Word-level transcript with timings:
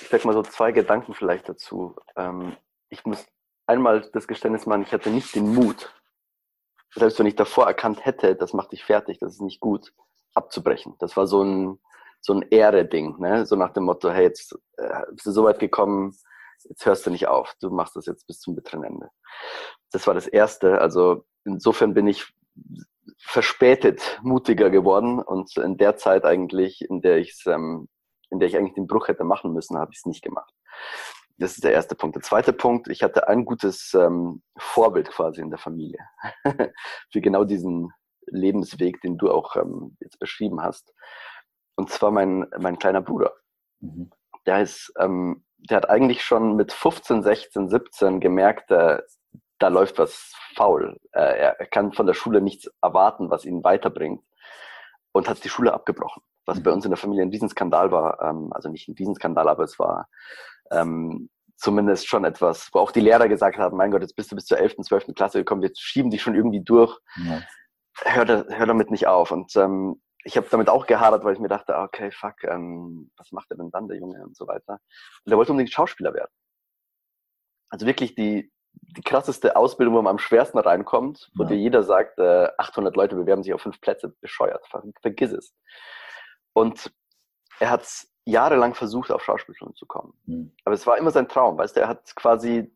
ich 0.00 0.08
sag 0.08 0.24
mal 0.24 0.34
so 0.34 0.42
zwei 0.42 0.72
Gedanken 0.72 1.14
vielleicht 1.14 1.48
dazu. 1.48 1.96
Ähm, 2.16 2.56
ich 2.88 3.04
muss 3.04 3.26
einmal 3.66 4.08
das 4.12 4.28
Geständnis 4.28 4.66
machen, 4.66 4.82
ich 4.82 4.92
hatte 4.92 5.10
nicht 5.10 5.34
den 5.34 5.54
Mut, 5.54 5.92
selbst 6.94 7.18
wenn 7.18 7.26
ich 7.26 7.36
davor 7.36 7.66
erkannt 7.66 8.04
hätte, 8.04 8.36
das 8.36 8.52
macht 8.52 8.72
dich 8.72 8.84
fertig, 8.84 9.18
das 9.18 9.34
ist 9.34 9.40
nicht 9.40 9.60
gut, 9.60 9.92
abzubrechen. 10.34 10.94
Das 10.98 11.16
war 11.16 11.26
so 11.26 11.42
ein, 11.42 11.78
so 12.20 12.32
ein 12.32 12.42
Ehre-Ding, 12.50 13.18
ne? 13.18 13.46
so 13.46 13.56
nach 13.56 13.72
dem 13.72 13.84
Motto, 13.84 14.10
hey, 14.10 14.24
jetzt 14.24 14.58
äh, 14.76 15.02
bist 15.10 15.26
du 15.26 15.32
so 15.32 15.44
weit 15.44 15.58
gekommen, 15.58 16.16
jetzt 16.64 16.86
hörst 16.86 17.06
du 17.06 17.10
nicht 17.10 17.28
auf, 17.28 17.54
du 17.60 17.70
machst 17.70 17.96
das 17.96 18.06
jetzt 18.06 18.26
bis 18.26 18.40
zum 18.40 18.54
bitteren 18.54 18.84
Ende. 18.84 19.10
Das 19.92 20.06
war 20.06 20.14
das 20.14 20.26
Erste. 20.26 20.80
Also 20.80 21.24
insofern 21.44 21.94
bin 21.94 22.06
ich 22.06 22.32
verspätet 23.18 24.18
mutiger 24.22 24.70
geworden 24.70 25.20
und 25.20 25.56
in 25.56 25.76
der 25.76 25.96
Zeit 25.96 26.24
eigentlich, 26.24 26.82
in 26.88 27.02
der 27.02 27.18
ich 27.18 27.44
ähm, 27.46 27.88
in 28.30 28.38
der 28.38 28.48
ich 28.48 28.56
eigentlich 28.56 28.74
den 28.74 28.86
Bruch 28.86 29.08
hätte 29.08 29.24
machen 29.24 29.52
müssen, 29.52 29.78
habe 29.78 29.92
ich 29.92 29.98
es 29.98 30.06
nicht 30.06 30.22
gemacht. 30.22 30.52
Das 31.38 31.52
ist 31.52 31.64
der 31.64 31.72
erste 31.72 31.94
Punkt. 31.94 32.16
Der 32.16 32.22
zweite 32.22 32.52
Punkt, 32.52 32.88
ich 32.88 33.02
hatte 33.02 33.28
ein 33.28 33.44
gutes 33.44 33.92
ähm, 33.94 34.42
Vorbild 34.56 35.10
quasi 35.10 35.40
in 35.40 35.50
der 35.50 35.58
Familie 35.58 36.00
für 37.12 37.20
genau 37.20 37.44
diesen 37.44 37.92
Lebensweg, 38.26 39.00
den 39.02 39.18
du 39.18 39.30
auch 39.30 39.54
ähm, 39.56 39.96
jetzt 40.00 40.18
beschrieben 40.18 40.62
hast. 40.62 40.94
Und 41.76 41.90
zwar 41.90 42.10
mein, 42.10 42.46
mein 42.58 42.78
kleiner 42.78 43.02
Bruder. 43.02 43.34
Mhm. 43.80 44.10
Der 44.46 44.62
ist, 44.62 44.92
ähm, 44.98 45.44
der 45.58 45.78
hat 45.78 45.90
eigentlich 45.90 46.24
schon 46.24 46.56
mit 46.56 46.72
15, 46.72 47.22
16, 47.22 47.68
17 47.68 48.20
gemerkt, 48.20 48.70
äh, 48.70 49.02
da 49.58 49.68
läuft 49.68 49.98
was 49.98 50.32
faul. 50.54 50.98
Äh, 51.12 51.54
er 51.58 51.66
kann 51.66 51.92
von 51.92 52.06
der 52.06 52.14
Schule 52.14 52.40
nichts 52.40 52.70
erwarten, 52.82 53.30
was 53.30 53.44
ihn 53.44 53.62
weiterbringt. 53.62 54.22
Und 55.12 55.28
hat 55.28 55.42
die 55.44 55.48
Schule 55.48 55.72
abgebrochen 55.72 56.22
was 56.46 56.62
bei 56.62 56.70
uns 56.70 56.84
in 56.84 56.90
der 56.90 56.98
Familie 56.98 57.24
ein 57.24 57.30
Riesenskandal 57.30 57.90
war. 57.90 58.22
Ähm, 58.22 58.52
also 58.52 58.68
nicht 58.68 58.88
ein 58.88 58.94
Riesenskandal, 58.98 59.48
aber 59.48 59.64
es 59.64 59.78
war 59.78 60.08
ähm, 60.70 61.28
zumindest 61.56 62.06
schon 62.06 62.24
etwas, 62.24 62.70
wo 62.72 62.80
auch 62.80 62.92
die 62.92 63.00
Lehrer 63.00 63.28
gesagt 63.28 63.58
haben, 63.58 63.76
mein 63.76 63.90
Gott, 63.90 64.02
jetzt 64.02 64.16
bist 64.16 64.30
du 64.30 64.36
bis 64.36 64.46
zur 64.46 64.58
11., 64.58 64.76
12. 64.82 65.14
Klasse 65.14 65.38
gekommen, 65.38 65.62
wir 65.62 65.70
schieben 65.74 66.10
dich 66.10 66.22
schon 66.22 66.34
irgendwie 66.34 66.62
durch. 66.62 66.98
Ja. 67.16 67.42
Hör, 68.04 68.26
hör 68.26 68.66
damit 68.66 68.90
nicht 68.90 69.06
auf. 69.06 69.30
Und 69.30 69.56
ähm, 69.56 70.00
ich 70.24 70.36
habe 70.36 70.46
damit 70.50 70.68
auch 70.68 70.86
gehadert, 70.86 71.24
weil 71.24 71.34
ich 71.34 71.38
mir 71.38 71.48
dachte, 71.48 71.76
okay, 71.76 72.10
fuck, 72.10 72.44
ähm, 72.44 73.10
was 73.16 73.32
macht 73.32 73.50
er 73.50 73.56
denn 73.56 73.70
dann, 73.70 73.88
der 73.88 73.98
Junge 73.98 74.22
und 74.22 74.36
so 74.36 74.46
weiter. 74.46 74.80
Und 75.24 75.32
er 75.32 75.38
wollte 75.38 75.52
unbedingt 75.52 75.72
Schauspieler 75.72 76.12
werden. 76.12 76.30
Also 77.70 77.86
wirklich 77.86 78.14
die, 78.14 78.52
die 78.72 79.02
krasseste 79.02 79.56
Ausbildung, 79.56 79.94
wo 79.94 80.02
man 80.02 80.10
am 80.10 80.18
schwersten 80.18 80.58
reinkommt, 80.58 81.30
wo 81.34 81.44
ja. 81.44 81.50
dir 81.50 81.56
jeder 81.56 81.82
sagt, 81.82 82.18
äh, 82.18 82.48
800 82.58 82.96
Leute 82.96 83.16
bewerben 83.16 83.42
sich 83.42 83.54
auf 83.54 83.62
fünf 83.62 83.80
Plätze, 83.80 84.14
bescheuert, 84.20 84.66
vergiss 85.00 85.32
es. 85.32 85.54
Und 86.56 86.90
er 87.60 87.68
hat 87.68 87.86
jahrelang 88.24 88.74
versucht, 88.74 89.10
auf 89.10 89.22
Schauspielschulen 89.22 89.74
zu 89.74 89.84
kommen. 89.84 90.14
Mhm. 90.24 90.52
Aber 90.64 90.74
es 90.74 90.86
war 90.86 90.96
immer 90.96 91.10
sein 91.10 91.28
Traum, 91.28 91.58
weißt 91.58 91.76
du, 91.76 91.80
er 91.80 91.88
hat 91.88 92.16
quasi, 92.16 92.72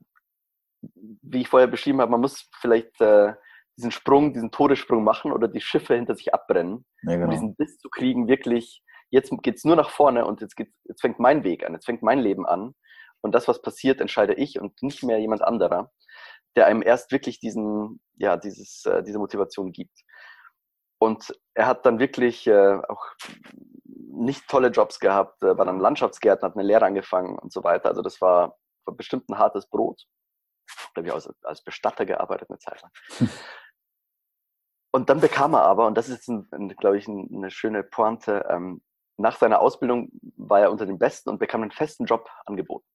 wie 0.82 1.40
ich 1.40 1.48
vorher 1.48 1.66
beschrieben 1.66 2.02
habe, 2.02 2.10
man 2.10 2.20
muss 2.20 2.46
vielleicht 2.60 3.00
äh, 3.00 3.32
diesen 3.78 3.90
Sprung, 3.90 4.34
diesen 4.34 4.50
Todessprung 4.50 5.02
machen 5.02 5.32
oder 5.32 5.48
die 5.48 5.62
Schiffe 5.62 5.94
hinter 5.94 6.14
sich 6.14 6.34
abbrennen, 6.34 6.84
ja, 7.04 7.14
genau. 7.14 7.24
um 7.24 7.30
diesen 7.30 7.56
Biss 7.56 7.78
zu 7.78 7.88
kriegen, 7.88 8.28
wirklich, 8.28 8.82
jetzt 9.08 9.32
geht's 9.42 9.64
nur 9.64 9.76
nach 9.76 9.88
vorne 9.88 10.26
und 10.26 10.42
jetzt, 10.42 10.56
geht's, 10.56 10.76
jetzt 10.84 11.00
fängt 11.00 11.18
mein 11.18 11.42
Weg 11.42 11.64
an, 11.64 11.72
jetzt 11.72 11.86
fängt 11.86 12.02
mein 12.02 12.18
Leben 12.18 12.46
an. 12.46 12.74
Und 13.22 13.34
das, 13.34 13.48
was 13.48 13.62
passiert, 13.62 14.02
entscheide 14.02 14.34
ich 14.34 14.60
und 14.60 14.82
nicht 14.82 15.02
mehr 15.02 15.18
jemand 15.18 15.40
anderer, 15.40 15.90
der 16.54 16.66
einem 16.66 16.82
erst 16.82 17.12
wirklich 17.12 17.40
diesen, 17.40 18.02
ja, 18.16 18.36
dieses, 18.36 18.84
äh, 18.84 19.02
diese 19.02 19.18
Motivation 19.18 19.72
gibt. 19.72 19.98
Und 21.00 21.34
er 21.54 21.66
hat 21.66 21.86
dann 21.86 21.98
wirklich 21.98 22.46
äh, 22.46 22.78
auch 22.88 23.06
nicht 23.84 24.46
tolle 24.48 24.68
Jobs 24.68 25.00
gehabt, 25.00 25.42
äh, 25.42 25.56
war 25.56 25.64
dann 25.64 25.80
Landschaftsgärtner, 25.80 26.48
hat 26.48 26.56
eine 26.56 26.66
Lehre 26.66 26.84
angefangen 26.84 27.38
und 27.38 27.52
so 27.52 27.64
weiter. 27.64 27.88
Also 27.88 28.02
das 28.02 28.20
war, 28.20 28.58
war 28.84 28.94
bestimmt 28.94 29.28
ein 29.30 29.38
hartes 29.38 29.66
Brot. 29.66 30.04
Da 30.94 31.00
habe 31.00 31.08
ich 31.08 31.14
als, 31.14 31.32
als 31.42 31.62
Bestatter 31.62 32.04
gearbeitet 32.04 32.50
eine 32.50 32.58
Zeit 32.58 32.82
lang. 32.82 32.92
Und 34.92 35.08
dann 35.08 35.20
bekam 35.20 35.54
er 35.54 35.62
aber, 35.62 35.86
und 35.86 35.97
das 35.97 36.08
ist, 36.08 36.26
ein, 36.26 36.48
ein, 36.50 36.69
glaube 36.70 36.98
ich, 36.98 37.06
ein, 37.06 37.30
eine 37.32 37.52
schöne 37.52 37.84
Pointe, 37.84 38.44
ähm, 38.50 38.82
nach 39.19 39.36
seiner 39.36 39.60
Ausbildung 39.60 40.10
war 40.36 40.62
er 40.62 40.72
unter 40.72 40.84
den 40.84 40.98
Besten 40.98 41.30
und 41.30 41.38
bekam 41.38 41.62
einen 41.62 41.70
festen 41.70 42.06
Job 42.06 42.28
angeboten. 42.44 42.86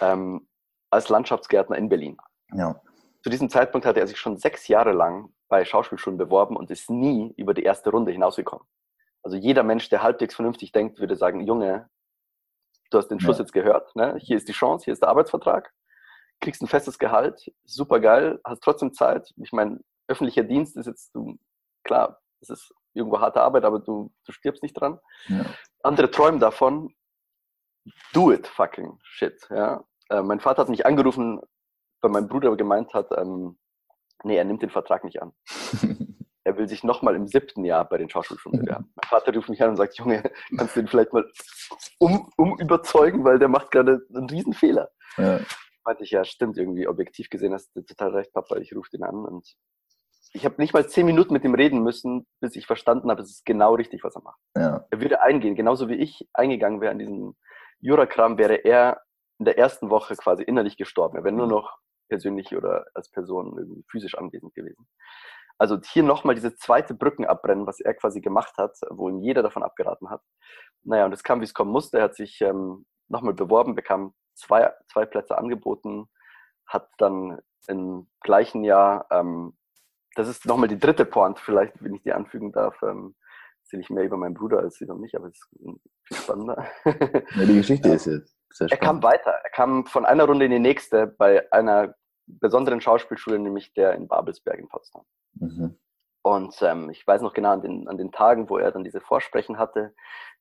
Ähm, 0.00 0.48
als 0.90 1.08
Landschaftsgärtner 1.10 1.76
in 1.76 1.88
Berlin. 1.88 2.16
Ja. 2.52 2.74
Zu 3.22 3.30
diesem 3.30 3.50
Zeitpunkt 3.50 3.86
hatte 3.86 4.00
er 4.00 4.08
sich 4.08 4.18
schon 4.18 4.36
sechs 4.36 4.66
Jahre 4.66 4.90
lang 4.90 5.32
bei 5.52 5.66
Schauspielschulen 5.66 6.16
beworben 6.16 6.56
und 6.56 6.70
ist 6.70 6.88
nie 6.88 7.34
über 7.36 7.52
die 7.52 7.62
erste 7.62 7.90
Runde 7.90 8.10
hinausgekommen. 8.10 8.66
Also 9.22 9.36
jeder 9.36 9.62
Mensch, 9.62 9.90
der 9.90 10.02
halbwegs 10.02 10.34
vernünftig 10.34 10.72
denkt, 10.72 10.98
würde 10.98 11.14
sagen, 11.14 11.40
Junge, 11.40 11.90
du 12.90 12.96
hast 12.96 13.08
den 13.08 13.20
Schuss 13.20 13.36
ja. 13.36 13.42
jetzt 13.42 13.52
gehört, 13.52 13.94
ne? 13.94 14.16
hier 14.18 14.38
ist 14.38 14.48
die 14.48 14.54
Chance, 14.54 14.86
hier 14.86 14.94
ist 14.94 15.02
der 15.02 15.10
Arbeitsvertrag, 15.10 15.70
kriegst 16.40 16.62
ein 16.62 16.68
festes 16.68 16.98
Gehalt, 16.98 17.52
super 17.64 18.00
geil, 18.00 18.40
hast 18.44 18.62
trotzdem 18.62 18.94
Zeit. 18.94 19.30
Ich 19.36 19.52
meine, 19.52 19.80
öffentlicher 20.08 20.42
Dienst 20.42 20.74
ist 20.78 20.86
jetzt, 20.86 21.14
du, 21.14 21.38
klar, 21.84 22.18
es 22.40 22.48
ist 22.48 22.72
irgendwo 22.94 23.20
harte 23.20 23.42
Arbeit, 23.42 23.66
aber 23.66 23.78
du, 23.78 24.10
du 24.24 24.32
stirbst 24.32 24.62
nicht 24.62 24.72
dran. 24.72 25.00
Ja. 25.28 25.44
Andere 25.82 26.10
träumen 26.10 26.40
davon, 26.40 26.94
do 28.14 28.32
it, 28.32 28.46
fucking 28.46 28.98
shit. 29.02 29.46
Ja? 29.50 29.84
Äh, 30.08 30.22
mein 30.22 30.40
Vater 30.40 30.62
hat 30.62 30.70
mich 30.70 30.86
angerufen, 30.86 31.42
weil 32.00 32.10
mein 32.10 32.26
Bruder 32.26 32.56
gemeint 32.56 32.94
hat, 32.94 33.10
ähm, 33.18 33.58
nee, 34.24 34.36
er 34.36 34.44
nimmt 34.44 34.62
den 34.62 34.70
Vertrag 34.70 35.04
nicht 35.04 35.20
an. 35.22 35.32
er 36.44 36.56
will 36.56 36.68
sich 36.68 36.84
nochmal 36.84 37.14
im 37.14 37.26
siebten 37.26 37.64
Jahr 37.64 37.88
bei 37.88 37.98
den 37.98 38.08
Schauspielschulen 38.08 38.60
bewerben. 38.60 38.92
mein 38.94 39.08
Vater 39.08 39.34
ruft 39.34 39.48
mich 39.48 39.62
an 39.62 39.70
und 39.70 39.76
sagt, 39.76 39.96
Junge, 39.98 40.22
kannst 40.56 40.76
du 40.76 40.80
den 40.80 40.88
vielleicht 40.88 41.12
mal 41.12 41.24
um, 41.98 42.30
um 42.36 42.58
überzeugen, 42.58 43.24
weil 43.24 43.38
der 43.38 43.48
macht 43.48 43.70
gerade 43.70 44.00
einen 44.14 44.28
Riesenfehler. 44.28 44.90
Ja. 45.16 45.40
Meinte 45.84 46.04
ich, 46.04 46.10
ja, 46.10 46.24
stimmt, 46.24 46.56
irgendwie 46.56 46.86
objektiv 46.86 47.28
gesehen 47.28 47.52
hast 47.52 47.74
du 47.74 47.82
total 47.82 48.10
recht, 48.10 48.32
Papa, 48.32 48.56
ich 48.56 48.74
rufe 48.74 48.90
den 48.90 49.02
an 49.02 49.24
und 49.24 49.54
ich 50.34 50.44
habe 50.44 50.54
nicht 50.58 50.72
mal 50.72 50.88
zehn 50.88 51.04
Minuten 51.04 51.32
mit 51.32 51.44
ihm 51.44 51.54
reden 51.54 51.82
müssen, 51.82 52.26
bis 52.40 52.56
ich 52.56 52.66
verstanden 52.66 53.10
habe, 53.10 53.20
es 53.22 53.30
ist 53.30 53.44
genau 53.44 53.74
richtig, 53.74 54.02
was 54.02 54.16
er 54.16 54.22
macht. 54.22 54.40
Ja. 54.56 54.86
Er 54.90 55.00
würde 55.00 55.20
eingehen, 55.20 55.54
genauso 55.54 55.88
wie 55.88 55.96
ich 55.96 56.26
eingegangen 56.32 56.80
wäre 56.80 56.92
an 56.92 56.98
diesen 56.98 57.36
Jurakram, 57.80 58.38
wäre 58.38 58.54
er 58.54 59.02
in 59.38 59.44
der 59.44 59.58
ersten 59.58 59.90
Woche 59.90 60.14
quasi 60.16 60.42
innerlich 60.42 60.76
gestorben. 60.76 61.16
Er 61.16 61.24
wäre 61.24 61.34
nur 61.34 61.48
noch 61.48 61.78
persönlich 62.12 62.54
oder 62.54 62.84
als 62.92 63.10
Person 63.10 63.56
irgendwie 63.56 63.84
physisch 63.90 64.18
anwesend 64.18 64.54
gewesen. 64.54 64.86
Also 65.56 65.78
hier 65.82 66.02
nochmal 66.02 66.34
diese 66.34 66.54
zweite 66.56 66.92
Brücken 66.92 67.24
abbrennen, 67.24 67.66
was 67.66 67.80
er 67.80 67.94
quasi 67.94 68.20
gemacht 68.20 68.58
hat, 68.58 68.76
wo 68.90 69.08
ihm 69.08 69.20
jeder 69.20 69.42
davon 69.42 69.62
abgeraten 69.62 70.10
hat. 70.10 70.20
Naja, 70.82 71.06
und 71.06 71.14
es 71.14 71.22
kam, 71.24 71.40
wie 71.40 71.44
es 71.44 71.54
kommen 71.54 71.72
musste. 71.72 71.98
Er 71.98 72.04
hat 72.04 72.14
sich 72.14 72.42
ähm, 72.42 72.84
nochmal 73.08 73.32
beworben, 73.32 73.74
bekam 73.74 74.12
zwei, 74.34 74.74
zwei 74.92 75.06
Plätze 75.06 75.38
angeboten, 75.38 76.06
hat 76.66 76.90
dann 76.98 77.40
im 77.66 78.10
gleichen 78.20 78.62
Jahr, 78.62 79.06
ähm, 79.10 79.56
das 80.14 80.28
ist 80.28 80.44
nochmal 80.44 80.68
die 80.68 80.78
dritte 80.78 81.06
Point, 81.06 81.38
vielleicht, 81.38 81.82
wenn 81.82 81.94
ich 81.94 82.02
die 82.02 82.12
anfügen 82.12 82.52
darf, 82.52 82.82
ähm, 82.82 83.14
erzähle 83.62 83.82
ich 83.82 83.88
mehr 83.90 84.04
über 84.04 84.18
meinen 84.18 84.34
Bruder 84.34 84.58
als 84.58 84.82
über 84.82 84.96
mich, 84.96 85.16
aber 85.16 85.28
es 85.28 85.36
ist 85.36 85.48
viel 86.02 86.16
spannender. 86.18 86.66
Ja, 86.84 87.46
die 87.46 87.56
Geschichte 87.56 87.88
ist 87.94 88.04
jetzt 88.04 88.36
sehr 88.50 88.68
spannend. 88.68 88.72
Er 88.72 88.78
kam 88.78 89.02
weiter. 89.02 89.30
Er 89.30 89.50
kam 89.50 89.86
von 89.86 90.04
einer 90.04 90.24
Runde 90.24 90.44
in 90.44 90.50
die 90.50 90.58
nächste 90.58 91.06
bei 91.06 91.50
einer 91.52 91.94
besonderen 92.26 92.80
Schauspielschule, 92.80 93.38
nämlich 93.38 93.72
der 93.74 93.94
in 93.94 94.08
Babelsberg 94.08 94.58
in 94.58 94.68
Potsdam. 94.68 95.04
Mhm. 95.34 95.78
Und 96.22 96.62
ähm, 96.62 96.90
ich 96.90 97.06
weiß 97.06 97.22
noch 97.22 97.32
genau 97.32 97.50
an 97.50 97.62
den, 97.62 97.88
an 97.88 97.98
den 97.98 98.12
Tagen, 98.12 98.48
wo 98.48 98.58
er 98.58 98.70
dann 98.70 98.84
diese 98.84 99.00
Vorsprechen 99.00 99.58
hatte, 99.58 99.92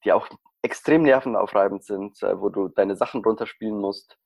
die 0.05 0.13
auch 0.13 0.27
extrem 0.61 1.01
nervenaufreibend 1.01 1.83
sind, 1.83 2.21
äh, 2.21 2.39
wo 2.39 2.49
du 2.49 2.67
deine 2.67 2.95
Sachen 2.95 3.23
runterspielen 3.23 3.79
musst, 3.79 4.17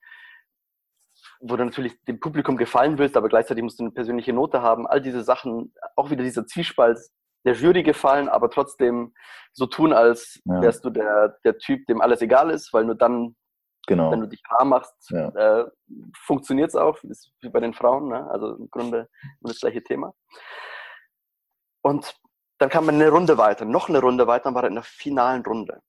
wo 1.40 1.56
du 1.56 1.64
natürlich 1.64 2.02
dem 2.04 2.20
Publikum 2.20 2.58
gefallen 2.58 2.98
willst, 2.98 3.16
aber 3.16 3.28
gleichzeitig 3.28 3.62
musst 3.62 3.78
du 3.78 3.84
eine 3.84 3.92
persönliche 3.92 4.34
Note 4.34 4.60
haben. 4.60 4.86
All 4.86 5.00
diese 5.00 5.22
Sachen, 5.22 5.72
auch 5.96 6.10
wieder 6.10 6.22
dieser 6.22 6.46
Zwiespalt, 6.46 6.98
der 7.46 7.54
Jury 7.54 7.82
gefallen, 7.82 8.28
aber 8.28 8.50
trotzdem 8.50 9.14
so 9.52 9.66
tun, 9.66 9.92
als 9.92 10.40
ja. 10.44 10.60
wärst 10.60 10.84
du 10.84 10.90
der, 10.90 11.38
der 11.44 11.56
Typ, 11.58 11.86
dem 11.86 12.00
alles 12.00 12.20
egal 12.20 12.50
ist, 12.50 12.72
weil 12.72 12.84
nur 12.84 12.96
dann 12.96 13.36
Genau. 13.86 14.10
Wenn 14.10 14.20
du 14.20 14.28
dich 14.28 14.42
rar 14.50 14.64
machst, 14.64 15.10
ja. 15.10 15.28
äh, 15.28 15.70
funktioniert 16.24 16.70
es 16.70 16.76
auch, 16.76 17.02
ist 17.04 17.32
wie 17.40 17.48
bei 17.48 17.60
den 17.60 17.72
Frauen, 17.72 18.08
ne? 18.08 18.28
also 18.30 18.56
im 18.56 18.68
Grunde 18.68 19.08
das 19.40 19.60
gleiche 19.60 19.82
Thema. 19.82 20.12
Und 21.82 22.18
dann 22.58 22.68
kam 22.68 22.86
man 22.86 22.96
eine 22.96 23.10
Runde 23.10 23.38
weiter, 23.38 23.64
noch 23.64 23.88
eine 23.88 24.00
Runde 24.00 24.26
weiter, 24.26 24.44
dann 24.44 24.54
war 24.54 24.64
er 24.64 24.68
in 24.68 24.74
der 24.74 24.82
finalen 24.82 25.42
Runde. 25.44 25.80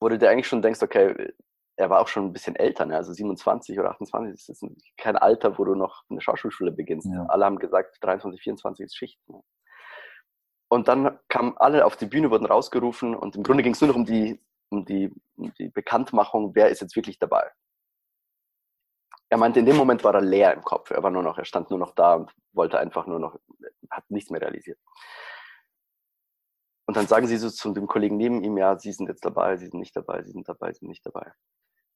Wo 0.00 0.08
du 0.10 0.18
dir 0.18 0.28
eigentlich 0.28 0.48
schon 0.48 0.60
denkst, 0.60 0.82
okay, 0.82 1.32
er 1.76 1.90
war 1.90 2.00
auch 2.00 2.08
schon 2.08 2.26
ein 2.26 2.32
bisschen 2.32 2.56
älter, 2.56 2.84
ne? 2.84 2.96
also 2.96 3.12
27 3.12 3.78
oder 3.78 3.90
28, 3.90 4.46
das 4.46 4.48
ist 4.48 4.64
kein 4.98 5.16
Alter, 5.16 5.58
wo 5.58 5.64
du 5.64 5.74
noch 5.74 6.04
eine 6.10 6.20
Schauspielschule 6.20 6.72
beginnst. 6.72 7.08
Ja. 7.10 7.24
Alle 7.28 7.46
haben 7.46 7.58
gesagt, 7.58 7.96
23, 8.02 8.40
24 8.42 8.84
ist 8.84 8.96
Schicht. 8.96 9.18
Ne? 9.28 9.40
Und 10.68 10.88
dann 10.88 11.18
kamen 11.28 11.56
alle 11.56 11.84
auf 11.86 11.96
die 11.96 12.06
Bühne, 12.06 12.30
wurden 12.30 12.46
rausgerufen 12.46 13.14
und 13.14 13.36
im 13.36 13.42
Grunde 13.42 13.62
ging 13.62 13.72
es 13.72 13.80
nur 13.80 13.88
noch 13.88 13.96
um 13.96 14.04
die 14.04 14.40
um 14.74 14.84
die, 14.84 15.12
um 15.36 15.52
die 15.54 15.68
Bekanntmachung, 15.68 16.54
wer 16.54 16.68
ist 16.68 16.80
jetzt 16.80 16.96
wirklich 16.96 17.18
dabei. 17.18 17.50
Er 19.28 19.38
meinte, 19.38 19.60
in 19.60 19.66
dem 19.66 19.76
Moment 19.76 20.04
war 20.04 20.14
er 20.14 20.20
leer 20.20 20.52
im 20.52 20.62
Kopf. 20.62 20.90
Er 20.90 21.02
war 21.02 21.10
nur 21.10 21.22
noch, 21.22 21.38
er 21.38 21.44
stand 21.44 21.70
nur 21.70 21.78
noch 21.78 21.94
da 21.94 22.14
und 22.14 22.34
wollte 22.52 22.78
einfach 22.78 23.06
nur 23.06 23.18
noch, 23.18 23.38
hat 23.90 24.08
nichts 24.10 24.30
mehr 24.30 24.40
realisiert. 24.40 24.78
Und 26.86 26.96
dann 26.96 27.06
sagen 27.06 27.26
sie 27.26 27.38
so 27.38 27.48
zu 27.48 27.72
dem 27.72 27.86
Kollegen 27.86 28.16
neben 28.16 28.44
ihm, 28.44 28.58
ja, 28.58 28.78
sie 28.78 28.92
sind 28.92 29.08
jetzt 29.08 29.24
dabei, 29.24 29.56
sie 29.56 29.66
sind 29.66 29.80
nicht 29.80 29.96
dabei, 29.96 30.22
sie 30.22 30.32
sind 30.32 30.48
dabei, 30.48 30.72
sie 30.72 30.80
sind 30.80 30.88
nicht 30.88 31.04
dabei. 31.06 31.32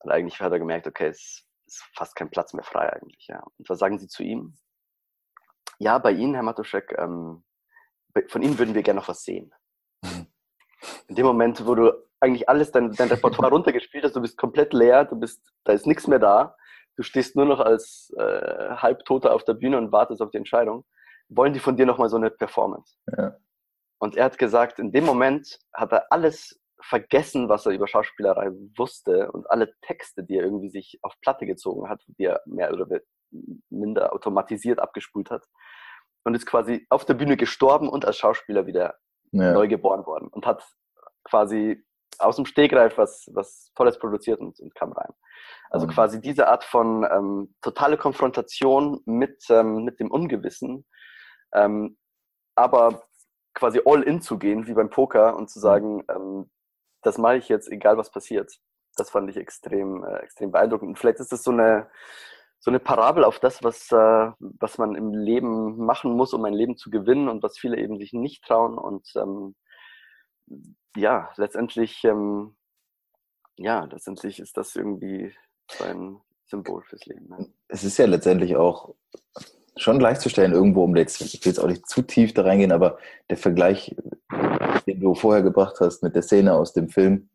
Und 0.01 0.11
eigentlich 0.11 0.41
hat 0.41 0.53
er 0.53 0.59
gemerkt, 0.59 0.87
okay, 0.87 1.09
es 1.09 1.45
ist 1.67 1.85
fast 1.95 2.17
kein 2.17 2.31
Platz 2.31 2.55
mehr 2.55 2.65
frei 2.65 2.93
eigentlich, 2.93 3.27
ja. 3.29 3.43
Und 3.59 3.69
was 3.69 3.79
sagen 3.79 3.99
sie 3.99 4.09
zu 4.09 4.23
ihm? 4.23 4.57
Ja, 5.79 5.99
bei 5.99 6.13
Ihnen, 6.13 6.35
Herr 6.35 6.43
Matuschek, 6.43 6.97
ähm, 6.99 7.45
von 8.29 8.43
Ihnen 8.43 8.59
würden 8.59 8.75
wir 8.75 8.83
gerne 8.83 9.01
noch 9.01 9.09
was 9.09 9.23
sehen. 9.23 9.53
In 11.07 11.15
dem 11.15 11.27
Moment, 11.27 11.65
wo 11.67 11.75
du 11.75 12.08
eigentlich 12.21 12.49
alles, 12.49 12.73
dein, 12.73 12.93
dein 12.93 13.09
Repertoire 13.09 13.51
runtergespielt 13.53 14.05
hast, 14.05 14.17
du 14.17 14.21
bist 14.21 14.37
komplett 14.37 14.73
leer, 14.73 15.05
du 15.05 15.17
bist, 15.17 15.43
da 15.65 15.73
ist 15.73 15.87
nichts 15.87 16.07
mehr 16.07 16.19
da, 16.19 16.57
du 16.97 17.03
stehst 17.03 17.37
nur 17.37 17.47
noch 17.47 17.61
als 17.61 18.13
äh, 18.19 18.77
Halbtoter 18.77 19.35
auf 19.35 19.45
der 19.45 19.55
Bühne 19.55 19.79
und 19.79 19.93
wartest 19.93 20.21
auf 20.21 20.31
die 20.31 20.39
Entscheidung, 20.39 20.85
wollen 21.29 21.53
die 21.53 21.61
von 21.61 21.77
dir 21.77 21.87
nochmal 21.87 22.09
so 22.09 22.17
eine 22.17 22.31
Performance. 22.31 22.97
Ja. 23.17 23.37
Und 24.01 24.17
er 24.17 24.25
hat 24.25 24.39
gesagt, 24.39 24.79
in 24.79 24.93
dem 24.93 25.05
Moment 25.05 25.59
hat 25.73 25.93
er 25.93 26.11
alles 26.11 26.61
vergessen, 26.81 27.49
was 27.49 27.67
er 27.67 27.73
über 27.73 27.89
Schauspielerei 27.89 28.51
wusste 28.77 29.33
und 29.33 29.51
alle 29.51 29.73
Texte, 29.83 30.23
die 30.23 30.37
er 30.37 30.45
irgendwie 30.45 30.69
sich 30.69 30.99
auf 31.03 31.15
Platte 31.21 31.47
gezogen 31.47 31.89
hat, 31.89 32.03
die 32.07 32.25
er 32.25 32.41
mehr 32.47 32.73
oder 32.73 33.01
minder 33.69 34.13
automatisiert 34.13 34.79
abgespult 34.79 35.31
hat 35.31 35.45
und 36.25 36.35
ist 36.35 36.47
quasi 36.47 36.87
auf 36.89 37.05
der 37.05 37.15
Bühne 37.15 37.37
gestorben 37.37 37.89
und 37.89 38.05
als 38.05 38.17
Schauspieler 38.17 38.67
wieder 38.67 38.95
ja. 39.33 39.53
neu 39.53 39.69
geboren 39.69 40.07
worden 40.07 40.29
und 40.29 40.47
hat 40.47 40.65
quasi 41.25 41.85
aus 42.19 42.37
dem 42.37 42.47
Stegreif 42.47 42.99
was, 42.99 43.29
was 43.33 43.73
Tolles 43.75 43.99
produziert 43.99 44.41
und, 44.41 44.59
und 44.61 44.75
kam 44.75 44.93
rein. 44.93 45.13
Also 45.71 45.87
mhm. 45.87 45.91
quasi 45.91 46.21
diese 46.21 46.49
Art 46.49 46.65
von 46.65 47.07
ähm, 47.11 47.55
totale 47.63 47.97
Konfrontation 47.97 49.01
mit, 49.05 49.45
ähm, 49.51 49.85
mit 49.85 50.01
dem 50.01 50.11
Ungewissen, 50.11 50.85
ähm, 51.53 51.97
aber 52.55 53.03
quasi 53.55 53.81
all 53.85 54.03
in 54.03 54.21
zu 54.21 54.39
gehen, 54.39 54.67
wie 54.67 54.75
beim 54.75 54.91
Poker 54.91 55.37
und 55.37 55.51
zu 55.51 55.59
mhm. 55.59 55.63
sagen, 55.63 56.05
ähm, 56.11 56.51
das 57.03 57.19
mache 57.19 57.37
ich 57.37 57.49
jetzt, 57.49 57.71
egal 57.71 57.97
was 57.97 58.11
passiert. 58.11 58.53
Das 58.97 59.11
fand 59.11 59.31
ich 59.31 59.37
extrem, 59.37 60.05
äh, 60.05 60.19
extrem 60.19 60.51
beeindruckend. 60.51 60.89
Und 60.89 60.99
vielleicht 60.99 61.21
ist 61.21 61.33
das 61.33 61.45
so 61.45 61.53
eine, 61.53 61.89
so 62.59 62.71
eine 62.71 62.81
Parabel 62.81 63.23
auf 63.23 63.39
das, 63.39 63.63
was, 63.63 63.91
äh, 63.93 64.31
was 64.39 64.79
man 64.79 64.97
im 64.97 65.13
Leben 65.13 65.77
machen 65.77 66.13
muss, 66.13 66.33
um 66.33 66.45
ein 66.45 66.55
Leben 66.55 66.77
zu 66.77 66.91
gewinnen 66.91 67.29
und 67.29 67.43
was 67.43 67.59
viele 67.59 67.77
eben 67.77 67.99
sich 67.99 68.13
nicht 68.13 68.45
trauen. 68.45 68.77
Und 68.77 69.09
ähm, 69.15 69.55
ja, 70.97 71.31
letztendlich, 71.37 72.03
ähm, 72.05 72.57
ja, 73.57 73.85
letztendlich 73.85 74.39
ist 74.41 74.57
das 74.57 74.75
irgendwie 74.75 75.35
so 75.71 75.85
ein 75.85 76.21
Symbol 76.47 76.83
fürs 76.83 77.05
Leben. 77.07 77.29
Ne? 77.29 77.53
Es 77.69 77.85
ist 77.85 77.99
ja 77.99 78.07
letztendlich 78.07 78.57
auch 78.57 78.95
schon 79.77 79.99
gleichzustellen, 79.99 80.53
irgendwo, 80.53 80.85
um 80.85 80.97
jetzt, 80.97 81.21
ich 81.21 81.45
will 81.45 81.53
jetzt 81.53 81.61
auch 81.61 81.69
nicht 81.69 81.89
zu 81.89 82.03
tief 82.03 82.35
da 82.35 82.43
reingehen, 82.43 82.73
aber 82.73 82.99
der 83.31 83.37
Vergleich, 83.37 83.95
den 84.87 85.01
du 85.01 85.15
vorher 85.15 85.43
gebracht 85.43 85.77
hast 85.81 86.03
mit 86.03 86.15
der 86.15 86.23
Szene 86.23 86.55
aus 86.55 86.73
dem 86.73 86.89
Film, 86.89 87.31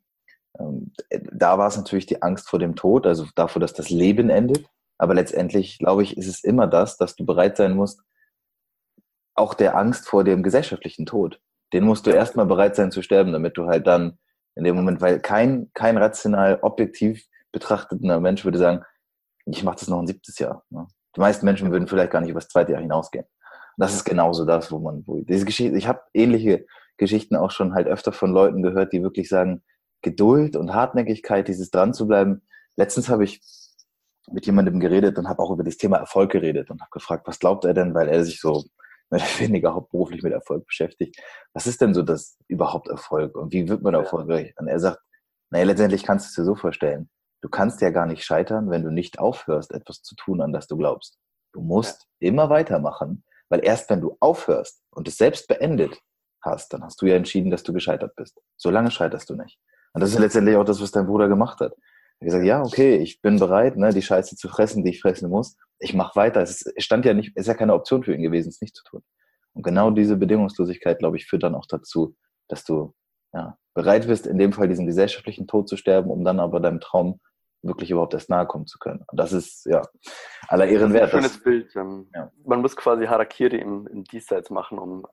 ähm, 0.60 0.92
da 1.32 1.58
war 1.58 1.68
es 1.68 1.78
natürlich 1.78 2.06
die 2.06 2.22
Angst 2.22 2.50
vor 2.50 2.60
dem 2.60 2.76
Tod, 2.76 3.08
also 3.08 3.26
davor, 3.36 3.60
dass 3.60 3.74
das 3.74 3.90
Leben 3.90 4.30
endet. 4.30 4.66
Aber 4.98 5.14
letztendlich, 5.14 5.80
glaube 5.80 6.04
ich, 6.04 6.18
ist 6.18 6.28
es 6.28 6.44
immer 6.44 6.68
das, 6.68 6.98
dass 6.98 7.16
du 7.16 7.26
bereit 7.26 7.58
sein 7.58 7.76
musst, 7.76 8.02
auch 9.36 9.54
der 9.54 9.76
Angst 9.76 10.08
vor 10.08 10.24
dem 10.24 10.44
gesellschaftlichen 10.44 11.06
Tod. 11.06 11.42
Den 11.74 11.84
musst 11.84 12.06
du 12.06 12.12
erstmal 12.12 12.46
bereit 12.46 12.76
sein 12.76 12.92
zu 12.92 13.02
sterben, 13.02 13.34
damit 13.34 13.58
du 13.58 13.66
halt 13.66 13.88
dann 13.88 14.18
in 14.56 14.64
dem 14.64 14.76
Moment, 14.76 15.02
weil 15.02 15.20
kein, 15.20 15.72
kein 15.74 15.98
rational, 15.98 16.60
objektiv 16.62 17.26
betrachtender 17.52 18.20
Mensch 18.20 18.46
würde 18.46 18.60
sagen, 18.60 18.84
ich 19.46 19.64
mache 19.64 19.78
das 19.80 19.88
noch 19.88 20.00
ein 20.00 20.08
siebtes 20.08 20.38
Jahr. 20.40 20.64
Ne? 20.70 20.88
Die 21.16 21.20
meisten 21.20 21.46
Menschen 21.46 21.72
würden 21.72 21.88
vielleicht 21.88 22.12
gar 22.12 22.22
nicht 22.22 22.30
über 22.30 22.40
das 22.40 22.50
zweite 22.50 22.72
Jahr 22.72 22.82
hinausgehen. 22.82 23.26
Und 23.26 23.82
das 23.82 23.94
ist 23.94 24.04
genauso 24.04 24.46
das, 24.46 24.72
wo 24.72 24.80
man, 24.80 25.04
wo 25.06 25.22
diese 25.22 25.46
Geschichte, 25.46 25.76
ich 25.76 25.88
habe 25.88 26.02
ähnliche 26.14 26.66
Geschichten 26.98 27.36
auch 27.36 27.52
schon 27.52 27.74
halt 27.74 27.88
öfter 27.88 28.12
von 28.12 28.32
Leuten 28.32 28.62
gehört, 28.62 28.94
die 28.94 29.02
wirklich 29.02 29.30
sagen, 29.30 29.64
Geduld 30.02 30.56
und 30.56 30.74
Hartnäckigkeit, 30.74 31.48
dieses 31.48 31.72
dran 31.72 31.94
zu 31.94 32.08
bleiben. 32.08 32.44
Letztens 32.76 33.10
habe 33.10 33.24
ich 33.24 33.42
mit 34.32 34.46
jemandem 34.46 34.80
geredet 34.80 35.18
und 35.18 35.28
habe 35.28 35.42
auch 35.42 35.52
über 35.52 35.64
das 35.64 35.78
Thema 35.78 35.98
Erfolg 35.98 36.32
geredet 36.32 36.70
und 36.70 36.82
habe 36.82 36.92
gefragt, 36.92 37.28
was 37.28 37.40
glaubt 37.40 37.66
er 37.66 37.74
denn, 37.74 37.94
weil 37.94 38.10
er 38.10 38.24
sich 38.24 38.40
so 38.40 38.64
mehr 39.10 39.22
oder 39.22 39.40
weniger 39.40 39.74
hauptberuflich 39.74 40.24
mit 40.24 40.34
Erfolg 40.34 40.66
beschäftigt. 40.66 41.20
Was 41.54 41.68
ist 41.68 41.82
denn 41.82 41.94
so 41.94 42.02
das 42.02 42.38
überhaupt 42.48 42.88
Erfolg 42.88 43.36
und 43.36 43.54
wie 43.54 43.68
wird 43.68 43.82
man 43.82 43.94
erfolgreich? 43.94 44.54
Und 44.58 44.68
er 44.68 44.80
sagt, 44.80 45.00
naja, 45.52 45.66
letztendlich 45.66 46.04
kannst 46.04 46.26
du 46.26 46.30
es 46.30 46.36
dir 46.36 46.46
so 46.46 46.56
vorstellen. 46.56 47.10
Du 47.42 47.50
kannst 47.50 47.82
ja 47.82 47.90
gar 47.90 48.06
nicht 48.06 48.24
scheitern, 48.24 48.70
wenn 48.70 48.84
du 48.84 48.90
nicht 48.90 49.20
aufhörst, 49.20 49.74
etwas 49.74 50.02
zu 50.02 50.16
tun, 50.16 50.42
an 50.42 50.54
das 50.54 50.68
du 50.68 50.78
glaubst. 50.78 51.20
Du 51.54 51.62
musst 51.62 52.08
ja. 52.20 52.30
immer 52.30 52.50
weitermachen, 52.50 53.24
weil 53.50 53.64
erst 53.64 53.90
wenn 53.90 54.02
du 54.02 54.18
aufhörst 54.20 54.82
und 54.92 55.08
es 55.08 55.18
selbst 55.18 55.48
beendet 55.48 56.00
hast, 56.42 56.74
dann 56.74 56.84
hast 56.84 57.02
du 57.02 57.06
ja 57.06 57.16
entschieden, 57.16 57.52
dass 57.52 57.64
du 57.64 57.74
gescheitert 57.74 58.16
bist. 58.16 58.42
Solange 58.58 58.92
scheiterst 58.92 59.30
du 59.30 59.36
nicht. 59.36 59.60
Und 59.94 60.02
das 60.02 60.12
ist 60.12 60.20
letztendlich 60.20 60.56
auch 60.56 60.64
das, 60.64 60.82
was 60.82 60.92
dein 60.92 61.06
Bruder 61.06 61.28
gemacht 61.28 61.60
hat. 61.60 61.74
Hat 62.24 62.28
gesagt, 62.28 62.46
ja, 62.46 62.62
okay, 62.64 62.96
ich 62.96 63.22
bin 63.22 63.38
bereit, 63.38 63.76
ne, 63.76 63.92
die 63.92 64.02
Scheiße 64.02 64.38
zu 64.38 64.48
fressen, 64.48 64.86
die 64.86 64.92
ich 64.92 65.02
fressen 65.02 65.30
muss. 65.30 65.58
Ich 65.80 65.94
mache 65.94 66.16
weiter. 66.16 66.42
Es 66.42 66.64
stand 66.78 67.04
ja 67.04 67.14
nicht, 67.14 67.34
es 67.36 67.42
ist 67.42 67.48
ja 67.48 67.54
keine 67.54 67.74
Option 67.74 68.02
für 68.02 68.16
ihn 68.16 68.22
gewesen, 68.22 68.48
es 68.48 68.62
nicht 68.62 68.78
zu 68.78 68.84
tun. 68.86 69.04
Und 69.52 69.64
genau 69.64 69.92
diese 69.92 70.16
Bedingungslosigkeit, 70.16 71.00
glaube 71.00 71.18
ich, 71.18 71.26
führt 71.26 71.44
dann 71.44 71.54
auch 71.54 71.66
dazu, 71.68 72.16
dass 72.48 72.64
du 72.64 72.94
ja, 73.34 73.58
bereit 73.74 74.08
bist, 74.08 74.26
in 74.26 74.38
dem 74.38 74.54
Fall 74.54 74.70
diesen 74.70 74.86
gesellschaftlichen 74.86 75.48
Tod 75.48 75.68
zu 75.68 75.76
sterben, 75.76 76.12
um 76.12 76.24
dann 76.24 76.40
aber 76.40 76.62
deinem 76.62 76.80
Traum 76.80 77.20
wirklich 77.62 77.92
überhaupt 77.92 78.14
erst 78.14 78.30
nahe 78.30 78.48
kommen 78.48 78.68
zu 78.68 78.80
können. 78.80 79.04
Und 79.08 79.20
das 79.20 79.34
ist 79.34 79.66
ja 79.66 79.82
aller 80.48 80.68
Ehren 80.68 80.94
wert. 80.94 81.14
Ein 81.14 81.20
schönes 81.20 81.34
das, 81.34 81.44
Bild. 81.44 81.76
Ähm, 81.76 82.10
ja. 82.16 82.32
Man 82.46 82.62
muss 82.62 82.78
quasi 82.78 83.06
Harakiri 83.06 83.58
im, 83.58 83.86
im 83.88 84.06
Diesseits 84.06 84.50
machen, 84.50 84.80
um 84.80 85.06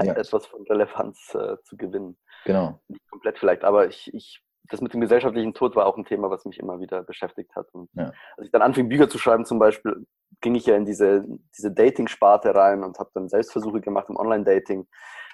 ja. 0.00 0.12
etwas 0.14 0.46
von 0.46 0.62
Relevanz 0.62 1.34
äh, 1.34 1.56
zu 1.64 1.76
gewinnen. 1.76 2.16
Genau. 2.44 2.80
Nicht 2.86 3.08
komplett 3.10 3.40
vielleicht, 3.40 3.64
aber 3.64 3.88
ich, 3.88 4.14
ich, 4.14 4.44
das 4.70 4.80
mit 4.80 4.94
dem 4.94 5.00
gesellschaftlichen 5.00 5.54
Tod 5.54 5.76
war 5.76 5.86
auch 5.86 5.96
ein 5.96 6.04
Thema, 6.04 6.30
was 6.30 6.44
mich 6.44 6.58
immer 6.58 6.80
wieder 6.80 7.02
beschäftigt 7.02 7.54
hat. 7.56 7.68
Und 7.72 7.90
ja. 7.94 8.12
als 8.36 8.46
ich 8.46 8.52
dann 8.52 8.62
anfing, 8.62 8.88
Bücher 8.88 9.08
zu 9.08 9.18
schreiben 9.18 9.44
zum 9.44 9.58
Beispiel, 9.58 10.06
ging 10.40 10.54
ich 10.54 10.66
ja 10.66 10.76
in 10.76 10.84
diese, 10.84 11.24
diese 11.56 11.72
Dating-Sparte 11.72 12.54
rein 12.54 12.82
und 12.82 12.98
habe 12.98 13.10
dann 13.14 13.28
Selbstversuche 13.28 13.80
gemacht 13.80 14.08
im 14.08 14.16
Online-Dating. 14.16 14.86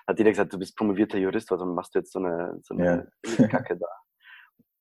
Hat 0.06 0.18
jeder 0.18 0.30
gesagt, 0.30 0.52
du 0.52 0.58
bist 0.58 0.76
promovierter 0.76 1.18
Jurist, 1.18 1.50
warum 1.50 1.74
machst 1.74 1.94
du 1.94 1.98
jetzt 1.98 2.12
so 2.12 2.18
eine, 2.18 2.58
so 2.62 2.74
eine 2.74 3.08
ja. 3.24 3.46
Kacke 3.48 3.76
da? 3.76 3.88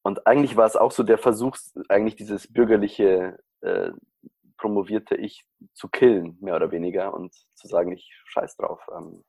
Und 0.03 0.25
eigentlich 0.25 0.55
war 0.55 0.65
es 0.65 0.77
auch 0.77 0.91
so 0.91 1.03
der 1.03 1.17
Versuch, 1.17 1.57
eigentlich 1.89 2.15
dieses 2.15 2.51
bürgerliche, 2.51 3.37
äh, 3.61 3.91
promovierte 4.57 5.15
Ich 5.15 5.45
zu 5.73 5.89
killen, 5.89 6.37
mehr 6.39 6.55
oder 6.55 6.71
weniger, 6.71 7.13
und 7.13 7.35
zu 7.55 7.67
sagen, 7.67 7.91
ich 7.91 8.09
scheiß 8.25 8.55
drauf. 8.55 8.81
Ähm, 8.95 9.23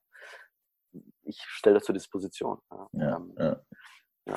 ich 1.24 1.42
stelle 1.48 1.74
das 1.74 1.84
zur 1.84 1.94
Disposition. 1.94 2.58
Ja, 2.92 3.16
ähm, 3.16 3.34
ja. 3.36 4.36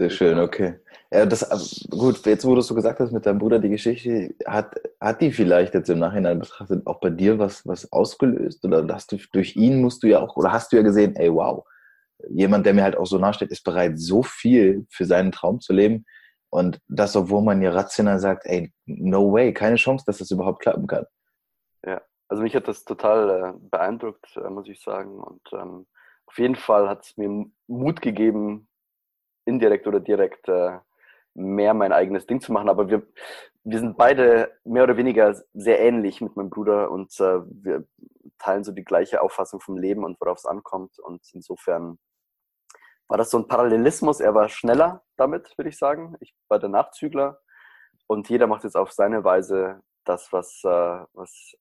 Sehr 0.00 0.08
schön, 0.08 0.38
okay. 0.38 0.80
Ja, 1.10 1.26
das, 1.26 1.42
äh, 1.42 1.90
gut, 1.90 2.24
jetzt 2.24 2.46
wo 2.46 2.54
du 2.54 2.60
es 2.60 2.68
so 2.68 2.74
gesagt 2.74 3.00
hast 3.00 3.12
mit 3.12 3.26
deinem 3.26 3.38
Bruder, 3.38 3.58
die 3.58 3.68
Geschichte, 3.68 4.34
hat, 4.46 4.74
hat 4.98 5.20
die 5.20 5.30
vielleicht 5.30 5.74
jetzt 5.74 5.90
im 5.90 5.98
Nachhinein 5.98 6.38
betrachtet 6.38 6.86
auch 6.86 7.00
bei 7.00 7.10
dir 7.10 7.38
was, 7.38 7.66
was 7.66 7.92
ausgelöst? 7.92 8.64
Oder 8.64 8.86
hast 8.94 9.12
du, 9.12 9.18
durch 9.30 9.56
ihn 9.56 9.82
musst 9.82 10.02
du 10.02 10.06
ja 10.06 10.20
auch, 10.20 10.36
oder 10.36 10.52
hast 10.52 10.72
du 10.72 10.76
ja 10.76 10.82
gesehen, 10.82 11.16
ey, 11.16 11.30
wow, 11.30 11.66
jemand, 12.30 12.64
der 12.64 12.72
mir 12.72 12.82
halt 12.82 12.96
auch 12.96 13.04
so 13.04 13.18
nahesteht, 13.18 13.50
ist 13.50 13.62
bereit, 13.62 14.00
so 14.00 14.22
viel 14.22 14.86
für 14.88 15.04
seinen 15.04 15.32
Traum 15.32 15.60
zu 15.60 15.74
leben. 15.74 16.06
Und 16.48 16.80
das, 16.88 17.14
obwohl 17.14 17.42
man 17.42 17.60
ja 17.60 17.70
rational 17.70 18.18
sagt, 18.20 18.46
ey, 18.46 18.72
no 18.86 19.30
way, 19.30 19.52
keine 19.52 19.76
Chance, 19.76 20.06
dass 20.06 20.16
das 20.16 20.30
überhaupt 20.30 20.62
klappen 20.62 20.86
kann. 20.86 21.04
Ja, 21.84 22.00
also 22.26 22.42
mich 22.42 22.56
hat 22.56 22.68
das 22.68 22.86
total 22.86 23.28
äh, 23.28 23.68
beeindruckt, 23.70 24.34
äh, 24.38 24.48
muss 24.48 24.66
ich 24.66 24.80
sagen. 24.80 25.20
Und 25.20 25.42
ähm, 25.52 25.86
auf 26.24 26.38
jeden 26.38 26.56
Fall 26.56 26.88
hat 26.88 27.04
es 27.04 27.18
mir 27.18 27.44
Mut 27.66 28.00
gegeben, 28.00 28.66
indirekt 29.50 29.86
oder 29.86 30.00
direkt 30.00 30.48
äh, 30.48 30.78
mehr 31.34 31.74
mein 31.74 31.92
eigenes 31.92 32.26
Ding 32.26 32.40
zu 32.40 32.52
machen. 32.52 32.68
Aber 32.68 32.88
wir, 32.88 33.06
wir 33.64 33.78
sind 33.78 33.96
beide 33.96 34.52
mehr 34.64 34.84
oder 34.84 34.96
weniger 34.96 35.34
sehr 35.52 35.80
ähnlich 35.80 36.20
mit 36.20 36.36
meinem 36.36 36.50
Bruder 36.50 36.90
und 36.90 37.12
äh, 37.20 37.40
wir 37.44 37.84
teilen 38.38 38.64
so 38.64 38.72
die 38.72 38.84
gleiche 38.84 39.20
Auffassung 39.20 39.60
vom 39.60 39.76
Leben 39.76 40.04
und 40.04 40.20
worauf 40.20 40.38
es 40.38 40.46
ankommt. 40.46 40.98
Und 40.98 41.22
insofern 41.32 41.98
war 43.08 43.18
das 43.18 43.30
so 43.30 43.38
ein 43.38 43.48
Parallelismus. 43.48 44.20
Er 44.20 44.34
war 44.34 44.48
schneller 44.48 45.02
damit, 45.16 45.56
würde 45.58 45.68
ich 45.68 45.78
sagen. 45.78 46.16
Ich 46.20 46.34
war 46.48 46.58
der 46.58 46.68
Nachzügler. 46.70 47.40
Und 48.06 48.28
jeder 48.28 48.46
macht 48.46 48.64
jetzt 48.64 48.76
auf 48.76 48.92
seine 48.92 49.24
Weise 49.24 49.82
das, 50.04 50.32
was, 50.32 50.62
äh, 50.64 51.04
was 51.12 51.54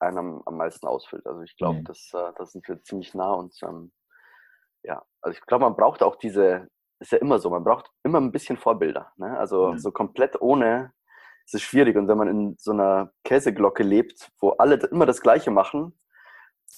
einem 0.00 0.42
am 0.46 0.56
meisten 0.56 0.86
ausfüllt. 0.86 1.26
Also 1.26 1.42
ich 1.42 1.56
glaube, 1.56 1.80
mhm. 1.80 1.84
das, 1.84 2.10
äh, 2.14 2.32
das 2.36 2.52
sind 2.52 2.66
wir 2.68 2.82
ziemlich 2.82 3.14
nah 3.14 3.32
und 3.32 3.54
ähm, 3.62 3.92
ja, 4.82 5.04
also 5.20 5.36
ich 5.36 5.44
glaube, 5.46 5.64
man 5.64 5.76
braucht 5.76 6.02
auch 6.02 6.16
diese, 6.16 6.68
ist 7.00 7.12
ja 7.12 7.18
immer 7.18 7.38
so, 7.38 7.50
man 7.50 7.64
braucht 7.64 7.90
immer 8.02 8.20
ein 8.20 8.32
bisschen 8.32 8.56
Vorbilder. 8.56 9.12
Ne? 9.16 9.38
Also 9.38 9.72
mhm. 9.72 9.78
so 9.78 9.92
komplett 9.92 10.40
ohne 10.40 10.92
ist 11.46 11.54
es 11.54 11.62
schwierig. 11.62 11.96
Und 11.96 12.08
wenn 12.08 12.18
man 12.18 12.28
in 12.28 12.56
so 12.58 12.72
einer 12.72 13.12
Käseglocke 13.24 13.82
lebt, 13.82 14.30
wo 14.40 14.50
alle 14.50 14.74
immer 14.90 15.06
das 15.06 15.20
Gleiche 15.20 15.50
machen 15.50 15.98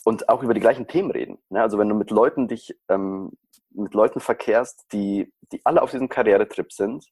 und 0.04 0.28
auch 0.28 0.42
über 0.42 0.54
die 0.54 0.60
gleichen 0.60 0.86
Themen 0.86 1.10
reden. 1.10 1.38
Ne? 1.48 1.60
Also 1.62 1.78
wenn 1.78 1.88
du 1.88 1.94
mit 1.94 2.10
Leuten 2.10 2.48
dich 2.48 2.78
ähm, 2.88 3.32
mit 3.70 3.94
Leuten 3.94 4.20
verkehrst, 4.20 4.86
die, 4.92 5.32
die 5.52 5.60
alle 5.64 5.82
auf 5.82 5.90
diesem 5.90 6.08
Karrieretrip 6.08 6.72
sind, 6.72 7.06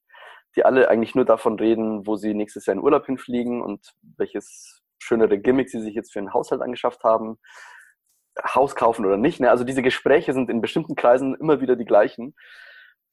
die 0.57 0.65
alle 0.65 0.89
eigentlich 0.89 1.15
nur 1.15 1.25
davon 1.25 1.59
reden, 1.59 2.07
wo 2.07 2.17
sie 2.17 2.35
nächstes 2.35 2.67
Jahr 2.67 2.75
in 2.75 2.83
Urlaub 2.83 3.07
hinfliegen 3.07 3.63
und 3.63 3.95
welches 4.17 4.83
schönere 4.99 5.39
Gimmick 5.39 5.71
sie 5.71 5.81
sich 5.81 5.95
jetzt 5.95 6.13
für 6.13 6.19
einen 6.19 6.33
Haushalt 6.33 6.63
angeschafft 6.63 7.05
haben. 7.05 7.39
Haus 8.55 8.75
kaufen 8.75 9.05
oder 9.05 9.17
nicht. 9.17 9.41
Ne? 9.41 9.51
Also 9.51 9.65
diese 9.65 9.83
Gespräche 9.83 10.33
sind 10.33 10.51
in 10.51 10.61
bestimmten 10.61 10.95
Kreisen 10.95 11.35
immer 11.35 11.61
wieder 11.61 11.77
die 11.77 11.85
gleichen. 11.85 12.35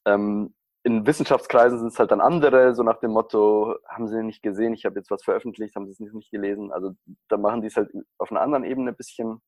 Ähm, 0.06 0.54
in 0.84 1.08
Wissenschaftskreisen 1.08 1.80
sind 1.80 1.88
es 1.88 1.98
halt 1.98 2.12
dann 2.12 2.22
andere, 2.22 2.76
so 2.76 2.84
nach 2.84 3.00
dem 3.00 3.12
Motto, 3.12 3.76
haben 3.88 4.08
sie 4.08 4.22
nicht 4.22 4.44
gesehen, 4.44 4.74
ich 4.74 4.86
habe 4.86 5.00
jetzt 5.00 5.10
was 5.10 5.24
veröffentlicht, 5.24 5.76
haben 5.76 5.88
sie 5.88 6.04
es 6.04 6.14
nicht 6.14 6.30
gelesen. 6.30 6.72
Also 6.72 6.92
da 7.28 7.38
machen 7.38 7.62
die 7.62 7.68
es 7.68 7.76
halt 7.76 7.92
auf 8.20 8.32
einer 8.32 8.42
anderen 8.42 8.64
Ebene 8.64 8.92
ein 8.92 8.96
bisschen. 8.96 9.42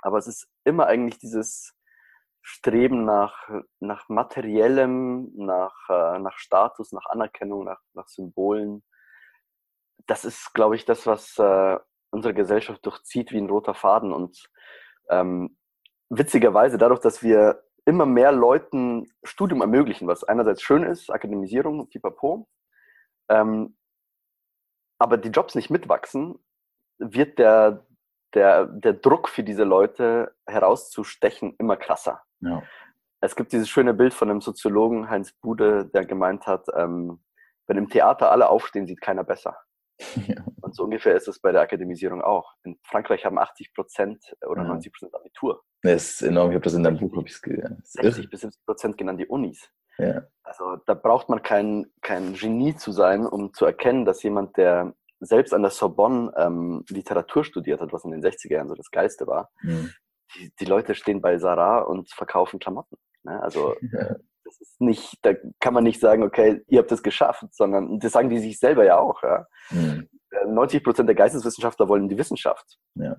Aber 0.00 0.18
es 0.18 0.26
ist 0.26 0.48
immer 0.64 0.86
eigentlich 0.86 1.18
dieses 1.18 1.72
Streben 2.42 3.04
nach, 3.04 3.48
nach 3.80 4.08
materiellem, 4.08 5.32
nach, 5.36 5.74
äh, 5.88 6.18
nach 6.18 6.38
Status, 6.38 6.92
nach 6.92 7.06
Anerkennung, 7.06 7.64
nach, 7.64 7.80
nach 7.92 8.08
Symbolen. 8.08 8.82
Das 10.06 10.24
ist, 10.24 10.52
glaube 10.52 10.76
ich, 10.76 10.84
das, 10.84 11.06
was 11.06 11.38
äh, 11.38 11.78
unsere 12.10 12.34
Gesellschaft 12.34 12.84
durchzieht 12.86 13.32
wie 13.32 13.38
ein 13.38 13.50
roter 13.50 13.74
Faden. 13.74 14.12
Und 14.12 14.48
ähm, 15.10 15.56
witzigerweise, 16.08 16.78
dadurch, 16.78 17.00
dass 17.00 17.22
wir 17.22 17.62
immer 17.86 18.04
mehr 18.04 18.32
Leuten 18.32 19.06
Studium 19.22 19.62
ermöglichen, 19.62 20.08
was 20.08 20.24
einerseits 20.24 20.62
schön 20.62 20.82
ist, 20.82 21.10
Akademisierung, 21.10 21.88
pipapo, 21.88 22.48
ähm, 23.30 23.76
aber 24.98 25.16
die 25.16 25.28
Jobs 25.28 25.54
nicht 25.54 25.70
mitwachsen, 25.70 26.38
wird 26.98 27.38
der, 27.38 27.86
der, 28.34 28.66
der 28.66 28.94
Druck 28.94 29.28
für 29.28 29.44
diese 29.44 29.64
Leute 29.64 30.34
herauszustechen 30.46 31.54
immer 31.58 31.76
krasser. 31.76 32.22
Ja. 32.40 32.62
Es 33.20 33.36
gibt 33.36 33.52
dieses 33.52 33.68
schöne 33.68 33.94
Bild 33.94 34.14
von 34.14 34.30
einem 34.30 34.40
Soziologen, 34.40 35.08
Heinz 35.08 35.32
Bude, 35.32 35.86
der 35.86 36.04
gemeint 36.04 36.46
hat, 36.46 36.66
ähm, 36.74 37.22
wenn 37.66 37.78
im 37.78 37.88
Theater 37.88 38.30
alle 38.30 38.48
aufstehen, 38.48 38.86
sieht 38.86 39.00
keiner 39.00 39.24
besser. 39.24 39.56
Ja. 40.26 40.44
Und 40.60 40.74
so 40.74 40.82
ungefähr 40.82 41.14
ist 41.14 41.28
es 41.28 41.38
bei 41.38 41.52
der 41.52 41.62
Akademisierung 41.62 42.20
auch. 42.20 42.54
In 42.64 42.78
Frankreich 42.82 43.24
haben 43.24 43.38
80 43.38 43.72
Prozent 43.72 44.36
oder 44.44 44.62
ja. 44.62 44.68
90 44.68 44.92
Prozent 44.92 45.14
Abitur. 45.14 45.62
Das 45.86 46.12
ist 46.12 46.22
enorm. 46.22 46.50
Ich 46.50 46.54
habe 46.54 46.64
das 46.64 46.74
in 46.74 46.82
deinem 46.82 46.98
Buch, 46.98 47.16
habe 47.16 47.28
ich 47.28 47.40
gelesen. 47.40 47.82
60 47.84 48.30
bis 48.30 48.40
70 48.42 48.66
Prozent 48.66 48.98
gehen 48.98 49.08
an 49.08 49.18
die 49.18 49.26
Unis. 49.26 49.68
Ja. 49.98 50.22
Also 50.42 50.76
da 50.86 50.94
braucht 50.94 51.28
man 51.28 51.42
kein, 51.42 51.86
kein 52.02 52.34
Genie 52.34 52.76
zu 52.76 52.92
sein, 52.92 53.26
um 53.26 53.52
zu 53.52 53.64
erkennen, 53.64 54.04
dass 54.04 54.22
jemand, 54.22 54.56
der 54.56 54.94
selbst 55.20 55.54
an 55.54 55.62
der 55.62 55.70
Sorbonne 55.70 56.32
ähm, 56.36 56.84
Literatur 56.88 57.44
studiert 57.44 57.80
hat, 57.80 57.92
was 57.92 58.04
in 58.04 58.10
den 58.10 58.22
60er 58.22 58.52
Jahren 58.52 58.68
so 58.68 58.74
das 58.74 58.90
Geiste 58.90 59.26
war, 59.26 59.50
mhm. 59.62 59.90
die, 60.34 60.52
die 60.60 60.64
Leute 60.66 60.94
stehen 60.94 61.20
bei 61.20 61.38
Sarah 61.38 61.80
und 61.80 62.10
verkaufen 62.12 62.58
Klamotten. 62.58 62.96
Ne? 63.22 63.42
Also 63.42 63.74
ja. 63.92 64.16
das 64.44 64.60
ist 64.60 64.80
nicht, 64.80 65.18
da 65.22 65.32
kann 65.60 65.72
man 65.72 65.84
nicht 65.84 66.00
sagen, 66.00 66.22
okay, 66.22 66.62
ihr 66.68 66.80
habt 66.80 66.92
es 66.92 67.02
geschafft, 67.02 67.46
sondern 67.52 67.98
das 67.98 68.12
sagen 68.12 68.28
die 68.28 68.38
sich 68.38 68.58
selber 68.58 68.84
ja 68.84 68.98
auch. 68.98 69.22
Ja? 69.22 69.46
Mhm. 69.70 70.08
90 70.46 70.84
Prozent 70.84 71.08
der 71.08 71.16
Geisteswissenschaftler 71.16 71.88
wollen 71.88 72.08
die 72.08 72.18
Wissenschaft. 72.18 72.78
Ja. 72.94 73.16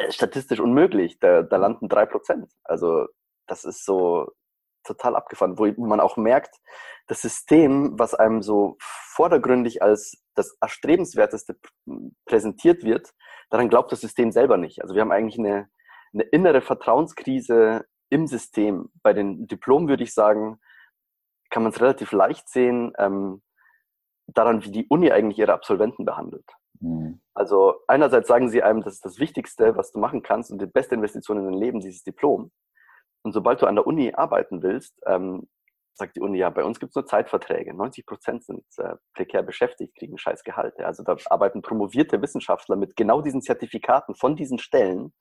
Äh, 0.00 0.12
statistisch 0.12 0.60
unmöglich. 0.60 1.18
Da, 1.18 1.42
da 1.42 1.56
landen 1.56 1.88
drei 1.88 2.06
Prozent. 2.06 2.52
Also 2.64 3.06
das 3.46 3.64
ist 3.64 3.84
so 3.84 4.30
total 4.84 5.14
abgefahren, 5.14 5.58
wo 5.58 5.66
man 5.86 6.00
auch 6.00 6.16
merkt, 6.16 6.56
das 7.06 7.20
System, 7.20 7.98
was 7.98 8.14
einem 8.14 8.40
so 8.42 8.76
vordergründig 8.80 9.82
als 9.82 10.22
das 10.34 10.56
erstrebenswerteste 10.60 11.56
präsentiert 12.24 12.82
wird, 12.84 13.12
daran 13.50 13.68
glaubt 13.68 13.92
das 13.92 14.00
System 14.00 14.32
selber 14.32 14.56
nicht. 14.56 14.80
Also 14.80 14.94
wir 14.94 15.02
haben 15.02 15.12
eigentlich 15.12 15.38
eine, 15.38 15.68
eine 16.14 16.22
innere 16.22 16.62
Vertrauenskrise 16.62 17.84
im 18.08 18.26
System. 18.26 18.90
Bei 19.02 19.12
den 19.12 19.46
Diplomen 19.48 19.88
würde 19.88 20.04
ich 20.04 20.14
sagen, 20.14 20.60
kann 21.50 21.62
man 21.62 21.72
es 21.72 21.80
relativ 21.80 22.12
leicht 22.12 22.48
sehen 22.48 22.92
ähm, 22.98 23.42
daran, 24.28 24.64
wie 24.64 24.70
die 24.70 24.86
Uni 24.88 25.10
eigentlich 25.10 25.38
ihre 25.38 25.52
Absolventen 25.52 26.04
behandelt. 26.04 26.48
Mhm. 26.80 27.20
Also 27.34 27.76
einerseits 27.86 28.28
sagen 28.28 28.48
sie 28.48 28.62
einem, 28.62 28.82
das 28.82 28.94
ist 28.94 29.04
das 29.04 29.18
Wichtigste, 29.18 29.76
was 29.76 29.92
du 29.92 29.98
machen 29.98 30.22
kannst 30.22 30.50
und 30.50 30.60
die 30.60 30.66
beste 30.66 30.94
Investition 30.94 31.38
in 31.38 31.44
dein 31.44 31.54
Leben, 31.54 31.80
dieses 31.80 32.02
Diplom. 32.02 32.50
Und 33.22 33.32
sobald 33.32 33.60
du 33.62 33.66
an 33.66 33.76
der 33.76 33.86
Uni 33.86 34.12
arbeiten 34.14 34.62
willst, 34.62 34.98
ähm, 35.06 35.46
sagt 35.94 36.16
die 36.16 36.20
Uni, 36.20 36.38
ja, 36.38 36.48
bei 36.50 36.64
uns 36.64 36.80
gibt 36.80 36.90
es 36.90 36.96
nur 36.96 37.06
Zeitverträge. 37.06 37.74
90 37.74 38.06
Prozent 38.06 38.44
sind 38.44 38.64
äh, 38.78 38.94
prekär 39.14 39.42
beschäftigt, 39.42 39.94
kriegen 39.96 40.16
scheiß 40.16 40.42
Gehalt. 40.42 40.74
Ja. 40.78 40.86
Also 40.86 41.02
da 41.02 41.16
arbeiten 41.26 41.62
promovierte 41.62 42.20
Wissenschaftler 42.22 42.76
mit 42.76 42.96
genau 42.96 43.20
diesen 43.20 43.42
Zertifikaten 43.42 44.14
von 44.14 44.36
diesen 44.36 44.58
Stellen 44.58 45.12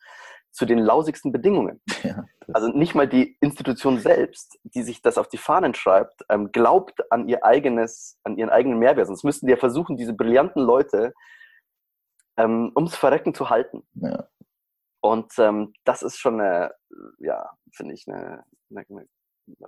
zu 0.52 0.66
den 0.66 0.80
lausigsten 0.80 1.32
Bedingungen. 1.32 1.82
Ja, 2.04 2.24
also 2.54 2.70
nicht 2.70 2.96
mal 2.96 3.08
die 3.08 3.38
Institution 3.42 4.00
selbst, 4.00 4.58
die 4.64 4.84
sich 4.84 5.02
das 5.02 5.18
auf 5.18 5.28
die 5.28 5.38
Fahnen 5.38 5.74
schreibt, 5.74 6.24
ähm, 6.30 6.52
glaubt 6.54 7.12
an 7.12 7.28
ihr 7.28 7.44
eigenes, 7.44 8.18
an 8.24 8.38
ihren 8.38 8.50
eigenen 8.50 8.80
Mehrwert. 8.80 9.08
Sonst 9.08 9.26
müssten 9.26 9.48
die 9.48 9.52
ja 9.52 9.58
versuchen, 9.58 9.98
diese 9.98 10.14
brillanten 10.14 10.64
Leute 10.64 11.14
ähm, 12.40 12.72
ums 12.76 12.96
Verrecken 12.96 13.34
zu 13.34 13.50
halten. 13.50 13.86
Ja. 13.94 14.28
Und 15.02 15.38
ähm, 15.38 15.74
das 15.84 16.02
ist 16.02 16.18
schon 16.18 16.42
eine, 16.42 16.74
ja, 17.20 17.50
finde 17.72 17.94
ich, 17.94 18.08
eine, 18.08 18.46
eine, 18.70 18.86
eine 18.90 19.08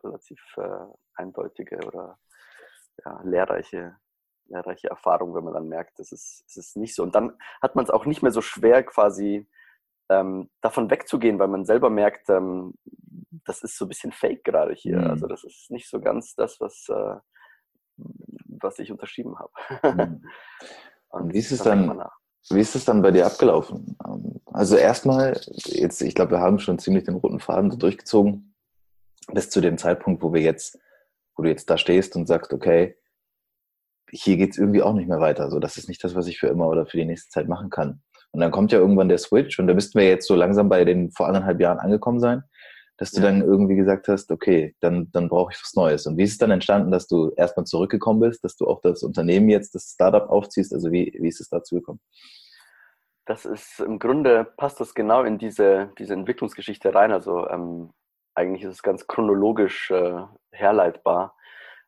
relativ 0.04 0.42
äh, 0.58 0.86
eindeutige 1.16 1.80
oder 1.86 2.18
ja, 3.06 3.22
lehrreiche, 3.24 3.98
lehrreiche 4.46 4.90
Erfahrung, 4.90 5.36
wenn 5.36 5.44
man 5.44 5.54
dann 5.54 5.68
merkt, 5.68 6.00
es 6.00 6.12
ist, 6.12 6.44
es 6.48 6.58
ist 6.58 6.78
nicht 6.78 6.96
so. 6.96 7.04
Und 7.04 7.16
dann 7.16 7.38
hat 7.62 7.75
man 7.75 7.86
es 7.86 7.92
auch 7.92 8.06
nicht 8.06 8.22
mehr 8.22 8.32
so 8.32 8.42
schwer, 8.42 8.84
quasi 8.84 9.48
ähm, 10.10 10.50
davon 10.62 10.90
wegzugehen, 10.90 11.40
weil 11.40 11.48
man 11.48 11.66
selber 11.66 11.90
merkt, 11.90 12.30
ähm, 12.30 12.74
das 13.46 13.63
ist 13.63 13.78
so 13.78 13.86
ein 13.86 13.90
bisschen 13.90 14.12
fake 14.12 14.44
gerade 14.44 14.74
hier. 14.74 14.98
Mhm. 14.98 15.10
Also 15.10 15.28
das 15.28 15.44
ist 15.44 15.72
nicht 15.72 15.90
so 15.90 16.00
ganz 16.00 16.36
das, 16.36 16.60
was, 16.60 16.88
äh, 16.90 17.16
was 17.98 18.80
ich 18.80 18.92
unterschrieben 18.92 19.38
habe. 19.40 19.51
Mhm. 19.84 20.25
Und 21.10 21.34
wie 21.34 21.40
ist 21.40 21.51
es 21.51 21.63
dann? 21.63 22.01
Wie 22.50 22.60
ist 22.60 22.75
es 22.75 22.86
dann 22.86 23.01
bei 23.01 23.12
dir 23.12 23.25
abgelaufen? 23.25 23.98
Ähm, 24.05 24.41
also 24.45 24.75
erstmal, 24.75 25.39
jetzt, 25.65 26.01
ich 26.01 26.15
glaube, 26.15 26.31
wir 26.31 26.39
haben 26.39 26.60
schon 26.60 26.79
ziemlich 26.79 27.03
den 27.03 27.15
roten 27.15 27.39
Faden 27.39 27.71
so 27.71 27.77
durchgezogen, 27.77 28.55
bis 29.31 29.50
zu 29.50 29.62
dem 29.62 29.77
Zeitpunkt, 29.77 30.21
wo 30.21 30.33
wir 30.33 30.41
jetzt, 30.41 30.79
wo 31.36 31.43
du 31.43 31.50
jetzt 31.50 31.69
da 31.69 31.77
stehst 31.77 32.15
und 32.15 32.27
sagst, 32.27 32.53
okay, 32.53 32.98
hier 34.12 34.36
geht 34.38 34.51
es 34.51 34.57
irgendwie 34.57 34.81
auch 34.81 34.93
nicht 34.93 35.07
mehr 35.07 35.21
weiter. 35.21 35.50
So, 35.50 35.60
das 35.60 35.77
ist 35.77 35.88
nicht 35.88 36.03
das, 36.03 36.15
was 36.15 36.27
ich 36.27 36.39
für 36.39 36.48
immer 36.48 36.67
oder 36.67 36.86
für 36.86 36.98
die 36.98 37.05
nächste 37.05 37.29
Zeit 37.29 37.48
machen 37.48 37.69
kann. 37.69 38.01
Und 38.31 38.41
dann 38.41 38.51
kommt 38.51 38.71
ja 38.71 38.79
irgendwann 38.79 39.10
der 39.10 39.17
Switch 39.17 39.60
und 39.60 39.67
da 39.67 39.74
müssten 39.74 40.00
wir 40.00 40.07
jetzt 40.07 40.27
so 40.27 40.36
langsam 40.36 40.69
bei 40.69 40.86
den 40.86 41.12
vor 41.12 41.27
anderthalb 41.27 41.60
Jahren 41.60 41.79
angekommen 41.79 42.19
sein, 42.19 42.43
dass 43.01 43.10
du 43.10 43.20
ja. 43.20 43.31
dann 43.31 43.41
irgendwie 43.41 43.75
gesagt 43.75 44.08
hast, 44.10 44.29
okay, 44.29 44.75
dann, 44.79 45.10
dann 45.12 45.27
brauche 45.27 45.51
ich 45.51 45.60
was 45.60 45.74
Neues. 45.74 46.05
Und 46.05 46.20
wie 46.20 46.24
ist 46.24 46.34
es 46.34 46.38
dann 46.38 46.51
entstanden, 46.51 46.91
dass 46.91 47.08
du 47.08 47.31
erstmal 47.36 47.65
zurückgekommen 47.65 48.20
bist, 48.20 48.43
dass 48.43 48.55
du 48.55 48.67
auch 48.67 48.79
das 48.79 49.01
Unternehmen 49.01 49.50
jetzt, 49.50 49.74
das 49.74 49.93
Startup 49.93 50.29
aufziehst? 50.29 50.72
Also 50.72 50.91
wie, 50.91 51.12
wie 51.20 51.27
ist 51.27 51.41
es 51.41 51.50
dazu 51.50 51.77
gekommen? 51.77 52.00
Das 53.25 53.46
ist 53.46 53.79
im 53.79 53.98
Grunde 53.98 54.46
passt 54.55 54.79
das 54.79 54.93
genau 54.93 55.24
in 55.24 55.39
diese, 55.39 55.89
diese 55.98 56.13
Entwicklungsgeschichte 56.13 56.93
rein. 56.93 57.12
Also 57.12 57.50
ähm, 57.50 57.89
eigentlich 58.36 58.65
ist 58.65 58.74
es 58.74 58.84
ganz 58.84 59.08
chronologisch 59.08 59.89
äh, 59.89 60.22
herleitbar. 60.51 61.36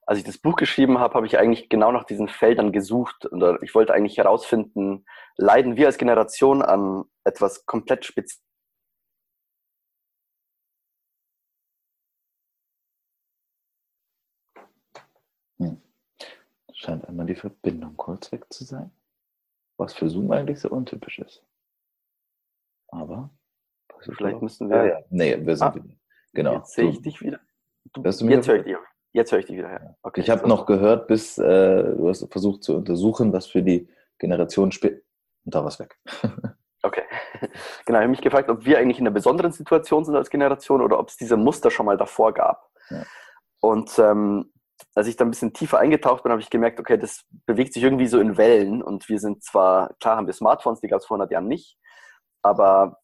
Als 0.08 0.18
ich 0.18 0.26
das 0.26 0.40
Buch 0.40 0.56
geschrieben 0.56 0.98
habe, 0.98 1.14
habe 1.14 1.28
ich 1.28 1.38
eigentlich 1.38 1.70
genau 1.70 1.92
nach 1.92 2.06
diesen 2.06 2.28
Feldern 2.28 2.72
gesucht. 2.72 3.28
Und 3.28 3.60
ich 3.62 3.76
wollte 3.76 3.94
eigentlich 3.94 4.18
herausfinden, 4.18 5.06
leiden 5.38 5.76
wir 5.76 5.86
als 5.86 6.00
Generation 6.00 6.64
an 6.64 7.04
etwas 7.24 7.68
komplett 7.68 8.04
spezielles? 8.04 8.42
Scheint 16.84 17.08
einmal 17.08 17.26
die 17.26 17.36
Verbindung 17.36 17.96
kurz 17.96 18.32
weg 18.34 18.46
zu 18.52 18.66
sein. 18.66 18.92
Was 19.78 19.94
für 19.94 20.10
Zoom 20.10 20.32
eigentlich 20.32 20.60
so 20.60 20.70
untypisch 20.70 21.20
ist. 21.20 21.42
Aber. 22.90 23.30
Vielleicht 24.02 24.42
müssen 24.42 24.70
wir. 24.70 24.76
Ah, 24.76 24.86
ja. 24.86 25.00
Nee, 25.10 25.46
wir 25.46 25.56
sind 25.56 25.68
ah, 25.68 25.76
wieder. 25.76 25.96
Genau. 26.34 26.56
Jetzt 26.56 26.74
sehe 26.74 26.90
ich 26.90 27.02
dich 27.02 27.22
wieder. 27.22 27.40
Du, 27.94 28.02
jetzt 28.04 28.22
höre 28.22 28.58
ich 28.58 28.64
dich. 28.64 28.76
Jetzt 29.14 29.32
höre 29.32 29.40
ich 29.40 29.46
dich 29.46 29.58
wieder. 29.58 29.72
Ja. 29.72 29.96
Okay, 30.02 30.22
ich 30.22 30.30
habe 30.30 30.48
noch 30.48 30.66
gehört, 30.66 31.08
bis 31.08 31.38
äh, 31.38 31.96
du 31.96 32.10
hast 32.10 32.28
versucht 32.30 32.64
zu 32.64 32.76
untersuchen, 32.76 33.32
was 33.32 33.48
für 33.48 33.64
die 33.64 33.88
Generation 34.20 34.72
spielt. 34.74 35.06
Und 35.46 35.56
da 35.56 35.62
war 35.62 35.68
es 35.68 35.80
weg. 35.80 35.98
okay. 36.84 37.04
Genau, 37.86 38.00
ich 38.00 38.04
habe 38.04 38.08
mich 38.10 38.22
gefragt, 38.22 38.50
ob 38.50 38.66
wir 38.66 38.78
eigentlich 38.78 39.00
in 39.00 39.08
einer 39.08 39.14
besonderen 39.14 39.52
Situation 39.52 40.06
sind 40.06 40.16
als 40.16 40.30
Generation 40.30 40.82
oder 40.82 41.00
ob 41.00 41.10
es 41.10 41.18
diese 41.18 41.38
Muster 41.38 41.72
schon 41.72 41.86
mal 41.86 41.98
davor 41.98 42.34
gab. 42.34 42.70
Ja. 42.90 43.04
Und 43.60 43.98
ähm, 44.00 44.54
als 44.96 45.08
ich 45.08 45.16
da 45.16 45.26
ein 45.26 45.32
bisschen 45.32 45.54
tiefer 45.54 45.80
eingetaucht 45.80 46.24
bin, 46.24 46.32
habe 46.32 46.42
ich 46.42 46.50
gemerkt, 46.50 46.80
okay, 46.80 46.98
das 46.98 47.26
bewegt 47.46 47.74
sich 47.74 47.84
irgendwie 47.84 48.08
so 48.08 48.20
in 48.20 48.38
Wellen 48.38 48.84
und 48.84 49.10
wir 49.10 49.20
sind 49.20 49.44
zwar, 49.44 49.94
klar 50.00 50.18
haben 50.18 50.28
wir 50.28 50.34
Smartphones, 50.34 50.82
die 50.82 50.88
gab 50.88 51.00
es 51.00 51.06
vor 51.06 51.16
100 51.16 51.32
Jahren 51.32 51.48
nicht, 51.48 51.78
aber 52.42 53.00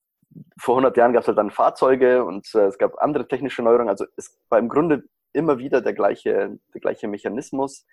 vor 0.60 0.76
100 0.76 0.96
Jahren 0.98 1.14
gab 1.14 1.22
es 1.22 1.28
halt 1.28 1.38
dann 1.38 1.52
Fahrzeuge 1.52 2.24
und 2.24 2.48
äh, 2.54 2.66
es 2.66 2.78
gab 2.78 3.02
andere 3.02 3.28
technische 3.28 3.64
Neuerungen. 3.64 3.90
Also 3.90 4.06
es 4.16 4.38
war 4.50 4.60
im 4.60 4.70
Grunde 4.70 5.04
immer 5.34 5.58
wieder 5.58 5.82
der 5.82 5.94
gleiche, 5.94 6.60
der 6.74 6.82
gleiche 6.82 7.08
Mechanismus, 7.08 7.86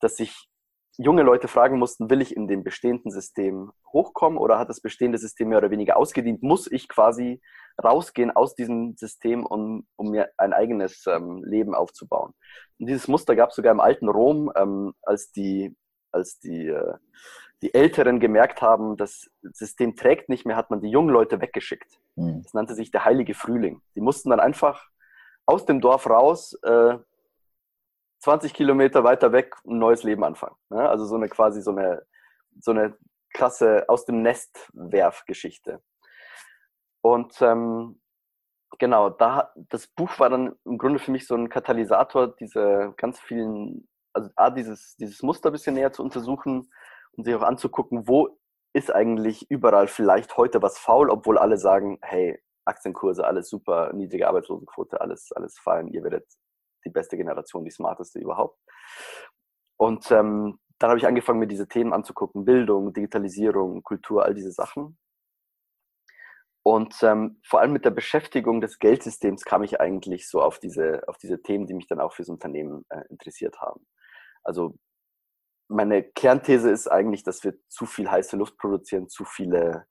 dass 0.00 0.16
sich 0.16 0.48
junge 0.96 1.22
Leute 1.22 1.48
fragen 1.48 1.78
mussten, 1.78 2.10
will 2.10 2.20
ich 2.20 2.36
in 2.36 2.46
dem 2.46 2.62
bestehenden 2.62 3.10
System 3.10 3.72
hochkommen 3.92 4.38
oder 4.38 4.58
hat 4.58 4.68
das 4.68 4.80
bestehende 4.80 5.18
System 5.18 5.48
mehr 5.48 5.58
oder 5.58 5.70
weniger 5.70 5.96
ausgedient? 5.96 6.42
Muss 6.42 6.70
ich 6.70 6.88
quasi 6.88 7.40
rausgehen 7.82 8.30
aus 8.30 8.54
diesem 8.54 8.96
System, 8.96 9.44
um, 9.46 9.86
um 9.96 10.10
mir 10.10 10.30
ein 10.36 10.52
eigenes 10.52 11.06
ähm, 11.06 11.42
Leben 11.44 11.74
aufzubauen? 11.74 12.34
Und 12.78 12.86
dieses 12.86 13.08
Muster 13.08 13.36
gab 13.36 13.50
es 13.50 13.56
sogar 13.56 13.72
im 13.72 13.80
alten 13.80 14.08
Rom, 14.08 14.52
ähm, 14.56 14.94
als 15.02 15.32
die, 15.32 15.76
als 16.12 16.38
die, 16.40 16.68
äh, 16.68 16.94
die 17.62 17.74
Älteren 17.74 18.20
gemerkt 18.20 18.62
haben, 18.62 18.96
das 18.96 19.30
System 19.42 19.96
trägt 19.96 20.28
nicht 20.28 20.46
mehr, 20.46 20.56
hat 20.56 20.70
man 20.70 20.80
die 20.80 20.90
jungen 20.90 21.10
Leute 21.10 21.40
weggeschickt. 21.40 21.98
Mhm. 22.16 22.42
Das 22.42 22.54
nannte 22.54 22.74
sich 22.74 22.90
der 22.90 23.04
Heilige 23.04 23.34
Frühling. 23.34 23.82
Die 23.94 24.00
mussten 24.00 24.30
dann 24.30 24.40
einfach 24.40 24.88
aus 25.46 25.66
dem 25.66 25.80
Dorf 25.80 26.08
raus, 26.08 26.54
äh, 26.62 26.98
20 28.20 28.54
Kilometer 28.54 29.02
weiter 29.02 29.32
weg, 29.32 29.56
ein 29.66 29.78
neues 29.78 30.02
Leben 30.02 30.24
anfangen. 30.24 30.56
Ne? 30.68 30.88
Also 30.88 31.06
so 31.06 31.16
eine 31.16 31.28
quasi 31.28 31.62
so 31.62 31.70
eine, 31.70 32.02
so 32.60 32.70
eine 32.70 32.96
krasse 33.32 33.88
aus 33.88 34.04
dem 34.04 34.22
Nest 34.22 34.68
Werf-Geschichte. 34.72 35.82
Und 37.02 37.40
ähm, 37.40 38.00
genau, 38.78 39.10
da 39.10 39.52
das 39.68 39.86
Buch 39.86 40.18
war 40.18 40.30
dann 40.30 40.54
im 40.64 40.78
Grunde 40.78 40.98
für 40.98 41.10
mich 41.10 41.26
so 41.26 41.34
ein 41.34 41.48
Katalysator, 41.48 42.34
diese 42.36 42.94
ganz 42.96 43.20
vielen, 43.20 43.88
also 44.12 44.30
A, 44.36 44.50
dieses, 44.50 44.96
dieses 44.96 45.22
Muster 45.22 45.50
ein 45.50 45.52
bisschen 45.52 45.74
näher 45.74 45.92
zu 45.92 46.02
untersuchen 46.02 46.70
und 47.12 47.24
sich 47.24 47.34
auch 47.34 47.42
anzugucken, 47.42 48.08
wo 48.08 48.36
ist 48.72 48.92
eigentlich 48.94 49.50
überall 49.50 49.88
vielleicht 49.88 50.36
heute 50.36 50.62
was 50.62 50.78
faul, 50.78 51.10
obwohl 51.10 51.38
alle 51.38 51.56
sagen, 51.56 51.98
hey, 52.02 52.40
Aktienkurse, 52.64 53.26
alles 53.26 53.48
super, 53.48 53.92
niedrige 53.92 54.28
Arbeitslosenquote, 54.28 55.00
alles, 55.00 55.32
alles 55.32 55.58
fein, 55.58 55.88
ihr 55.88 56.04
werdet 56.04 56.26
die 56.84 56.90
beste 56.90 57.16
Generation, 57.16 57.64
die 57.64 57.70
smarteste 57.70 58.20
überhaupt. 58.20 58.58
Und 59.76 60.10
ähm, 60.10 60.58
dann 60.78 60.90
habe 60.90 60.98
ich 60.98 61.06
angefangen, 61.06 61.40
mir 61.40 61.46
diese 61.46 61.68
Themen 61.68 61.92
anzugucken, 61.92 62.44
Bildung, 62.44 62.92
Digitalisierung, 62.92 63.82
Kultur, 63.82 64.24
all 64.24 64.34
diese 64.34 64.52
Sachen. 64.52 64.98
Und 66.62 66.94
ähm, 67.02 67.40
vor 67.44 67.60
allem 67.60 67.72
mit 67.72 67.84
der 67.84 67.90
Beschäftigung 67.90 68.60
des 68.60 68.78
Geldsystems 68.78 69.44
kam 69.44 69.62
ich 69.62 69.80
eigentlich 69.80 70.28
so 70.28 70.42
auf 70.42 70.58
diese, 70.58 71.02
auf 71.08 71.16
diese 71.16 71.40
Themen, 71.40 71.66
die 71.66 71.74
mich 71.74 71.86
dann 71.86 72.00
auch 72.00 72.12
fürs 72.12 72.28
Unternehmen 72.28 72.84
äh, 72.90 73.02
interessiert 73.08 73.60
haben. 73.60 73.86
Also 74.42 74.76
meine 75.68 76.02
Kernthese 76.02 76.70
ist 76.70 76.88
eigentlich, 76.88 77.22
dass 77.22 77.44
wir 77.44 77.54
zu 77.68 77.86
viel 77.86 78.10
heiße 78.10 78.36
Luft 78.36 78.58
produzieren, 78.58 79.08
zu 79.08 79.24
viele, 79.24 79.86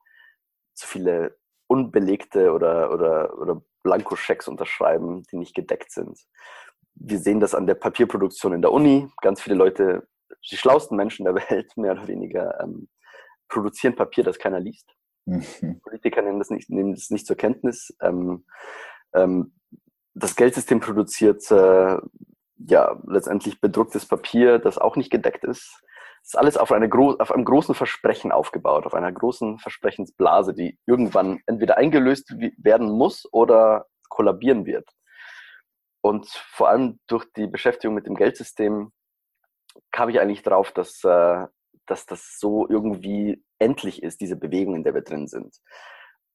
zu 0.76 0.88
viele 0.88 1.38
unbelegte 1.68 2.52
oder, 2.52 2.92
oder, 2.92 3.38
oder 3.40 3.62
Blankoschecks 3.84 4.48
unterschreiben, 4.48 5.24
die 5.32 5.38
nicht 5.38 5.56
gedeckt 5.56 5.92
sind. 5.92 6.20
Wir 6.96 7.18
sehen 7.18 7.40
das 7.40 7.56
an 7.56 7.66
der 7.66 7.76
Papierproduktion 7.76 8.54
in 8.54 8.62
der 8.62 8.72
Uni. 8.72 9.10
Ganz 9.22 9.42
viele 9.42 9.56
Leute, 9.56 10.08
die 10.52 10.58
schlauesten 10.58 10.98
Menschen 10.98 11.24
der 11.26 11.36
Welt, 11.50 11.76
mehr 11.78 11.94
oder 11.94 12.08
weniger, 12.08 12.60
ähm, 12.62 12.90
produzieren 13.48 13.96
Papier, 13.96 14.24
das 14.24 14.38
keiner 14.38 14.60
liest. 14.60 14.94
Mhm. 15.26 15.80
Politiker 15.82 16.22
nehmen 16.22 16.40
das 16.40 16.50
nicht, 16.50 16.70
nehmen 16.70 16.94
das 16.94 17.10
nicht 17.10 17.28
zur 17.28 17.36
Kenntnis. 17.36 17.96
Ähm, 18.02 18.46
ähm, 19.14 19.54
das 20.14 20.36
Geldsystem 20.36 20.80
produziert 20.80 21.50
äh, 21.52 21.98
ja 22.58 23.00
letztendlich 23.08 23.62
bedrucktes 23.62 24.06
Papier, 24.06 24.60
das 24.60 24.78
auch 24.78 24.96
nicht 24.96 25.12
gedeckt 25.12 25.44
ist. 25.44 25.82
Das 26.22 26.34
ist 26.34 26.38
alles 26.38 26.58
auf, 26.58 26.72
eine 26.72 26.90
auf 26.94 27.32
einem 27.32 27.46
großen 27.46 27.74
Versprechen 27.74 28.32
aufgebaut, 28.32 28.86
auf 28.86 28.94
einer 28.94 29.12
großen 29.12 29.60
Versprechensblase, 29.60 30.54
die 30.54 30.78
irgendwann 30.86 31.40
entweder 31.46 31.78
eingelöst 31.78 32.36
werden 32.58 32.92
muss 32.92 33.28
oder 33.32 33.88
kollabieren 34.10 34.66
wird. 34.66 34.90
Und 36.02 36.28
vor 36.28 36.70
allem 36.70 37.00
durch 37.08 37.26
die 37.36 37.48
Beschäftigung 37.48 37.96
mit 37.96 38.06
dem 38.06 38.16
Geldsystem 38.16 38.92
kam 39.92 40.10
ich 40.10 40.20
eigentlich 40.20 40.44
drauf, 40.44 40.72
dass, 40.72 41.04
äh, 41.04 41.48
dass 41.86 42.06
das 42.06 42.38
so 42.40 42.68
irgendwie 42.70 43.44
endlich 43.60 44.04
ist, 44.04 44.22
diese 44.22 44.36
Bewegung, 44.36 44.76
in 44.76 44.84
der 44.84 44.94
wir 44.94 45.02
drin 45.02 45.28
sind. 45.28 45.60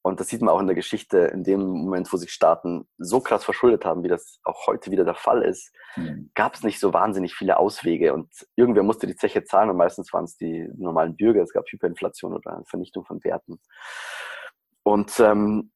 Und 0.05 0.19
das 0.19 0.27
sieht 0.27 0.41
man 0.41 0.53
auch 0.53 0.59
in 0.59 0.67
der 0.67 0.75
Geschichte, 0.75 1.17
in 1.17 1.43
dem 1.43 1.65
Moment, 1.65 2.13
wo 2.13 2.17
sich 2.17 2.31
Staaten 2.31 2.87
so 2.99 3.21
krass 3.21 3.43
verschuldet 3.43 3.85
haben, 3.85 4.03
wie 4.03 4.07
das 4.07 4.39
auch 4.43 4.67
heute 4.67 4.91
wieder 4.91 5.03
der 5.03 5.15
Fall 5.15 5.41
ist, 5.41 5.73
mhm. 5.95 6.29
gab 6.35 6.53
es 6.53 6.61
nicht 6.61 6.79
so 6.79 6.93
wahnsinnig 6.93 7.33
viele 7.33 7.57
Auswege. 7.57 8.13
Und 8.13 8.29
irgendwer 8.55 8.83
musste 8.83 9.07
die 9.07 9.15
Zeche 9.15 9.43
zahlen 9.45 9.71
und 9.71 9.77
meistens 9.77 10.13
waren 10.13 10.25
es 10.25 10.37
die 10.37 10.69
normalen 10.77 11.15
Bürger. 11.15 11.41
Es 11.41 11.53
gab 11.53 11.65
Hyperinflation 11.67 12.35
oder 12.35 12.61
Vernichtung 12.67 13.03
von 13.03 13.23
Werten. 13.23 13.59
Und 14.83 15.19
ähm, 15.19 15.71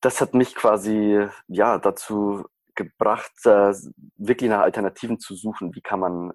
das 0.00 0.20
hat 0.20 0.34
mich 0.34 0.54
quasi 0.54 1.26
ja 1.48 1.78
dazu 1.78 2.44
gebracht, 2.76 3.32
äh, 3.46 3.74
wirklich 4.16 4.48
nach 4.48 4.60
Alternativen 4.60 5.18
zu 5.18 5.34
suchen. 5.34 5.74
Wie 5.74 5.80
kann 5.82 5.98
man, 5.98 6.32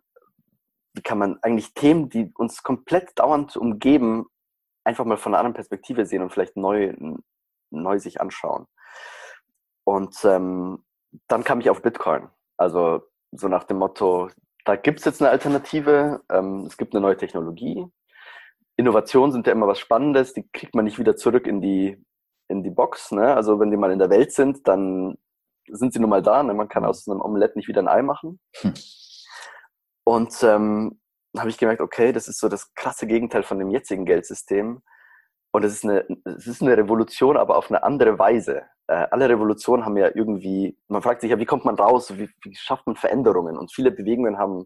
wie 0.93 1.01
kann 1.01 1.17
man 1.17 1.39
eigentlich 1.41 1.73
Themen, 1.73 2.09
die 2.09 2.29
uns 2.35 2.61
komplett 2.61 3.17
dauernd 3.17 3.55
umgeben, 3.55 4.25
einfach 4.87 5.05
mal 5.05 5.17
von 5.17 5.33
einer 5.33 5.39
anderen 5.39 5.53
Perspektive 5.53 6.05
sehen 6.05 6.23
und 6.23 6.31
vielleicht 6.31 6.55
neu, 6.55 6.95
neu 7.69 7.99
sich 7.99 8.19
anschauen. 8.21 8.65
Und 9.83 10.15
ähm, 10.23 10.83
dann 11.27 11.43
kam 11.43 11.59
ich 11.59 11.69
auf 11.69 11.81
Bitcoin. 11.81 12.29
Also 12.57 13.03
so 13.31 13.47
nach 13.47 13.65
dem 13.65 13.77
Motto, 13.77 14.29
da 14.65 14.75
gibt 14.75 14.99
es 14.99 15.05
jetzt 15.05 15.21
eine 15.21 15.29
Alternative, 15.29 16.21
ähm, 16.31 16.65
es 16.65 16.77
gibt 16.77 16.93
eine 16.93 17.01
neue 17.01 17.17
Technologie. 17.17 17.85
Innovationen 18.77 19.31
sind 19.31 19.45
ja 19.45 19.53
immer 19.53 19.67
was 19.67 19.79
Spannendes, 19.79 20.33
die 20.33 20.47
kriegt 20.51 20.73
man 20.73 20.85
nicht 20.85 20.99
wieder 20.99 21.15
zurück 21.15 21.47
in 21.47 21.61
die, 21.61 22.03
in 22.47 22.63
die 22.63 22.69
Box. 22.69 23.11
Ne? 23.11 23.35
Also 23.35 23.59
wenn 23.59 23.71
die 23.71 23.77
mal 23.77 23.91
in 23.91 23.99
der 23.99 24.09
Welt 24.09 24.31
sind, 24.31 24.67
dann 24.67 25.17
sind 25.69 25.93
sie 25.93 25.99
nun 25.99 26.09
mal 26.09 26.21
da. 26.21 26.43
Ne? 26.43 26.53
Man 26.53 26.69
kann 26.69 26.85
aus 26.85 27.07
einem 27.07 27.21
Omelett 27.21 27.55
nicht 27.55 27.67
wieder 27.67 27.81
ein 27.81 27.89
Ei 27.89 28.01
machen. 28.01 28.39
Hm. 28.61 28.73
Und 30.05 30.43
ähm, 30.43 30.99
habe 31.39 31.49
ich 31.49 31.57
gemerkt, 31.57 31.81
okay, 31.81 32.11
das 32.11 32.27
ist 32.27 32.39
so 32.39 32.49
das 32.49 32.73
krasse 32.73 33.07
Gegenteil 33.07 33.43
von 33.43 33.59
dem 33.59 33.69
jetzigen 33.69 34.05
Geldsystem. 34.05 34.81
Und 35.51 35.63
es 35.63 35.73
ist 35.73 35.85
eine, 35.85 36.05
es 36.25 36.47
ist 36.47 36.61
eine 36.61 36.77
Revolution, 36.77 37.37
aber 37.37 37.57
auf 37.57 37.69
eine 37.69 37.83
andere 37.83 38.19
Weise. 38.19 38.63
Äh, 38.87 39.07
alle 39.11 39.29
Revolutionen 39.29 39.85
haben 39.85 39.97
ja 39.97 40.09
irgendwie, 40.13 40.77
man 40.87 41.01
fragt 41.01 41.21
sich 41.21 41.31
ja, 41.31 41.39
wie 41.39 41.45
kommt 41.45 41.65
man 41.65 41.75
raus, 41.75 42.17
wie, 42.17 42.29
wie 42.43 42.55
schafft 42.55 42.85
man 42.85 42.95
Veränderungen? 42.95 43.57
Und 43.57 43.73
viele 43.73 43.91
Bewegungen 43.91 44.37
haben 44.37 44.65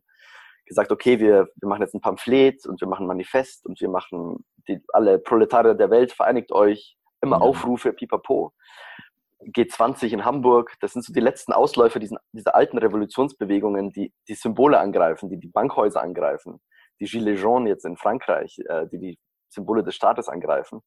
gesagt, 0.66 0.92
okay, 0.92 1.20
wir, 1.20 1.50
wir 1.56 1.68
machen 1.68 1.82
jetzt 1.82 1.94
ein 1.94 2.02
Pamphlet 2.02 2.66
und 2.66 2.82
wir 2.82 2.88
machen 2.88 3.04
ein 3.04 3.08
Manifest 3.08 3.66
und 3.66 3.80
wir 3.82 3.90
machen 3.90 4.46
die, 4.68 4.82
alle 4.94 5.20
Proletarier 5.20 5.76
der 5.76 5.90
Welt, 5.90 6.12
vereinigt 6.12 6.52
euch, 6.52 6.98
immer 7.22 7.38
ja. 7.38 7.42
Aufrufe, 7.42 7.94
pipapo. 7.94 8.54
G20 9.46 10.14
in 10.14 10.26
Hamburg, 10.26 10.76
das 10.80 10.94
sind 10.94 11.04
so 11.04 11.14
die 11.14 11.20
letzten 11.20 11.54
Ausläufer 11.54 12.00
diesen, 12.00 12.18
dieser 12.32 12.56
alten 12.56 12.78
Revolutionsbewegungen, 12.78 13.92
die 13.92 14.14
die 14.28 14.36
Symbole 14.36 14.80
angreifen, 14.80 15.30
die 15.30 15.40
die 15.40 15.48
Bankhäuser 15.48 16.02
angreifen, 16.02 16.62
die 17.00 17.06
Gilets 17.06 17.42
jaunes 17.42 17.70
jetzt 17.70 17.86
in 17.86 17.98
Frankreich, 17.98 18.60
äh, 18.68 18.88
die 18.88 19.00
die 19.00 19.20
Symbole 19.50 19.84
des 19.84 19.96
Staates 19.96 20.30
angreifen, 20.30 20.82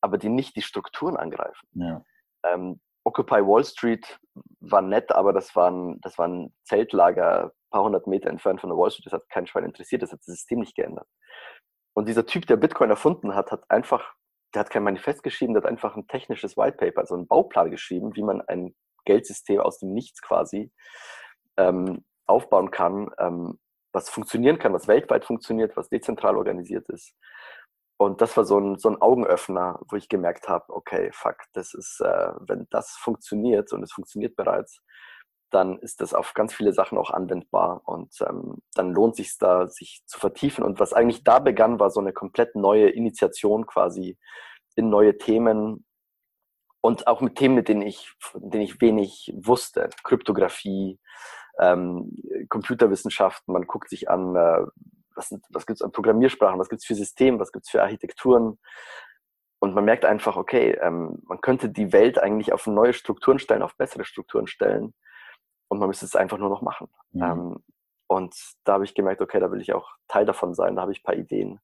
aber 0.00 0.18
die 0.18 0.28
nicht 0.28 0.56
die 0.56 0.62
Strukturen 0.62 1.16
angreifen. 1.16 1.66
Ja. 1.72 2.02
Ähm, 2.46 2.80
Occupy 3.04 3.46
Wall 3.46 3.64
Street 3.64 4.18
war 4.60 4.80
nett, 4.80 5.12
aber 5.12 5.32
das 5.32 5.54
war 5.54 5.70
ein, 5.70 6.00
das 6.00 6.18
war 6.18 6.26
ein 6.28 6.54
Zeltlager, 6.64 7.44
ein 7.44 7.50
paar 7.70 7.84
hundert 7.84 8.06
Meter 8.06 8.30
entfernt 8.30 8.60
von 8.60 8.70
der 8.70 8.78
Wall 8.78 8.90
Street. 8.90 9.06
Das 9.06 9.12
hat 9.12 9.28
kein 9.28 9.46
Schwein 9.46 9.64
interessiert, 9.64 10.02
das 10.02 10.12
hat 10.12 10.20
das 10.20 10.26
System 10.26 10.60
nicht 10.60 10.74
geändert. 10.74 11.06
Und 11.94 12.08
dieser 12.08 12.26
Typ, 12.26 12.46
der 12.46 12.56
Bitcoin 12.56 12.90
erfunden 12.90 13.34
hat, 13.34 13.52
hat 13.52 13.70
einfach, 13.70 14.14
der 14.54 14.60
hat 14.60 14.70
kein 14.70 14.84
Manifest 14.84 15.22
geschrieben, 15.22 15.54
der 15.54 15.62
hat 15.62 15.68
einfach 15.68 15.96
ein 15.96 16.06
technisches 16.06 16.56
White 16.56 16.76
Paper, 16.76 17.00
also 17.00 17.14
einen 17.14 17.26
Bauplan 17.26 17.70
geschrieben, 17.70 18.14
wie 18.14 18.22
man 18.22 18.40
ein 18.42 18.74
Geldsystem 19.04 19.60
aus 19.60 19.80
dem 19.80 19.92
Nichts 19.92 20.22
quasi 20.22 20.72
ähm, 21.56 22.04
aufbauen 22.26 22.70
kann, 22.70 23.10
ähm, 23.18 23.58
was 23.92 24.08
funktionieren 24.08 24.58
kann, 24.58 24.72
was 24.72 24.88
weltweit 24.88 25.24
funktioniert, 25.24 25.76
was 25.76 25.88
dezentral 25.88 26.36
organisiert 26.36 26.88
ist. 26.88 27.14
Und 27.96 28.20
das 28.20 28.36
war 28.36 28.44
so 28.44 28.58
ein, 28.58 28.78
so 28.78 28.88
ein 28.88 29.00
Augenöffner, 29.00 29.78
wo 29.88 29.96
ich 29.96 30.08
gemerkt 30.08 30.48
habe, 30.48 30.64
okay, 30.68 31.10
fuck, 31.12 31.36
das 31.52 31.74
ist, 31.74 32.00
äh, 32.00 32.32
wenn 32.40 32.66
das 32.70 32.90
funktioniert 32.96 33.72
und 33.72 33.82
es 33.82 33.92
funktioniert 33.92 34.34
bereits, 34.36 34.80
dann 35.50 35.78
ist 35.78 36.00
das 36.00 36.14
auf 36.14 36.34
ganz 36.34 36.52
viele 36.52 36.72
Sachen 36.72 36.98
auch 36.98 37.10
anwendbar 37.10 37.82
und 37.84 38.12
ähm, 38.28 38.58
dann 38.74 38.92
lohnt 38.92 39.16
sich 39.16 39.38
da, 39.38 39.68
sich 39.68 40.02
zu 40.06 40.18
vertiefen. 40.18 40.64
Und 40.64 40.80
was 40.80 40.92
eigentlich 40.92 41.22
da 41.22 41.38
begann, 41.38 41.78
war 41.78 41.90
so 41.90 42.00
eine 42.00 42.12
komplett 42.12 42.56
neue 42.56 42.88
Initiation 42.88 43.66
quasi 43.66 44.18
in 44.74 44.90
neue 44.90 45.16
Themen 45.16 45.84
und 46.80 47.06
auch 47.06 47.20
mit 47.20 47.36
Themen, 47.36 47.54
mit 47.54 47.68
denen 47.68 47.82
ich, 47.82 48.12
von 48.18 48.50
denen 48.50 48.64
ich 48.64 48.80
wenig 48.80 49.32
wusste. 49.36 49.88
Kryptographie, 50.02 50.98
ähm, 51.58 52.14
Computerwissenschaften, 52.48 53.52
man 53.52 53.66
guckt 53.66 53.88
sich 53.88 54.10
an, 54.10 54.34
äh, 54.36 54.66
was, 55.14 55.34
was 55.50 55.66
gibt 55.66 55.78
es 55.78 55.82
an 55.82 55.92
Programmiersprachen, 55.92 56.58
was 56.58 56.68
gibt 56.68 56.82
es 56.82 56.86
für 56.86 56.94
Systeme, 56.94 57.38
was 57.38 57.52
gibt 57.52 57.66
es 57.66 57.70
für 57.70 57.82
Architekturen. 57.82 58.58
Und 59.60 59.74
man 59.74 59.84
merkt 59.84 60.04
einfach, 60.04 60.36
okay, 60.36 60.76
ähm, 60.82 61.22
man 61.22 61.40
könnte 61.40 61.70
die 61.70 61.92
Welt 61.92 62.18
eigentlich 62.18 62.52
auf 62.52 62.66
neue 62.66 62.92
Strukturen 62.92 63.38
stellen, 63.38 63.62
auf 63.62 63.76
bessere 63.76 64.04
Strukturen 64.04 64.46
stellen. 64.46 64.92
Und 65.74 65.80
man 65.80 65.88
müsste 65.88 66.06
es 66.06 66.14
einfach 66.14 66.38
nur 66.38 66.48
noch 66.48 66.62
machen. 66.62 66.88
Mhm. 67.12 67.22
Ähm, 67.22 67.64
und 68.06 68.34
da 68.64 68.74
habe 68.74 68.84
ich 68.84 68.94
gemerkt, 68.94 69.20
okay, 69.20 69.40
da 69.40 69.50
will 69.50 69.60
ich 69.60 69.72
auch 69.72 69.90
Teil 70.08 70.24
davon 70.24 70.54
sein, 70.54 70.76
da 70.76 70.82
habe 70.82 70.92
ich 70.92 71.00
ein 71.00 71.04
paar 71.04 71.16
Ideen. 71.16 71.60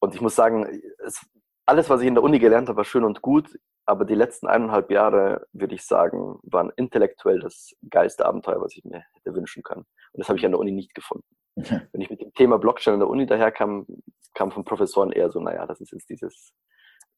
Und 0.00 0.14
ich 0.14 0.20
muss 0.20 0.34
sagen, 0.34 0.82
es, 0.98 1.24
alles, 1.64 1.88
was 1.88 2.02
ich 2.02 2.06
in 2.06 2.14
der 2.14 2.22
Uni 2.22 2.38
gelernt 2.38 2.68
habe, 2.68 2.78
war 2.78 2.84
schön 2.84 3.04
und 3.04 3.22
gut, 3.22 3.48
aber 3.86 4.04
die 4.04 4.14
letzten 4.14 4.46
eineinhalb 4.46 4.90
Jahre, 4.90 5.46
würde 5.52 5.74
ich 5.74 5.84
sagen, 5.84 6.38
waren 6.42 6.70
intellektuell 6.76 7.40
das 7.40 7.74
geilste 7.88 8.26
Abenteuer, 8.26 8.60
was 8.60 8.76
ich 8.76 8.84
mir 8.84 9.04
hätte 9.14 9.34
wünschen 9.34 9.62
können. 9.62 9.86
Und 10.12 10.18
das 10.18 10.28
habe 10.28 10.38
ich 10.38 10.44
an 10.44 10.52
der 10.52 10.60
Uni 10.60 10.72
nicht 10.72 10.94
gefunden. 10.94 11.26
Wenn 11.56 12.00
ich 12.00 12.10
mit 12.10 12.20
dem 12.20 12.34
Thema 12.34 12.58
Blockchain 12.58 12.94
an 12.94 13.00
der 13.00 13.08
Uni 13.08 13.26
daherkam, 13.26 13.86
kam 14.34 14.50
von 14.50 14.64
Professoren 14.64 15.12
eher 15.12 15.30
so, 15.30 15.40
naja, 15.40 15.66
das 15.66 15.80
ist 15.80 15.92
jetzt 15.92 16.10
dieses 16.10 16.52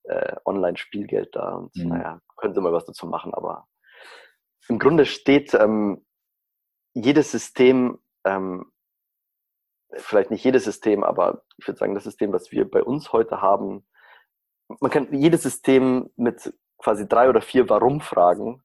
äh, 0.05 0.37
Online-Spielgeld 0.45 1.35
da 1.35 1.55
und 1.55 1.75
mhm. 1.75 1.89
naja, 1.89 2.21
könnte 2.37 2.61
mal 2.61 2.73
was 2.73 2.85
dazu 2.85 3.07
machen, 3.07 3.33
aber 3.35 3.67
im 4.69 4.79
Grunde 4.79 5.07
steht 5.07 5.55
ähm, 5.55 6.05
jedes 6.95 7.31
System, 7.31 7.99
ähm, 8.25 8.71
vielleicht 9.95 10.31
nicht 10.31 10.45
jedes 10.45 10.65
System, 10.65 11.05
aber 11.05 11.43
ich 11.59 11.67
würde 11.67 11.79
sagen, 11.79 11.95
das 11.95 12.05
System, 12.05 12.33
was 12.33 12.51
wir 12.53 12.69
bei 12.69 12.83
uns 12.83 13.13
heute 13.13 13.41
haben, 13.41 13.87
man 14.81 14.91
kann 14.91 15.13
jedes 15.13 15.43
System 15.43 16.11
mit 16.17 16.53
quasi 16.79 17.07
drei 17.09 17.29
oder 17.29 17.41
vier 17.41 17.69
Warum-Fragen 17.69 18.63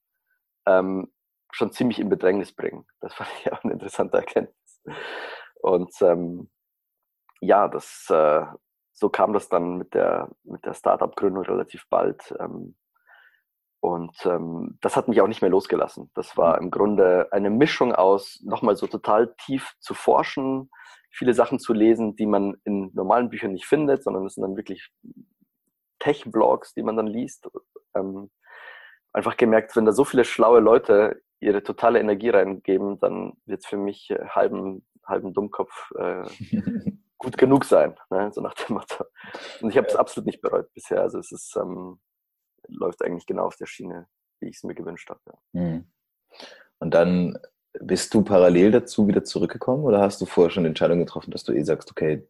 ähm, 0.66 1.12
schon 1.52 1.72
ziemlich 1.72 2.00
in 2.00 2.10
Bedrängnis 2.10 2.54
bringen. 2.54 2.86
Das 3.00 3.14
fand 3.16 3.30
ich 3.40 3.52
auch 3.52 3.64
eine 3.64 3.74
interessante 3.74 4.18
Erkenntnis. 4.18 4.82
Und 5.62 5.94
ähm, 6.02 6.50
ja, 7.40 7.68
das, 7.68 8.08
äh, 8.10 8.46
so 8.94 9.10
kam 9.10 9.34
das 9.34 9.50
dann 9.50 9.78
mit 9.78 9.94
der, 9.94 10.30
mit 10.44 10.66
der 10.66 10.74
Startup-Gründung 10.74 11.44
relativ 11.44 11.88
bald. 11.90 12.34
Ähm, 12.40 12.76
und 13.82 14.16
ähm, 14.26 14.78
das 14.80 14.96
hat 14.96 15.08
mich 15.08 15.22
auch 15.22 15.28
nicht 15.28 15.42
mehr 15.42 15.50
losgelassen. 15.50 16.12
Das 16.14 16.38
war 16.38 16.60
im 16.60 16.70
Grunde 16.70 17.28
eine 17.32 17.50
Mischung 17.50 17.94
aus, 17.94 18.40
nochmal 18.44 18.76
so 18.76 18.86
total 18.86 19.34
tief 19.44 19.74
zu 19.80 19.96
forschen, 19.96 20.70
viele 21.10 21.34
Sachen 21.34 21.58
zu 21.60 21.74
lesen, 21.74 22.16
die 22.16 22.28
man 22.28 22.56
in 22.64 22.92
normalen 22.94 23.30
Büchern 23.30 23.54
nicht 23.54 23.66
findet, 23.66 24.04
sondern 24.04 24.26
es 24.28 24.36
sind 24.36 24.44
dann 24.44 24.56
wirklich 24.56 24.92
Tech-Blogs, 25.98 26.76
die 26.76 26.84
man 26.84 26.96
dann 26.96 27.08
liest. 27.08 27.50
Ähm, 27.96 28.30
einfach 29.14 29.36
gemerkt, 29.36 29.76
wenn 29.76 29.86
da 29.86 29.92
so 29.94 30.06
viele 30.06 30.26
schlaue 30.26 30.60
Leute 30.60 31.22
ihre 31.40 31.64
totale 31.64 32.00
Energie 32.00 32.30
reingeben, 32.30 33.00
dann 33.00 33.34
wird 33.46 33.62
es 33.62 33.66
für 33.66 33.78
mich 33.78 34.12
äh, 34.12 34.28
halben, 34.30 34.86
halben 35.08 35.34
Dummkopf 35.34 35.92
äh, 35.98 36.24
gut 37.18 37.36
genug 37.36 37.66
sein, 37.66 37.96
ne? 38.12 38.32
so 38.32 38.42
nach 38.42 38.54
dem 38.54 38.76
Motto. 38.76 39.06
Und 39.62 39.72
ich 39.72 39.78
habe 39.78 39.88
es 39.88 39.96
absolut 39.96 40.28
nicht 40.28 40.42
bereut 40.42 40.72
bisher. 40.76 41.02
Also 41.02 41.18
es 41.18 41.32
ist, 41.32 41.56
ähm, 41.56 42.00
läuft 42.68 43.04
eigentlich 43.04 43.26
genau 43.26 43.46
auf 43.46 43.56
der 43.56 43.66
Schiene, 43.66 44.08
wie 44.40 44.50
ich 44.50 44.58
es 44.58 44.64
mir 44.64 44.76
gewünscht 44.76 45.10
habe. 45.10 45.20
Ja. 45.26 45.62
Hm. 45.62 45.92
Und 46.80 46.94
dann 46.94 47.38
bist 47.80 48.14
du 48.14 48.24
parallel 48.24 48.72
dazu 48.72 49.08
wieder 49.08 49.24
zurückgekommen 49.24 49.84
oder 49.84 50.02
hast 50.02 50.20
du 50.20 50.26
vorher 50.26 50.52
schon 50.52 50.64
die 50.64 50.70
Entscheidung 50.70 51.00
getroffen, 51.00 51.32
dass 51.32 51.44
du 51.44 51.54
eh 51.54 51.64
sagst, 51.64 51.90
okay, 51.90 52.28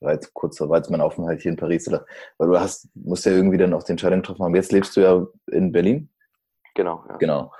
war 0.00 0.12
jetzt 0.12 0.32
kurz, 0.32 0.60
war 0.60 0.76
jetzt 0.76 0.90
mein 0.90 1.00
Aufenthalt 1.00 1.42
hier 1.42 1.50
in 1.50 1.56
Paris 1.56 1.86
oder, 1.88 2.06
weil 2.38 2.48
du 2.48 2.58
hast, 2.58 2.88
musst 2.94 3.26
ja 3.26 3.32
irgendwie 3.32 3.58
dann 3.58 3.74
auch 3.74 3.82
die 3.82 3.92
Entscheidung 3.92 4.20
getroffen 4.20 4.44
haben. 4.44 4.54
Jetzt 4.54 4.72
lebst 4.72 4.96
du 4.96 5.00
ja 5.00 5.26
in 5.50 5.72
Berlin. 5.72 6.10
Genau, 6.74 7.04
ja. 7.08 7.16
Genau. 7.18 7.52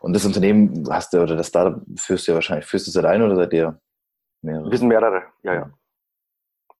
Und 0.00 0.14
das 0.14 0.24
Unternehmen 0.24 0.88
hast 0.88 1.12
du, 1.12 1.20
oder 1.20 1.36
das 1.36 1.48
Startup 1.48 1.82
führst 1.98 2.26
du 2.26 2.32
ja 2.32 2.36
wahrscheinlich, 2.36 2.66
führst 2.66 2.86
du 2.86 2.90
es 2.90 2.96
alleine 2.96 3.24
oder 3.24 3.36
seid 3.36 3.52
ihr 3.52 3.80
mehrere? 4.42 4.70
Wir 4.70 4.78
sind 4.78 4.88
mehrere, 4.88 5.24
ja, 5.42 5.54
ja. 5.54 5.70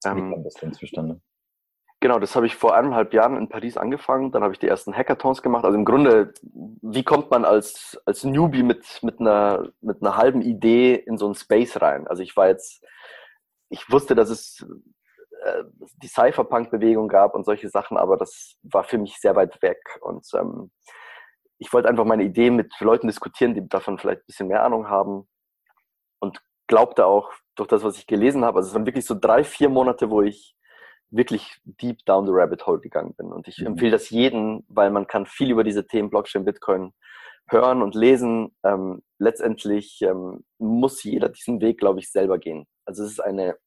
Wie 0.03 0.09
ähm, 0.09 0.31
kam 0.31 0.43
das 0.43 0.53
denn 0.55 0.73
zustande? 0.73 1.21
Genau, 1.99 2.19
das 2.19 2.35
habe 2.35 2.45
ich 2.45 2.55
vor 2.55 2.75
eineinhalb 2.75 3.11
Jahren 3.13 3.37
in 3.37 3.49
Paris 3.49 3.75
angefangen. 3.75 4.31
Dann 4.31 4.43
habe 4.43 4.53
ich 4.53 4.59
die 4.59 4.67
ersten 4.67 4.95
Hackathons 4.95 5.41
gemacht. 5.41 5.65
Also 5.65 5.77
im 5.77 5.85
Grunde, 5.85 6.33
wie 6.43 7.03
kommt 7.03 7.31
man 7.31 7.43
als, 7.43 7.99
als 8.05 8.23
Newbie 8.23 8.61
mit, 8.61 9.01
mit, 9.01 9.19
einer, 9.19 9.69
mit 9.81 10.01
einer 10.01 10.15
halben 10.15 10.41
Idee 10.41 10.93
in 10.93 11.17
so 11.17 11.25
einen 11.25 11.33
Space 11.33 11.81
rein? 11.81 12.07
Also 12.07 12.21
ich 12.21 12.37
war 12.37 12.49
jetzt, 12.49 12.85
ich 13.69 13.89
wusste, 13.91 14.13
dass 14.13 14.29
es 14.29 14.63
äh, 15.43 15.63
die 16.03 16.07
Cypherpunk-Bewegung 16.07 17.07
gab 17.07 17.33
und 17.33 17.45
solche 17.45 17.69
Sachen, 17.69 17.97
aber 17.97 18.15
das 18.15 18.57
war 18.61 18.83
für 18.83 18.99
mich 18.99 19.17
sehr 19.19 19.35
weit 19.35 19.59
weg. 19.63 19.79
Und 20.01 20.27
ähm, 20.35 20.69
ich 21.57 21.73
wollte 21.73 21.89
einfach 21.89 22.05
meine 22.05 22.23
Idee 22.23 22.51
mit 22.51 22.71
Leuten 22.79 23.07
diskutieren, 23.07 23.55
die 23.55 23.67
davon 23.67 23.97
vielleicht 23.97 24.21
ein 24.21 24.27
bisschen 24.27 24.47
mehr 24.49 24.63
Ahnung 24.63 24.87
haben. 24.87 25.27
Und 26.19 26.43
glaubte 26.67 27.07
auch 27.07 27.31
durch 27.55 27.69
das, 27.69 27.83
was 27.83 27.97
ich 27.97 28.05
gelesen 28.05 28.45
habe, 28.45 28.57
also 28.57 28.69
es 28.69 28.75
waren 28.75 28.85
wirklich 28.85 29.05
so 29.05 29.15
drei, 29.19 29.43
vier 29.43 29.69
Monate, 29.69 30.11
wo 30.11 30.21
ich 30.21 30.56
wirklich 31.09 31.59
deep 31.65 32.03
down 32.05 32.25
the 32.25 32.31
rabbit 32.33 32.65
hole 32.65 32.79
gegangen 32.79 33.13
bin. 33.15 33.31
Und 33.31 33.47
ich 33.47 33.59
mhm. 33.59 33.67
empfehle 33.67 33.91
das 33.91 34.09
jedem, 34.09 34.63
weil 34.67 34.91
man 34.91 35.07
kann 35.07 35.25
viel 35.25 35.51
über 35.51 35.63
diese 35.63 35.87
Themen 35.87 36.09
Blockchain, 36.09 36.45
Bitcoin 36.45 36.93
hören 37.49 37.81
und 37.81 37.95
lesen. 37.95 38.55
Ähm, 38.63 39.01
letztendlich 39.19 40.01
ähm, 40.01 40.43
muss 40.57 41.03
jeder 41.03 41.29
diesen 41.29 41.61
Weg, 41.61 41.79
glaube 41.79 41.99
ich, 41.99 42.11
selber 42.11 42.37
gehen. 42.37 42.65
Also 42.85 43.03
es 43.03 43.11
ist 43.11 43.19
eine, 43.19 43.57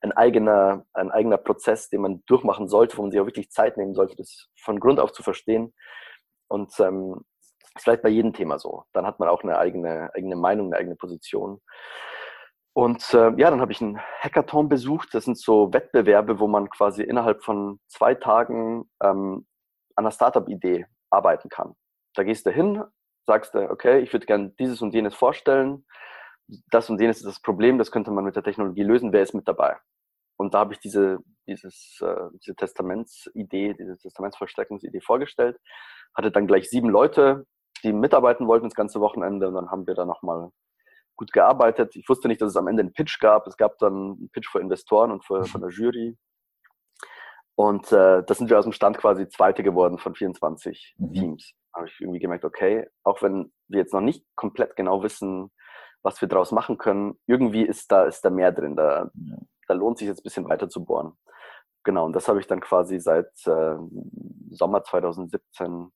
ein, 0.00 0.12
eigener, 0.12 0.84
ein 0.92 1.10
eigener 1.10 1.38
Prozess, 1.38 1.88
den 1.88 2.02
man 2.02 2.22
durchmachen 2.26 2.68
sollte, 2.68 2.96
wo 2.98 3.02
man 3.02 3.10
sich 3.10 3.20
auch 3.20 3.26
wirklich 3.26 3.50
Zeit 3.50 3.76
nehmen 3.76 3.94
sollte, 3.94 4.16
das 4.16 4.48
von 4.60 4.78
Grund 4.80 5.00
auf 5.00 5.12
zu 5.12 5.22
verstehen. 5.22 5.72
Und 6.48 6.78
ähm, 6.80 7.24
ist 7.74 7.84
vielleicht 7.84 8.02
bei 8.02 8.10
jedem 8.10 8.34
Thema 8.34 8.58
so. 8.58 8.84
Dann 8.92 9.06
hat 9.06 9.18
man 9.18 9.30
auch 9.30 9.42
eine 9.42 9.58
eigene, 9.58 10.10
eigene 10.14 10.36
Meinung, 10.36 10.66
eine 10.66 10.76
eigene 10.76 10.96
Position. 10.96 11.60
Und 12.74 13.12
äh, 13.12 13.32
ja, 13.36 13.50
dann 13.50 13.60
habe 13.60 13.72
ich 13.72 13.82
einen 13.82 13.98
Hackathon 13.98 14.68
besucht. 14.68 15.12
Das 15.12 15.24
sind 15.24 15.38
so 15.38 15.72
Wettbewerbe, 15.72 16.38
wo 16.38 16.48
man 16.48 16.70
quasi 16.70 17.02
innerhalb 17.02 17.44
von 17.44 17.80
zwei 17.86 18.14
Tagen 18.14 18.90
ähm, 19.02 19.46
an 19.94 20.04
einer 20.04 20.10
Startup-Idee 20.10 20.86
arbeiten 21.10 21.50
kann. 21.50 21.74
Da 22.14 22.22
gehst 22.22 22.46
du 22.46 22.50
hin, 22.50 22.82
sagst 23.26 23.54
du, 23.54 23.70
okay, 23.70 24.00
ich 24.00 24.12
würde 24.12 24.26
gerne 24.26 24.50
dieses 24.58 24.80
und 24.80 24.94
jenes 24.94 25.14
vorstellen. 25.14 25.84
Das 26.70 26.88
und 26.88 27.00
jenes 27.00 27.18
ist 27.18 27.26
das 27.26 27.40
Problem, 27.40 27.78
das 27.78 27.90
könnte 27.90 28.10
man 28.10 28.24
mit 28.24 28.36
der 28.36 28.42
Technologie 28.42 28.82
lösen. 28.82 29.12
Wer 29.12 29.22
ist 29.22 29.34
mit 29.34 29.46
dabei? 29.46 29.76
Und 30.38 30.54
da 30.54 30.60
habe 30.60 30.72
ich 30.72 30.80
diese, 30.80 31.18
dieses, 31.46 32.00
äh, 32.00 32.30
diese 32.40 32.56
Testamentsidee, 32.56 33.74
diese 33.74 33.98
Testamentsvollstreckungsidee 33.98 35.00
vorgestellt. 35.00 35.58
Hatte 36.14 36.30
dann 36.30 36.46
gleich 36.46 36.70
sieben 36.70 36.88
Leute, 36.88 37.46
die 37.84 37.92
mitarbeiten 37.92 38.46
wollten 38.46 38.66
das 38.66 38.74
ganze 38.74 39.00
Wochenende. 39.00 39.48
Und 39.48 39.54
dann 39.54 39.70
haben 39.70 39.86
wir 39.86 39.94
da 39.94 40.04
nochmal 40.04 40.50
gut 41.16 41.32
gearbeitet. 41.32 41.96
Ich 41.96 42.08
wusste 42.08 42.28
nicht, 42.28 42.40
dass 42.40 42.50
es 42.50 42.56
am 42.56 42.68
Ende 42.68 42.82
einen 42.82 42.92
Pitch 42.92 43.20
gab. 43.20 43.46
Es 43.46 43.56
gab 43.56 43.78
dann 43.78 43.92
einen 43.94 44.30
Pitch 44.32 44.48
für 44.48 44.60
Investoren 44.60 45.10
und 45.10 45.24
für, 45.24 45.44
von 45.44 45.60
der 45.60 45.70
Jury. 45.70 46.16
Und 47.54 47.92
äh, 47.92 48.22
da 48.24 48.34
sind 48.34 48.50
wir 48.50 48.58
aus 48.58 48.64
dem 48.64 48.72
Stand 48.72 48.98
quasi 48.98 49.28
Zweite 49.28 49.62
geworden 49.62 49.98
von 49.98 50.14
24 50.14 50.94
mhm. 50.98 51.12
Teams. 51.12 51.52
Habe 51.74 51.86
ich 51.86 52.00
irgendwie 52.00 52.18
gemerkt, 52.18 52.44
okay, 52.44 52.88
auch 53.02 53.22
wenn 53.22 53.52
wir 53.68 53.80
jetzt 53.80 53.94
noch 53.94 54.00
nicht 54.00 54.24
komplett 54.34 54.76
genau 54.76 55.02
wissen, 55.02 55.50
was 56.02 56.20
wir 56.20 56.28
daraus 56.28 56.52
machen 56.52 56.78
können, 56.78 57.18
irgendwie 57.26 57.62
ist 57.62 57.92
da, 57.92 58.04
ist 58.04 58.24
da 58.24 58.30
mehr 58.30 58.52
drin. 58.52 58.76
Da, 58.76 59.10
ja. 59.14 59.36
da 59.68 59.74
lohnt 59.74 59.98
sich 59.98 60.08
jetzt 60.08 60.20
ein 60.20 60.24
bisschen 60.24 60.48
weiter 60.48 60.68
zu 60.68 60.84
bohren. 60.84 61.12
Genau, 61.84 62.06
und 62.06 62.12
das 62.14 62.28
habe 62.28 62.40
ich 62.40 62.46
dann 62.46 62.60
quasi 62.60 63.00
seit 63.00 63.30
äh, 63.46 63.76
Sommer 64.50 64.82
2017 64.84 65.90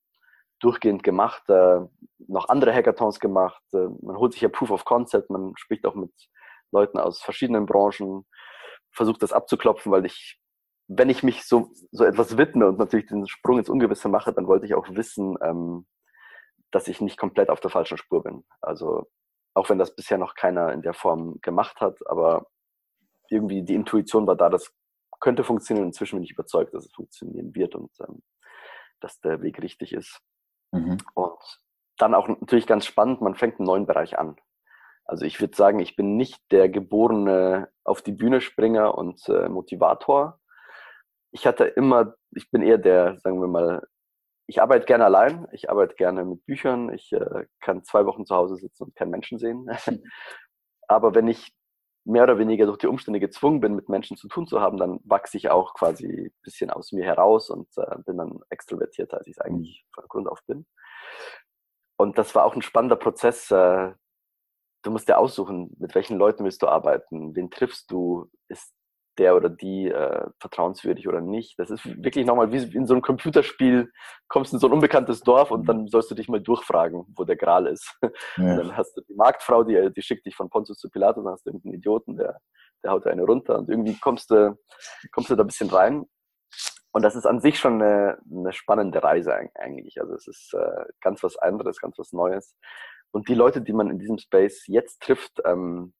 durchgehend 0.61 1.03
gemacht, 1.03 1.49
äh, 1.49 1.81
noch 2.19 2.49
andere 2.49 2.73
Hackathons 2.73 3.21
gemacht. 3.21 3.63
Äh, 3.73 3.89
man 4.03 4.17
holt 4.17 4.33
sich 4.33 4.43
ja 4.43 4.49
Proof 4.49 4.71
of 4.71 4.85
Concept, 4.85 5.31
man 5.31 5.53
spricht 5.57 5.87
auch 5.87 5.95
mit 5.95 6.13
Leuten 6.73 6.99
aus 6.99 7.21
verschiedenen 7.21 7.67
Branchen, 7.67 8.27
versucht 8.91 9.23
das 9.23 9.33
abzuklopfen, 9.33 9.93
weil 9.93 10.07
ich, 10.07 10.41
wenn 10.89 11.11
ich 11.11 11.23
mich 11.23 11.45
so, 11.45 11.71
so 11.93 12.05
etwas 12.05 12.37
widme 12.37 12.67
und 12.67 12.79
natürlich 12.79 13.07
den 13.07 13.27
Sprung 13.27 13.59
ins 13.59 13.69
Ungewisse 13.69 14.09
mache, 14.09 14.33
dann 14.33 14.47
wollte 14.47 14.67
ich 14.67 14.75
auch 14.75 14.89
wissen, 14.91 15.37
ähm, 15.43 15.87
dass 16.71 16.89
ich 16.89 17.01
nicht 17.01 17.19
komplett 17.19 17.51
auf 17.51 17.61
der 17.61 17.71
falschen 17.71 17.99
Spur 17.99 18.23
bin. 18.23 18.45
Also 18.61 19.07
auch 19.55 19.69
wenn 19.71 19.79
das 19.79 19.95
bisher 19.95 20.19
noch 20.19 20.35
keiner 20.35 20.73
in 20.73 20.83
der 20.83 20.95
Form 20.95 21.41
gemacht 21.41 21.81
hat, 21.81 21.99
aber 22.07 22.47
irgendwie 23.31 23.63
die 23.63 23.75
Intuition 23.75 24.27
war 24.27 24.37
da, 24.37 24.49
das 24.49 24.73
könnte 25.21 25.45
funktionieren. 25.45 25.89
Inzwischen 25.89 26.17
bin 26.17 26.25
ich 26.25 26.33
überzeugt, 26.33 26.75
dass 26.75 26.85
es 26.85 26.93
funktionieren 26.93 27.55
wird 27.55 27.75
und 27.75 27.91
ähm, 28.01 28.23
dass 29.01 29.21
der 29.21 29.43
Weg 29.43 29.63
richtig 29.63 29.93
ist. 29.93 30.21
Mhm. 30.77 30.99
Und 31.15 31.61
dann 31.99 32.15
auch 32.15 32.29
natürlich 32.29 32.67
ganz 32.67 32.87
spannend, 32.87 33.21
man 33.21 33.35
fängt 33.35 33.59
einen 33.59 33.67
neuen 33.67 33.87
Bereich 33.87 34.19
an. 34.19 34.37
Also 35.05 35.25
ich 35.25 35.41
würde 35.41 35.57
sagen, 35.57 35.79
ich 35.79 35.97
bin 35.97 36.17
nicht 36.17 36.41
der 36.51 36.69
geborene 36.69 37.69
auf 37.85 38.03
die 38.03 38.13
Bühne 38.13 38.41
Springer 38.41 38.97
und 38.99 39.29
äh, 39.29 39.49
Motivator. 39.49 40.41
Ich 41.31 41.47
hatte 41.47 41.65
immer, 41.65 42.15
ich 42.33 42.51
bin 42.51 42.63
eher 42.63 42.79
der, 42.79 43.19
sagen 43.19 43.41
wir 43.41 43.49
mal, 43.49 43.87
ich 44.49 44.63
arbeite 44.63 44.87
gerne 44.87 45.05
allein, 45.05 45.47
ich 45.53 45.71
arbeite 45.71 45.95
gerne 45.95 46.25
mit 46.25 46.45
Büchern, 46.45 46.93
ich 46.93 47.13
äh, 47.13 47.47
kann 47.61 47.85
zwei 47.85 48.07
Wochen 48.07 48.27
zu 48.27 48.35
Hause 48.35 48.57
sitzen 48.57 48.85
und 48.85 48.97
keinen 48.97 49.11
Menschen 49.11 49.39
sehen. 49.39 49.69
Aber 50.89 51.15
wenn 51.15 51.29
ich 51.29 51.55
mehr 52.07 52.23
oder 52.23 52.39
weniger 52.39 52.67
durch 52.67 52.79
die 52.79 52.87
Umstände 52.87 53.21
gezwungen 53.21 53.61
bin, 53.61 53.75
mit 53.75 53.89
Menschen 53.89 54.17
zu 54.17 54.29
tun 54.29 54.47
zu 54.47 54.61
haben, 54.61 54.79
dann 54.79 55.01
wachse 55.05 55.37
ich 55.37 55.51
auch 55.51 55.75
quasi 55.75 56.07
ein 56.07 56.43
bisschen 56.43 56.71
aus 56.71 56.93
mir 56.93 57.05
heraus 57.05 57.51
und 57.51 57.69
äh, 57.77 57.97
bin 58.07 58.17
dann 58.17 58.41
extrovertierter, 58.49 59.19
als 59.19 59.27
ich 59.27 59.33
es 59.33 59.41
eigentlich 59.41 59.85
von 59.93 60.05
Grund 60.09 60.29
auf 60.29 60.41
bin. 60.47 60.67
Und 61.97 62.17
das 62.17 62.35
war 62.35 62.45
auch 62.45 62.55
ein 62.55 62.63
spannender 62.63 62.97
Prozess. 62.97 63.51
Äh, 63.51 63.93
du 64.83 64.91
musst 64.91 65.09
dir 65.09 65.19
aussuchen, 65.19 65.75
mit 65.79 65.95
welchen 65.95 66.17
Leuten 66.17 66.45
willst 66.45 66.63
du 66.63 66.69
arbeiten, 66.69 67.35
wen 67.35 67.51
triffst 67.51 67.91
du, 67.91 68.31
ist 68.49 68.73
der 69.19 69.37
oder 69.37 69.49
die 69.49 69.89
äh, 69.89 70.27
vertrauenswürdig 70.41 71.09
oder 71.09 71.21
nicht. 71.21 71.59
Das 71.59 71.71
ist 71.71 71.85
wirklich 72.03 72.27
nochmal 72.27 72.53
wie 72.53 72.63
in 72.77 72.87
so 72.87 72.95
einem 72.95 73.03
Computerspiel, 73.03 73.91
kommst 74.29 74.53
in 74.53 74.59
so 74.59 74.67
ein 74.69 74.73
unbekanntes 74.73 75.21
Dorf 75.21 75.51
und 75.51 75.69
dann 75.69 75.89
sollst 75.89 76.11
du 76.11 76.15
dich 76.15 76.29
mal 76.29 76.41
durchfragen, 76.41 77.07
wo 77.17 77.25
der 77.25 77.37
Gral 77.37 77.67
ist. 77.67 77.95
Ja. 78.37 78.51
Und 78.51 78.57
dann 78.59 78.77
hast 78.77 78.97
du 78.97 79.01
die 79.03 79.15
Marktfrau, 79.15 79.65
die, 79.65 79.91
die 79.95 80.03
schickt 80.03 80.27
dich 80.27 80.37
von 80.37 80.51
Pontius 80.51 80.79
zu 80.79 80.91
Pilatus, 80.91 81.25
dann 81.25 81.33
hast 81.33 81.47
du 81.47 81.51
irgendeinen 81.51 81.75
Idioten, 81.75 82.17
der, 82.17 82.39
der 82.83 82.91
haut 82.91 83.05
dir 83.05 83.11
eine 83.11 83.25
runter 83.25 83.59
und 83.59 83.69
irgendwie 83.71 83.99
kommst 83.99 84.31
du, 84.31 84.59
kommst 85.13 85.31
du 85.31 85.37
da 85.37 85.45
ein 85.45 85.47
bisschen 85.47 85.71
rein. 85.71 86.07
Und 86.93 87.03
das 87.03 87.15
ist 87.15 87.27
an 87.27 87.41
sich 87.41 87.59
schon 87.59 87.83
eine, 87.83 88.19
eine 88.31 88.53
spannende 88.53 89.03
Reise 89.03 89.35
eigentlich. 89.55 90.01
Also 90.01 90.15
es 90.15 90.27
ist 90.27 90.55
äh, 90.55 90.85
ganz 91.01 91.23
was 91.23 91.37
anderes, 91.37 91.79
ganz 91.79 91.99
was 91.99 92.13
Neues. 92.13 92.57
Und 93.11 93.29
die 93.29 93.35
Leute, 93.35 93.63
die 93.63 93.73
man 93.73 93.91
in 93.91 93.99
diesem 93.99 94.19
Space 94.19 94.67
jetzt 94.67 95.03
trifft, 95.03 95.41
ähm, 95.45 95.95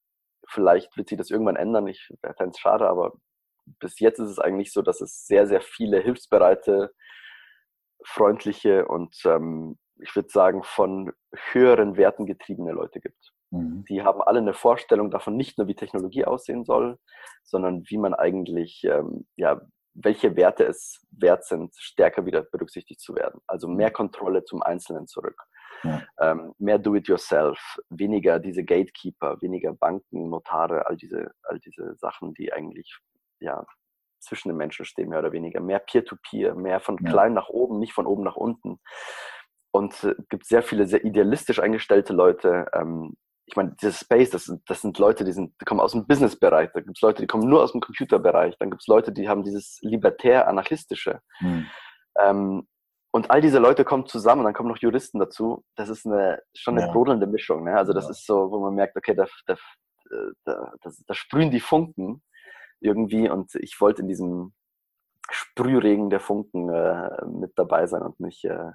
Vielleicht 0.49 0.97
wird 0.97 1.09
sich 1.09 1.19
das 1.19 1.31
irgendwann 1.31 1.57
ändern. 1.57 1.87
Ich 1.87 2.09
fände 2.23 2.53
es 2.53 2.59
schade, 2.59 2.89
aber 2.89 3.13
bis 3.81 3.99
jetzt 3.99 4.19
ist 4.19 4.31
es 4.31 4.39
eigentlich 4.39 4.73
so, 4.73 4.83
dass 4.83 5.01
es 5.01 5.27
sehr, 5.27 5.47
sehr 5.47 5.61
viele 5.61 6.01
hilfsbereite, 6.01 6.93
freundliche 8.05 8.87
und 8.87 9.17
ähm, 9.25 9.79
ich 9.99 10.15
würde 10.15 10.29
sagen 10.29 10.63
von 10.63 11.13
höheren 11.53 11.97
Werten 11.97 12.27
getriebene 12.27 12.73
Leute 12.73 13.01
gibt. 13.01 13.33
Mhm. 13.51 13.85
Die 13.89 14.03
haben 14.03 14.23
alle 14.23 14.39
eine 14.39 14.55
Vorstellung 14.55 15.11
davon, 15.11 15.37
nicht 15.37 15.59
nur 15.59 15.67
wie 15.67 15.75
Technologie 15.75 16.25
aussehen 16.25 16.65
soll, 16.65 16.99
sondern 17.43 17.83
wie 17.89 17.99
man 17.99 18.15
eigentlich 18.15 18.85
ähm, 18.85 19.27
ja, 19.37 19.61
welche 19.95 20.37
Werte 20.37 20.65
es 20.65 21.07
wert 21.11 21.45
sind, 21.45 21.75
stärker 21.77 22.27
wieder 22.27 22.43
berücksichtigt 22.43 23.01
zu 23.01 23.15
werden. 23.15 23.41
Also 23.47 23.67
mehr 23.67 23.91
Kontrolle 23.91 24.45
zum 24.45 24.63
Einzelnen 24.63 25.07
zurück. 25.07 25.43
Ähm, 26.21 26.53
mehr 26.59 26.79
Do-it-yourself, 26.79 27.59
weniger 27.91 28.39
diese 28.39 28.65
Gatekeeper, 28.65 29.41
weniger 29.41 29.73
Banken, 29.73 30.31
Notare, 30.31 30.87
all 30.87 30.97
diese, 30.97 31.31
all 31.43 31.59
diese 31.61 31.95
Sachen, 31.97 32.35
die 32.35 32.53
eigentlich 32.53 32.99
ja, 33.41 33.65
zwischen 34.21 34.49
den 34.49 34.57
Menschen 34.57 34.85
stehen, 34.85 35.09
mehr 35.09 35.21
oder 35.21 35.33
weniger. 35.33 35.61
Mehr 35.61 35.79
Peer-to-Peer, 35.79 36.55
-Peer, 36.55 36.59
mehr 36.59 36.81
von 36.81 36.99
ja. 37.03 37.11
klein 37.11 37.35
nach 37.35 37.49
oben, 37.49 37.79
nicht 37.79 37.93
von 37.93 38.07
oben 38.07 38.25
nach 38.25 38.37
unten. 38.37 38.81
Und 39.71 39.93
es 39.95 40.05
äh, 40.05 40.15
gibt 40.29 40.47
sehr 40.47 40.63
viele 40.63 40.87
sehr 40.87 41.05
idealistisch 41.05 41.61
eingestellte 41.61 42.13
Leute. 42.13 42.67
Ähm, 42.73 43.17
ich 43.47 43.55
meine, 43.55 43.77
dieses 43.81 44.01
Space, 44.01 44.31
das 44.31 44.45
sind, 44.45 44.63
das 44.69 44.81
sind 44.81 44.99
Leute, 44.99 45.25
die, 45.25 45.33
sind, 45.33 45.55
die 45.61 45.65
kommen 45.65 45.81
aus 45.81 45.93
dem 45.93 46.07
Business-Bereich. 46.07 46.71
Da 46.75 46.81
gibt 46.81 46.97
es 46.97 47.01
Leute, 47.01 47.23
die 47.23 47.29
kommen 47.29 47.49
nur 47.49 47.63
aus 47.63 47.73
dem 47.73 47.81
Computerbereich. 47.81 48.57
Dann 48.59 48.71
gibt 48.71 48.83
es 48.83 48.89
Leute, 48.89 49.13
die 49.13 49.29
haben 49.29 49.45
dieses 49.45 49.79
libertär-anarchistische. 49.83 51.21
Hm. 51.39 51.67
Ähm, 52.21 52.67
und 53.17 53.31
all 53.31 53.41
diese 53.41 53.59
Leute 53.59 53.83
kommen 53.87 54.05
zusammen, 54.05 54.45
dann 54.45 54.53
kommen 54.53 54.69
noch 54.69 54.77
Juristen 54.77 55.19
dazu. 55.19 55.65
Das 55.75 55.89
ist 55.89 56.05
eine, 56.05 56.43
schon 56.55 56.77
eine 56.77 56.87
ja. 56.87 56.93
brodelnde 56.93 57.27
Mischung. 57.27 57.65
Ne? 57.65 57.75
Also 57.75 57.95
das 57.95 58.05
ja. 58.05 58.11
ist 58.11 58.27
so, 58.27 58.51
wo 58.51 58.61
man 58.61 58.75
merkt, 58.75 58.95
okay, 58.95 59.15
da, 59.15 59.27
da, 59.47 59.57
da, 60.45 60.73
da, 60.83 61.15
sprühen 61.15 61.51
die 61.51 61.61
Funken 61.61 62.23
irgendwie. 62.79 63.31
Und 63.31 63.55
ich 63.55 63.81
wollte 63.81 64.03
in 64.03 64.09
diesem 64.09 64.53
Sprühregen 65.31 66.11
der 66.11 66.21
Funken 66.21 66.69
äh, 66.69 67.25
mit 67.25 67.53
dabei 67.57 67.87
sein 67.87 68.03
und 68.03 68.21
nicht, 68.21 68.45
äh, 68.45 68.73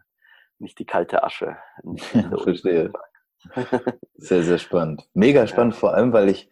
nicht 0.58 0.80
die 0.80 0.88
kalte 0.88 1.21
Asche. 1.23 1.58
Verstehe. 2.43 2.91
Sehr, 4.15 4.43
sehr 4.43 4.60
spannend. 4.60 5.08
Mega 5.13 5.47
spannend, 5.47 5.73
ja. 5.73 5.80
vor 5.80 5.93
allem, 5.95 6.13
weil 6.13 6.30
ich, 6.30 6.51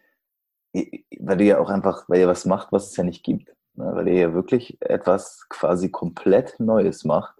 weil 0.72 1.40
ihr 1.40 1.46
ja 1.46 1.58
auch 1.60 1.70
einfach, 1.70 2.08
weil 2.08 2.18
ihr 2.18 2.26
was 2.26 2.46
macht, 2.46 2.72
was 2.72 2.90
es 2.90 2.96
ja 2.96 3.04
nicht 3.04 3.24
gibt. 3.24 3.48
Ne? 3.74 3.90
Weil 3.94 4.08
ihr 4.08 4.14
ja 4.14 4.34
wirklich 4.34 4.76
etwas 4.80 5.46
quasi 5.48 5.90
komplett 5.90 6.58
Neues 6.58 7.04
macht 7.04 7.39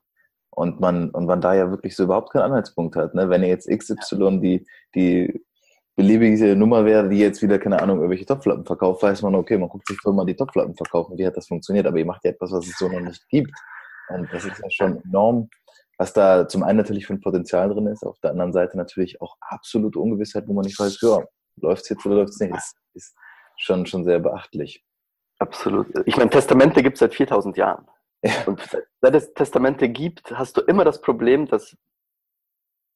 und 0.60 0.80
man, 0.80 1.10
und 1.10 1.26
man 1.26 1.40
da 1.40 1.54
ja 1.54 1.70
wirklich 1.70 1.96
so 1.96 2.04
überhaupt 2.04 2.32
keinen 2.32 2.42
Anhaltspunkt 2.42 2.96
hat. 2.96 3.14
Ne? 3.14 3.28
Wenn 3.30 3.42
jetzt 3.42 3.68
XY 3.68 4.40
die, 4.40 4.66
die 4.94 5.44
beliebige 5.96 6.54
Nummer 6.54 6.84
wäre, 6.84 7.08
die 7.08 7.18
jetzt 7.18 7.42
wieder, 7.42 7.58
keine 7.58 7.80
Ahnung, 7.80 7.98
irgendwelche 7.98 8.26
Topflappen 8.26 8.64
verkauft, 8.64 9.02
weiß 9.02 9.22
man, 9.22 9.34
okay, 9.34 9.58
man 9.58 9.68
guckt 9.68 9.88
sich 9.88 9.98
doch 10.04 10.12
mal 10.12 10.26
die 10.26 10.36
Topflappen 10.36 10.74
verkaufen, 10.74 11.18
wie 11.18 11.26
hat 11.26 11.36
das 11.36 11.48
funktioniert, 11.48 11.86
aber 11.86 11.98
ihr 11.98 12.06
macht 12.06 12.24
ja 12.24 12.30
etwas, 12.30 12.52
was 12.52 12.66
es 12.66 12.78
so 12.78 12.88
noch 12.88 13.00
nicht 13.00 13.26
gibt. 13.28 13.52
Und 14.08 14.28
das 14.32 14.44
ist 14.44 14.58
ja 14.62 14.70
schon 14.70 15.02
enorm 15.04 15.48
was 16.00 16.14
da 16.14 16.48
zum 16.48 16.62
einen 16.62 16.78
natürlich 16.78 17.06
für 17.06 17.12
ein 17.12 17.20
Potenzial 17.20 17.68
drin 17.68 17.86
ist, 17.86 18.06
auf 18.06 18.18
der 18.20 18.30
anderen 18.30 18.54
Seite 18.54 18.78
natürlich 18.78 19.20
auch 19.20 19.36
absolute 19.40 19.98
Ungewissheit, 19.98 20.48
wo 20.48 20.54
man 20.54 20.64
nicht 20.64 20.80
weiß, 20.80 20.98
ja, 21.02 21.22
läuft 21.56 21.82
es 21.82 21.90
jetzt 21.90 22.06
oder 22.06 22.14
läuft 22.14 22.30
es 22.30 22.40
nicht. 22.40 22.54
Das 22.54 22.74
ist 22.94 23.14
schon, 23.58 23.84
schon 23.84 24.06
sehr 24.06 24.18
beachtlich. 24.18 24.82
Absolut. 25.38 25.88
Ich 26.06 26.16
meine, 26.16 26.30
Testamente 26.30 26.82
gibt 26.82 26.94
es 26.94 27.00
seit 27.00 27.14
4000 27.14 27.58
Jahren. 27.58 27.86
Ja. 28.22 28.44
Und 28.46 28.60
seit 29.00 29.14
es 29.14 29.32
Testamente 29.34 29.88
gibt, 29.88 30.30
hast 30.32 30.56
du 30.56 30.60
immer 30.60 30.84
das 30.84 31.00
Problem, 31.00 31.46
dass 31.46 31.76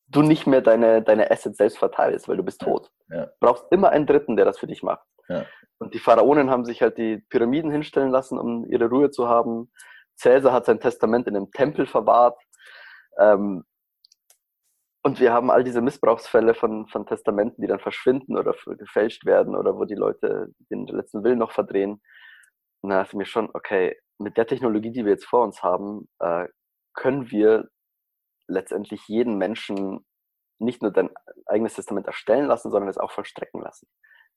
du 0.07 0.23
nicht 0.23 0.47
mehr 0.47 0.61
deine, 0.61 1.03
deine 1.03 1.31
Assets 1.31 1.57
selbst 1.57 1.79
verteilst, 1.79 2.29
weil 2.29 2.37
du 2.37 2.43
bist 2.43 2.61
tot. 2.61 2.91
Ja. 3.09 3.27
Du 3.27 3.33
brauchst 3.41 3.65
immer 3.71 3.91
einen 3.91 4.07
Dritten, 4.07 4.37
der 4.37 4.45
das 4.45 4.59
für 4.59 4.67
dich 4.67 4.83
macht. 4.83 5.07
Ja. 5.29 5.47
Und 5.79 5.95
die 5.95 5.99
Pharaonen 5.99 6.51
haben 6.51 6.65
sich 6.65 6.83
halt 6.83 6.99
die 6.99 7.19
Pyramiden 7.31 7.71
hinstellen 7.71 8.11
lassen, 8.11 8.39
um 8.39 8.67
ihre 8.67 8.89
Ruhe 8.89 9.11
zu 9.11 9.29
haben. 9.29 9.71
Cäsar 10.17 10.53
hat 10.53 10.67
sein 10.67 10.81
Testament 10.81 11.27
in 11.27 11.37
einem 11.37 11.51
Tempel 11.51 11.87
verwahrt. 11.87 12.39
Ähm, 13.19 13.65
und 15.03 15.21
wir 15.21 15.33
haben 15.33 15.51
all 15.51 15.65
diese 15.65 15.83
Missbrauchsfälle 15.83 16.55
von, 16.55 16.87
von 16.87 17.05
Testamenten, 17.07 17.61
die 17.61 17.69
dann 17.69 17.81
verschwinden 17.81 18.39
oder 18.39 18.55
gefälscht 18.79 19.27
werden 19.27 19.55
oder 19.55 19.77
wo 19.77 19.85
die 19.85 19.95
Leute 19.95 20.55
den 20.71 20.87
letzten 20.87 21.23
Willen 21.25 21.39
noch 21.39 21.53
verdrehen. 21.53 22.01
Und 22.81 22.91
da 22.91 22.99
dachte 22.99 23.11
ich 23.11 23.19
mir 23.19 23.27
schon, 23.27 23.51
okay, 23.53 23.99
mit 24.19 24.37
der 24.37 24.47
Technologie, 24.47 24.91
die 24.91 25.05
wir 25.05 25.13
jetzt 25.13 25.27
vor 25.27 25.45
uns 25.45 25.63
haben, 25.63 26.09
äh, 26.21 26.47
können 26.95 27.31
wir 27.31 27.69
letztendlich 28.47 29.07
jeden 29.09 29.37
Menschen 29.39 30.05
nicht 30.59 30.83
nur 30.83 30.93
dein 30.93 31.11
eigenes 31.47 31.75
Testament 31.75 32.07
erstellen 32.07 32.47
lassen, 32.47 32.71
sondern 32.71 32.89
es 32.89 32.99
auch 32.99 33.11
vollstrecken 33.11 33.61
lassen. 33.61 33.89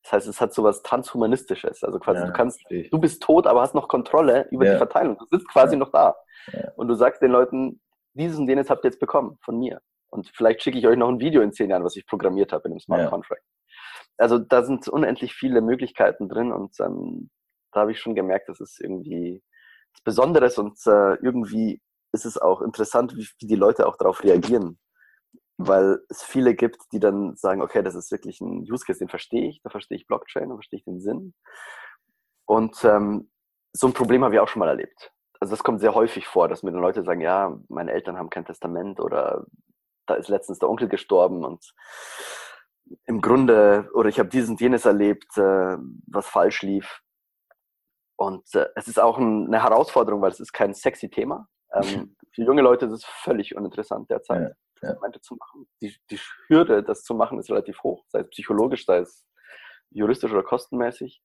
Das 0.04 0.14
heißt, 0.14 0.28
es 0.28 0.42
hat 0.42 0.54
so 0.54 0.64
was 0.64 0.82
Transhumanistisches. 0.84 1.84
Also 1.84 2.00
quasi, 2.00 2.22
ja, 2.22 2.28
du 2.28 2.34
kannst, 2.34 2.62
du 2.70 3.00
bist 3.00 3.22
tot, 3.22 3.46
aber 3.46 3.62
hast 3.62 3.76
noch 3.76 3.88
Kontrolle 3.88 4.48
über 4.52 4.66
ja. 4.66 4.74
die 4.74 4.78
Verteilung. 4.78 5.18
Du 5.18 5.26
sitzt 5.26 5.48
quasi 5.50 5.74
ja. 5.74 5.80
noch 5.80 5.92
da. 5.92 6.16
Und 6.76 6.88
du 6.88 6.94
sagst 6.94 7.22
den 7.22 7.32
Leuten, 7.32 7.82
dieses 8.14 8.40
und 8.40 8.48
jenes 8.48 8.70
habt 8.70 8.86
ihr 8.86 8.90
jetzt 8.90 9.00
bekommen 9.00 9.38
von 9.44 9.60
mir. 9.60 9.82
Und 10.10 10.32
vielleicht 10.34 10.64
schicke 10.64 10.78
ich 10.78 10.88
euch 10.88 10.98
noch 10.98 11.10
ein 11.10 11.20
Video 11.20 11.42
in 11.42 11.52
zehn 11.52 11.70
Jahren, 11.70 11.84
was 11.84 11.96
ich 11.96 12.06
programmiert 12.08 12.54
habe 12.54 12.66
in 12.66 12.72
einem 12.72 12.80
Smart. 12.80 13.10
Contract. 13.10 13.44
Also 14.18 14.40
da 14.40 14.64
sind 14.64 14.88
unendlich 14.88 15.34
viele 15.34 15.62
Möglichkeiten 15.62 16.30
drin 16.30 16.52
und 16.52 16.74
ähm, 16.80 17.30
da 17.72 17.82
habe 17.82 17.92
ich 17.92 18.00
schon 18.00 18.16
gemerkt, 18.16 18.50
das 18.50 18.60
ist 18.60 18.82
irgendwie 18.82 19.44
Besonderes 20.04 20.58
und 20.58 20.78
äh, 20.86 21.16
irgendwie 21.16 21.82
ist 22.14 22.26
es 22.26 22.38
auch 22.38 22.62
interessant, 22.62 23.16
wie, 23.16 23.28
wie 23.40 23.48
die 23.48 23.56
Leute 23.56 23.88
auch 23.88 23.98
darauf 23.98 24.24
reagieren. 24.24 24.80
Weil 25.58 26.00
es 26.10 26.24
viele 26.24 26.56
gibt, 26.56 26.78
die 26.92 27.00
dann 27.00 27.36
sagen, 27.36 27.62
okay, 27.62 27.82
das 27.82 27.96
ist 27.96 28.12
wirklich 28.12 28.42
ein 28.42 28.62
Use 28.72 28.86
Case, 28.86 29.00
den 29.00 29.10
verstehe 29.10 29.50
ich, 29.50 29.62
da 29.64 29.70
verstehe 29.70 29.98
ich 29.98 30.08
Blockchain, 30.08 30.50
da 30.50 30.56
verstehe 30.56 30.78
ich 30.80 30.86
den 30.86 31.02
Sinn. 31.02 31.34
Und 32.46 32.84
ähm, 32.86 33.32
so 33.74 33.88
ein 33.88 33.94
Problem 33.94 34.24
habe 34.24 34.36
ich 34.36 34.40
auch 34.40 34.48
schon 34.48 34.60
mal 34.60 34.70
erlebt 34.70 35.12
also 35.40 35.52
das 35.52 35.64
kommt 35.64 35.80
sehr 35.80 35.94
häufig 35.94 36.28
vor, 36.28 36.48
dass 36.48 36.64
mir 36.64 36.72
dann 36.72 36.82
Leute 36.82 37.04
sagen, 37.04 37.22
ja, 37.22 37.58
meine 37.70 37.92
Eltern 37.92 38.18
haben 38.18 38.30
kein 38.30 38.46
Testament 38.46 39.00
oder 39.00 39.46
da 40.06 40.16
ist 40.16 40.30
letztens 40.30 40.60
der 40.60 40.70
Onkel 40.70 40.88
gestorben 40.88 41.44
und 41.44 41.74
im 43.06 43.22
Grunde, 43.22 43.90
oder 43.94 44.10
ich 44.10 44.20
habe 44.20 44.30
dies 44.30 44.48
und 44.48 44.62
jenes 44.62 44.86
erlebt, 44.86 45.38
äh, 45.38 45.78
was 46.08 46.28
falsch 46.28 46.62
lief. 46.62 47.02
Und 48.18 48.54
äh, 48.56 48.68
es 48.76 48.88
ist 48.88 49.00
auch 49.00 49.18
ein, 49.18 49.48
eine 49.48 49.64
Herausforderung, 49.64 50.22
weil 50.22 50.32
es 50.32 50.40
ist 50.40 50.52
kein 50.52 50.74
sexy 50.74 51.10
Thema. 51.10 51.48
Ähm, 51.74 52.16
für 52.34 52.44
junge 52.44 52.62
Leute 52.62 52.88
ist 52.88 52.92
es 52.92 53.06
völlig 53.06 53.56
uninteressant 53.56 54.10
derzeit, 54.10 54.56
ja, 54.82 54.90
ja. 54.90 55.22
Zu 55.22 55.36
machen. 55.36 55.68
Die, 55.82 55.96
die 56.12 56.20
Hürde, 56.48 56.84
das 56.84 57.04
zu 57.04 57.16
machen, 57.16 57.40
ist 57.40 57.50
relativ 57.50 57.82
hoch, 57.84 58.04
sei 58.10 58.20
es 58.20 58.30
psychologisch, 58.30 58.86
sei 58.86 59.00
es 59.00 59.26
juristisch 59.92 60.32
oder 60.32 60.44
kostenmäßig. 60.44 61.22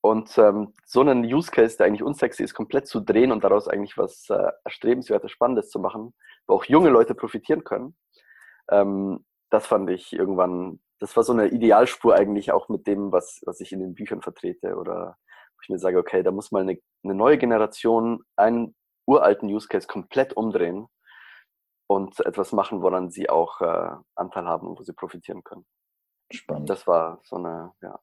Und 0.00 0.38
ähm, 0.38 0.74
so 0.86 1.00
einen 1.00 1.24
Use 1.24 1.50
Case, 1.50 1.76
der 1.76 1.86
eigentlich 1.86 2.04
unsexy 2.04 2.44
ist, 2.44 2.54
komplett 2.54 2.86
zu 2.86 3.00
drehen 3.00 3.32
und 3.32 3.42
daraus 3.42 3.68
eigentlich 3.68 3.98
was 3.98 4.28
äh, 4.30 4.50
erstrebenswertes, 4.64 5.32
Spannendes 5.32 5.70
zu 5.70 5.80
machen, 5.80 6.14
wo 6.46 6.54
auch 6.54 6.64
junge 6.64 6.90
Leute 6.90 7.14
profitieren 7.14 7.64
können, 7.64 7.96
ähm, 8.70 9.24
das 9.50 9.66
fand 9.66 9.90
ich 9.90 10.12
irgendwann, 10.12 10.80
das 11.00 11.16
war 11.16 11.24
so 11.24 11.32
eine 11.32 11.48
Idealspur 11.48 12.14
eigentlich 12.14 12.52
auch 12.52 12.68
mit 12.68 12.86
dem, 12.86 13.12
was, 13.12 13.40
was 13.44 13.60
ich 13.60 13.72
in 13.72 13.80
den 13.80 13.94
Büchern 13.94 14.22
vertrete 14.22 14.76
oder 14.76 15.16
wo 15.58 15.62
ich 15.62 15.68
mir 15.68 15.78
sage, 15.78 15.98
okay, 15.98 16.22
da 16.22 16.30
muss 16.30 16.52
mal 16.52 16.62
eine, 16.62 16.78
eine 17.04 17.14
neue 17.14 17.38
Generation 17.38 18.22
einen 18.36 18.74
uralten 19.06 19.48
Use 19.48 19.68
Case 19.68 19.86
komplett 19.86 20.32
umdrehen 20.34 20.86
und 21.88 22.20
etwas 22.20 22.52
machen, 22.52 22.82
woran 22.82 23.10
sie 23.10 23.28
auch 23.28 23.60
äh, 23.60 23.90
Anteil 24.14 24.46
haben 24.46 24.68
und 24.68 24.78
wo 24.78 24.82
sie 24.84 24.92
profitieren 24.92 25.42
können. 25.42 25.64
Spannend. 26.30 26.68
Das 26.68 26.86
war 26.86 27.20
so 27.24 27.36
eine, 27.36 27.72
ja, 27.80 27.98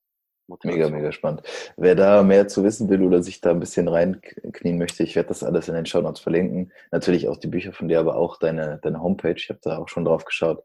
Motivation. 0.48 0.84
Mega, 0.84 0.96
mega 0.96 1.12
spannend. 1.12 1.42
Wer 1.78 1.96
da 1.96 2.24
mehr 2.24 2.48
zu 2.48 2.64
wissen 2.64 2.90
will 2.90 3.02
oder 3.04 3.24
sich 3.24 3.42
da 3.42 3.52
ein 3.52 3.60
bisschen 3.60 3.88
reinknien 3.88 4.78
möchte, 4.78 5.04
ich 5.04 5.16
werde 5.16 5.30
das 5.30 5.44
alles 5.44 5.68
in 5.68 5.76
den 5.76 5.86
Show 5.86 6.02
Notes 6.02 6.22
verlinken. 6.22 6.72
Natürlich 6.92 7.28
auch 7.28 7.38
die 7.38 7.48
Bücher 7.48 7.74
von 7.74 7.88
dir, 7.88 8.00
aber 8.00 8.16
auch 8.16 8.38
deine, 8.38 8.80
deine 8.82 9.02
Homepage. 9.02 9.36
Ich 9.38 9.50
habe 9.50 9.60
da 9.64 9.78
auch 9.78 9.88
schon 9.88 10.06
drauf 10.06 10.26
geschaut. 10.26 10.64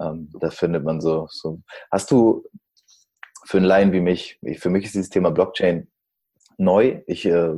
Ähm, 0.00 0.30
da 0.40 0.50
findet 0.50 0.84
man 0.84 1.00
so, 1.00 1.26
so. 1.30 1.60
Hast 1.90 2.10
du 2.10 2.44
für 3.44 3.58
einen 3.58 3.66
Laien 3.66 3.92
wie 3.92 4.00
mich, 4.00 4.38
für 4.58 4.70
mich 4.70 4.84
ist 4.84 4.94
dieses 4.94 5.10
Thema 5.10 5.30
Blockchain 5.30 5.90
neu. 6.58 7.00
Ich 7.06 7.24
äh, 7.24 7.54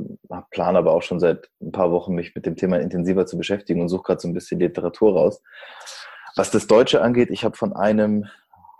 plane 0.51 0.77
aber 0.77 0.93
auch 0.93 1.01
schon 1.01 1.19
seit 1.19 1.49
ein 1.61 1.71
paar 1.71 1.91
Wochen, 1.91 2.13
mich 2.13 2.33
mit 2.35 2.45
dem 2.45 2.55
Thema 2.55 2.79
intensiver 2.79 3.25
zu 3.25 3.37
beschäftigen 3.37 3.81
und 3.81 3.89
suche 3.89 4.03
gerade 4.03 4.21
so 4.21 4.27
ein 4.27 4.33
bisschen 4.33 4.59
Literatur 4.59 5.13
raus. 5.13 5.41
Was 6.35 6.51
das 6.51 6.67
Deutsche 6.67 7.01
angeht, 7.01 7.29
ich 7.29 7.43
habe 7.43 7.57
von 7.57 7.73
einem 7.73 8.27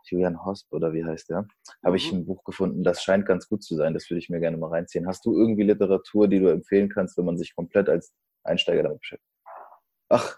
Julian 0.05 0.45
Hosp 0.45 0.71
oder 0.73 0.93
wie 0.93 1.03
heißt 1.03 1.29
der, 1.29 1.47
habe 1.83 1.97
ich 1.97 2.11
mhm. 2.11 2.19
ein 2.19 2.25
Buch 2.25 2.43
gefunden, 2.43 2.83
das 2.83 3.01
scheint 3.03 3.25
ganz 3.25 3.49
gut 3.49 3.63
zu 3.63 3.75
sein. 3.75 3.93
Das 3.93 4.09
würde 4.09 4.19
ich 4.19 4.29
mir 4.29 4.39
gerne 4.39 4.57
mal 4.57 4.69
reinziehen. 4.69 5.07
Hast 5.07 5.25
du 5.25 5.35
irgendwie 5.35 5.63
Literatur, 5.63 6.27
die 6.27 6.39
du 6.39 6.47
empfehlen 6.47 6.89
kannst, 6.89 7.17
wenn 7.17 7.25
man 7.25 7.37
sich 7.37 7.55
komplett 7.55 7.89
als 7.89 8.13
Einsteiger 8.43 8.83
damit 8.83 8.99
beschäftigt? 8.99 9.31
Ach, 10.09 10.37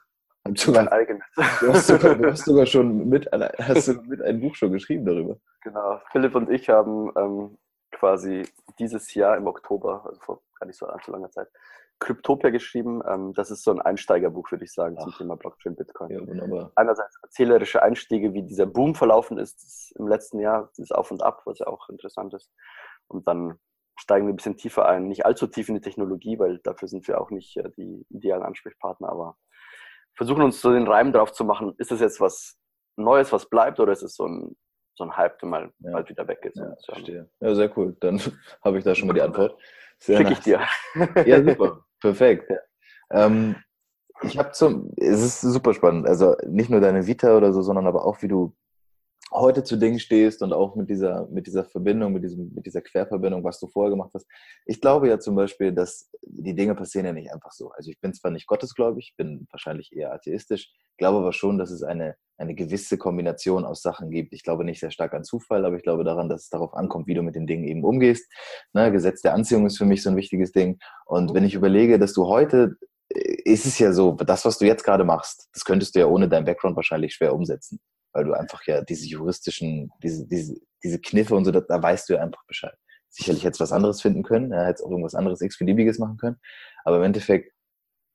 sogar, 0.55 0.85
du, 1.61 1.73
hast 1.73 1.87
sogar, 1.87 2.15
du 2.15 2.31
hast 2.31 2.45
sogar 2.45 2.65
schon 2.65 3.09
mit, 3.09 3.29
hast 3.31 3.87
du 3.87 3.93
mit 4.03 4.21
ein 4.21 4.39
Buch 4.39 4.55
schon 4.55 4.71
geschrieben 4.71 5.05
darüber. 5.05 5.37
Genau. 5.61 6.01
Philipp 6.11 6.35
und 6.35 6.49
ich 6.49 6.69
haben 6.69 7.11
ähm, 7.17 7.57
quasi 8.03 8.45
dieses 8.79 9.13
Jahr 9.13 9.37
im 9.37 9.47
Oktober, 9.47 10.03
also 10.05 10.19
vor 10.19 10.41
gar 10.59 10.67
nicht 10.67 10.77
so 10.77 10.85
allzu 10.85 11.09
langer 11.09 11.31
Zeit, 11.31 11.47
Kryptopia 11.99 12.49
geschrieben. 12.49 13.01
Ähm, 13.07 13.33
das 13.33 13.49
ist 13.49 13.63
so 13.63 13.71
ein 13.71 13.79
Einsteigerbuch, 13.79 14.51
würde 14.51 14.65
ich 14.65 14.73
sagen, 14.73 14.97
Ach. 14.99 15.03
zum 15.03 15.13
Thema 15.13 15.37
Blockchain, 15.37 15.77
Bitcoin. 15.77 16.11
Ja, 16.11 16.27
wunderbar. 16.27 16.73
Einerseits 16.75 17.17
erzählerische 17.23 17.81
Einstiege, 17.81 18.33
wie 18.33 18.43
dieser 18.43 18.65
Boom 18.65 18.93
verlaufen 18.93 19.37
ist 19.37 19.93
im 19.97 20.09
letzten 20.09 20.39
Jahr, 20.39 20.69
dieses 20.77 20.91
Auf 20.91 21.11
und 21.11 21.23
Ab, 21.23 21.43
was 21.45 21.59
ja 21.59 21.67
auch 21.67 21.87
interessant 21.87 22.33
ist. 22.33 22.51
Und 23.07 23.25
dann 23.25 23.57
steigen 23.97 24.27
wir 24.27 24.33
ein 24.33 24.35
bisschen 24.35 24.57
tiefer 24.57 24.85
ein, 24.85 25.07
nicht 25.07 25.25
allzu 25.25 25.47
tief 25.47 25.69
in 25.69 25.75
die 25.75 25.81
Technologie, 25.81 26.37
weil 26.39 26.59
dafür 26.59 26.89
sind 26.89 27.07
wir 27.07 27.21
auch 27.21 27.29
nicht 27.29 27.55
äh, 27.55 27.69
die 27.77 28.05
idealen 28.09 28.43
Ansprechpartner, 28.43 29.07
aber 29.07 29.37
versuchen 30.13 30.41
uns 30.41 30.59
so 30.59 30.73
den 30.73 30.89
Reim 30.89 31.13
drauf 31.13 31.31
zu 31.31 31.45
machen, 31.45 31.73
ist 31.77 31.91
das 31.91 32.01
jetzt 32.01 32.19
was 32.19 32.59
Neues, 32.97 33.31
was 33.31 33.49
bleibt, 33.49 33.79
oder 33.79 33.93
ist 33.93 34.03
es 34.03 34.15
so 34.15 34.25
ein, 34.27 34.57
so 34.95 35.03
ein 35.03 35.15
Hype, 35.15 35.39
der 35.39 35.49
mal 35.49 35.71
ja. 35.79 35.91
bald 35.91 36.09
wieder 36.09 36.27
weg 36.27 36.39
ist? 36.43 36.57
Ja, 36.57 36.75
verstehe. 36.85 37.29
Ja, 37.39 37.55
sehr 37.55 37.77
cool. 37.77 37.95
Dann 37.99 38.19
habe 38.63 38.77
ich 38.77 38.83
da 38.83 38.95
schon 38.95 39.07
mal 39.07 39.13
die 39.13 39.21
Antwort. 39.21 39.59
Schicke 39.99 40.33
ich 40.33 40.39
dir. 40.39 40.61
Ja, 41.25 41.43
super. 41.43 41.85
Perfekt. 42.01 42.51
Ähm, 43.11 43.55
ich 44.21 44.37
habe 44.37 44.51
zum, 44.51 44.91
es 44.97 45.21
ist 45.21 45.41
super 45.41 45.73
spannend. 45.73 46.07
Also 46.07 46.35
nicht 46.45 46.69
nur 46.69 46.81
deine 46.81 47.07
Vita 47.07 47.37
oder 47.37 47.53
so, 47.53 47.61
sondern 47.61 47.87
aber 47.87 48.05
auch, 48.05 48.21
wie 48.21 48.27
du 48.27 48.53
heute 49.33 49.63
zu 49.63 49.77
Dingen 49.77 49.99
stehst 49.99 50.41
und 50.41 50.53
auch 50.53 50.75
mit 50.75 50.89
dieser, 50.89 51.27
mit 51.27 51.47
dieser 51.47 51.65
Verbindung, 51.65 52.13
mit, 52.13 52.23
diesem, 52.23 52.53
mit 52.53 52.65
dieser 52.65 52.81
Querverbindung, 52.81 53.43
was 53.43 53.59
du 53.59 53.67
vorher 53.67 53.89
gemacht 53.89 54.11
hast. 54.13 54.27
Ich 54.65 54.79
glaube 54.79 55.09
ja 55.09 55.19
zum 55.19 55.35
Beispiel, 55.35 55.71
dass 55.71 56.09
die 56.21 56.55
Dinge 56.55 56.75
passieren 56.75 57.05
ja 57.05 57.13
nicht 57.13 57.33
einfach 57.33 57.51
so. 57.51 57.71
Also 57.71 57.89
ich 57.89 57.99
bin 57.99 58.13
zwar 58.13 58.31
nicht 58.31 58.47
gottesgläubig, 58.47 59.15
bin 59.17 59.47
wahrscheinlich 59.51 59.91
eher 59.93 60.13
atheistisch, 60.13 60.71
glaube 60.97 61.17
aber 61.17 61.33
schon, 61.33 61.57
dass 61.57 61.71
es 61.71 61.83
eine, 61.83 62.15
eine 62.37 62.53
gewisse 62.53 62.97
Kombination 62.97 63.65
aus 63.65 63.81
Sachen 63.81 64.11
gibt. 64.11 64.33
Ich 64.33 64.43
glaube 64.43 64.63
nicht 64.63 64.79
sehr 64.79 64.91
stark 64.91 65.13
an 65.13 65.23
Zufall, 65.23 65.65
aber 65.65 65.77
ich 65.77 65.83
glaube 65.83 66.03
daran, 66.03 66.29
dass 66.29 66.43
es 66.43 66.49
darauf 66.49 66.73
ankommt, 66.73 67.07
wie 67.07 67.15
du 67.15 67.23
mit 67.23 67.35
den 67.35 67.47
Dingen 67.47 67.63
eben 67.63 67.83
umgehst. 67.83 68.31
Ne, 68.73 68.91
Gesetz 68.91 69.21
der 69.21 69.33
Anziehung 69.33 69.65
ist 69.65 69.77
für 69.77 69.85
mich 69.85 70.03
so 70.03 70.09
ein 70.09 70.15
wichtiges 70.15 70.51
Ding. 70.51 70.77
Und 71.05 71.33
wenn 71.33 71.43
ich 71.43 71.55
überlege, 71.55 71.97
dass 71.97 72.13
du 72.13 72.27
heute 72.27 72.77
äh, 73.09 73.41
ist 73.45 73.65
es 73.65 73.79
ja 73.79 73.93
so, 73.93 74.13
das, 74.13 74.45
was 74.45 74.59
du 74.59 74.65
jetzt 74.65 74.83
gerade 74.83 75.03
machst, 75.03 75.49
das 75.53 75.65
könntest 75.65 75.95
du 75.95 75.99
ja 75.99 76.05
ohne 76.05 76.29
deinen 76.29 76.45
Background 76.45 76.75
wahrscheinlich 76.75 77.13
schwer 77.15 77.33
umsetzen 77.33 77.79
weil 78.13 78.25
du 78.25 78.33
einfach 78.33 78.65
ja 78.65 78.81
diese 78.81 79.07
juristischen, 79.07 79.91
diese, 80.01 80.27
diese, 80.27 80.55
diese 80.83 80.99
Kniffe 80.99 81.35
und 81.35 81.45
so, 81.45 81.51
da, 81.51 81.61
da 81.61 81.81
weißt 81.81 82.09
du 82.09 82.13
ja 82.13 82.21
einfach 82.21 82.43
Bescheid. 82.45 82.75
Sicherlich 83.09 83.43
hättest 83.43 83.59
du 83.59 83.63
was 83.63 83.71
anderes 83.71 84.01
finden 84.01 84.23
können, 84.23 84.51
ja, 84.51 84.63
hättest 84.63 84.85
auch 84.85 84.91
irgendwas 84.91 85.15
anderes 85.15 85.41
x-beliebiges 85.41 85.99
machen 85.99 86.17
können, 86.17 86.39
aber 86.85 86.97
im 86.97 87.03
Endeffekt 87.03 87.53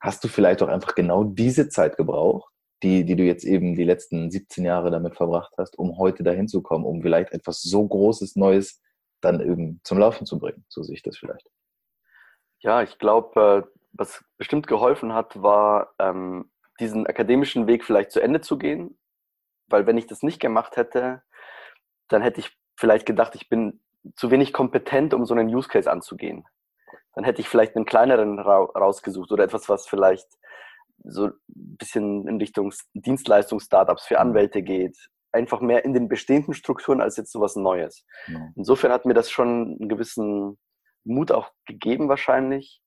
hast 0.01 0.23
du 0.25 0.29
vielleicht 0.29 0.63
auch 0.63 0.69
einfach 0.69 0.95
genau 0.95 1.25
diese 1.25 1.69
Zeit 1.69 1.97
gebraucht, 1.97 2.51
die, 2.83 3.05
die 3.05 3.17
du 3.17 3.25
jetzt 3.25 3.45
eben 3.45 3.75
die 3.75 3.85
letzten 3.85 4.31
17 4.31 4.65
Jahre 4.65 4.91
damit 4.91 5.17
verbracht 5.17 5.53
hast, 5.59 5.79
um 5.79 5.99
heute 5.99 6.23
dahin 6.23 6.47
zu 6.47 6.63
kommen, 6.63 6.85
um 6.85 7.03
vielleicht 7.03 7.33
etwas 7.33 7.61
so 7.63 7.87
Großes, 7.87 8.37
Neues 8.37 8.81
dann 9.21 9.41
eben 9.41 9.81
zum 9.83 9.99
Laufen 9.99 10.27
zu 10.27 10.39
bringen. 10.39 10.65
So 10.69 10.83
sehe 10.85 10.95
ich 10.95 11.03
das 11.03 11.19
vielleicht. 11.19 11.49
Ja, 12.61 12.83
ich 12.83 12.99
glaube, 12.99 13.65
äh, 13.67 13.79
was 13.93 14.25
bestimmt 14.37 14.69
geholfen 14.69 15.13
hat, 15.13 15.43
war, 15.43 15.95
ähm, 15.99 16.51
diesen 16.81 17.07
akademischen 17.07 17.67
Weg 17.67 17.85
vielleicht 17.85 18.13
zu 18.13 18.21
Ende 18.21 18.41
zu 18.41 18.59
gehen 18.59 18.98
weil 19.69 19.87
wenn 19.87 19.99
ich 19.99 20.07
das 20.07 20.23
nicht 20.23 20.41
gemacht 20.41 20.77
hätte, 20.77 21.23
dann 22.09 22.23
hätte 22.23 22.41
ich 22.41 22.57
vielleicht 22.79 23.07
gedacht, 23.07 23.35
ich 23.35 23.49
bin 23.49 23.81
zu 24.15 24.31
wenig 24.31 24.53
kompetent, 24.53 25.15
um 25.15 25.25
so 25.25 25.35
einen 25.35 25.55
Use 25.55 25.69
Case 25.69 25.91
anzugehen. 25.91 26.47
Dann 27.15 27.25
hätte 27.25 27.41
ich 27.41 27.49
vielleicht 27.49 27.77
einen 27.77 27.85
kleineren 27.85 28.39
ra 28.39 28.59
rausgesucht 28.59 29.33
oder 29.33 29.45
etwas, 29.45 29.69
was 29.69 29.87
vielleicht 29.87 30.29
so 31.05 31.27
ein 31.27 31.33
bisschen 31.47 32.27
in 32.29 32.39
Richtung 32.39 32.73
Dienstleistungs-Startups 32.95 34.07
für 34.07 34.21
Anwälte 34.21 34.63
geht. 34.63 34.97
Einfach 35.33 35.61
mehr 35.61 35.85
in 35.85 35.93
den 35.93 36.09
bestehenden 36.09 36.55
Strukturen 36.55 37.01
als 37.01 37.17
jetzt 37.17 37.33
so 37.33 37.41
was 37.41 37.57
Neues. 37.57 38.05
Ja. 38.29 38.49
Insofern 38.57 38.93
hat 38.93 39.05
mir 39.05 39.15
das 39.15 39.31
schon 39.31 39.77
einen 39.79 39.89
gewissen 39.89 40.59
Mut 41.05 41.33
auch 41.33 41.51
gegeben 41.67 42.09
wahrscheinlich. 42.09 42.81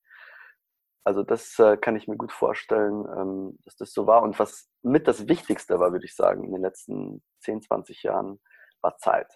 Also 1.04 1.24
das 1.24 1.58
äh, 1.60 1.78
kann 1.78 1.96
ich 1.96 2.08
mir 2.08 2.18
gut 2.18 2.32
vorstellen, 2.32 3.06
ähm, 3.18 3.58
dass 3.66 3.76
das 3.76 3.94
so 3.94 4.06
war. 4.06 4.22
Und 4.22 4.38
was 4.38 4.70
mit 4.84 5.08
das 5.08 5.28
Wichtigste 5.28 5.80
war, 5.80 5.92
würde 5.92 6.06
ich 6.06 6.16
sagen, 6.16 6.44
in 6.44 6.52
den 6.52 6.62
letzten 6.62 7.24
10, 7.40 7.64
20 7.64 8.04
Jahren, 8.04 8.40
war 8.82 8.98
Zeit. 8.98 9.32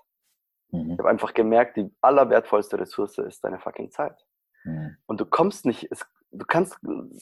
Mhm. 0.71 0.91
Ich 0.91 0.99
habe 0.99 1.10
einfach 1.10 1.34
gemerkt, 1.34 1.78
die 1.78 1.91
allerwertvollste 2.01 2.80
Ressource 2.80 3.17
ist 3.19 3.43
deine 3.43 3.60
fucking 3.60 3.91
Zeit. 3.91 4.25
Mhm. 4.63 4.97
Und 5.06 5.19
du 5.19 5.25
kommst 5.25 5.65
nicht, 5.65 5.88
es, 5.91 6.06
du 6.32 6.45
kannst, 6.45 6.78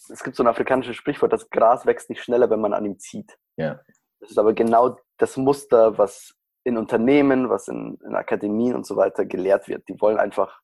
es 0.10 0.24
gibt 0.24 0.36
so 0.36 0.44
ein 0.44 0.48
afrikanisches 0.48 0.96
Sprichwort, 0.96 1.34
das 1.34 1.50
Gras 1.50 1.86
wächst 1.86 2.10
nicht 2.10 2.24
schneller, 2.24 2.50
wenn 2.50 2.62
man 2.62 2.74
an 2.74 2.86
ihm 2.86 3.00
zieht. 3.00 3.38
Ja. 3.58 3.80
Das 4.20 4.32
ist 4.32 4.40
aber 4.40 4.54
genau 4.54 4.98
das 5.18 5.38
Muster, 5.38 5.98
was 5.98 6.36
in 6.64 6.78
Unternehmen, 6.78 7.50
was 7.50 7.68
in, 7.68 8.00
in 8.06 8.16
Akademien 8.16 8.76
und 8.76 8.86
so 8.86 8.96
weiter 8.96 9.26
gelehrt 9.26 9.68
wird. 9.68 9.88
Die 9.90 10.00
wollen 10.00 10.18
einfach 10.18 10.62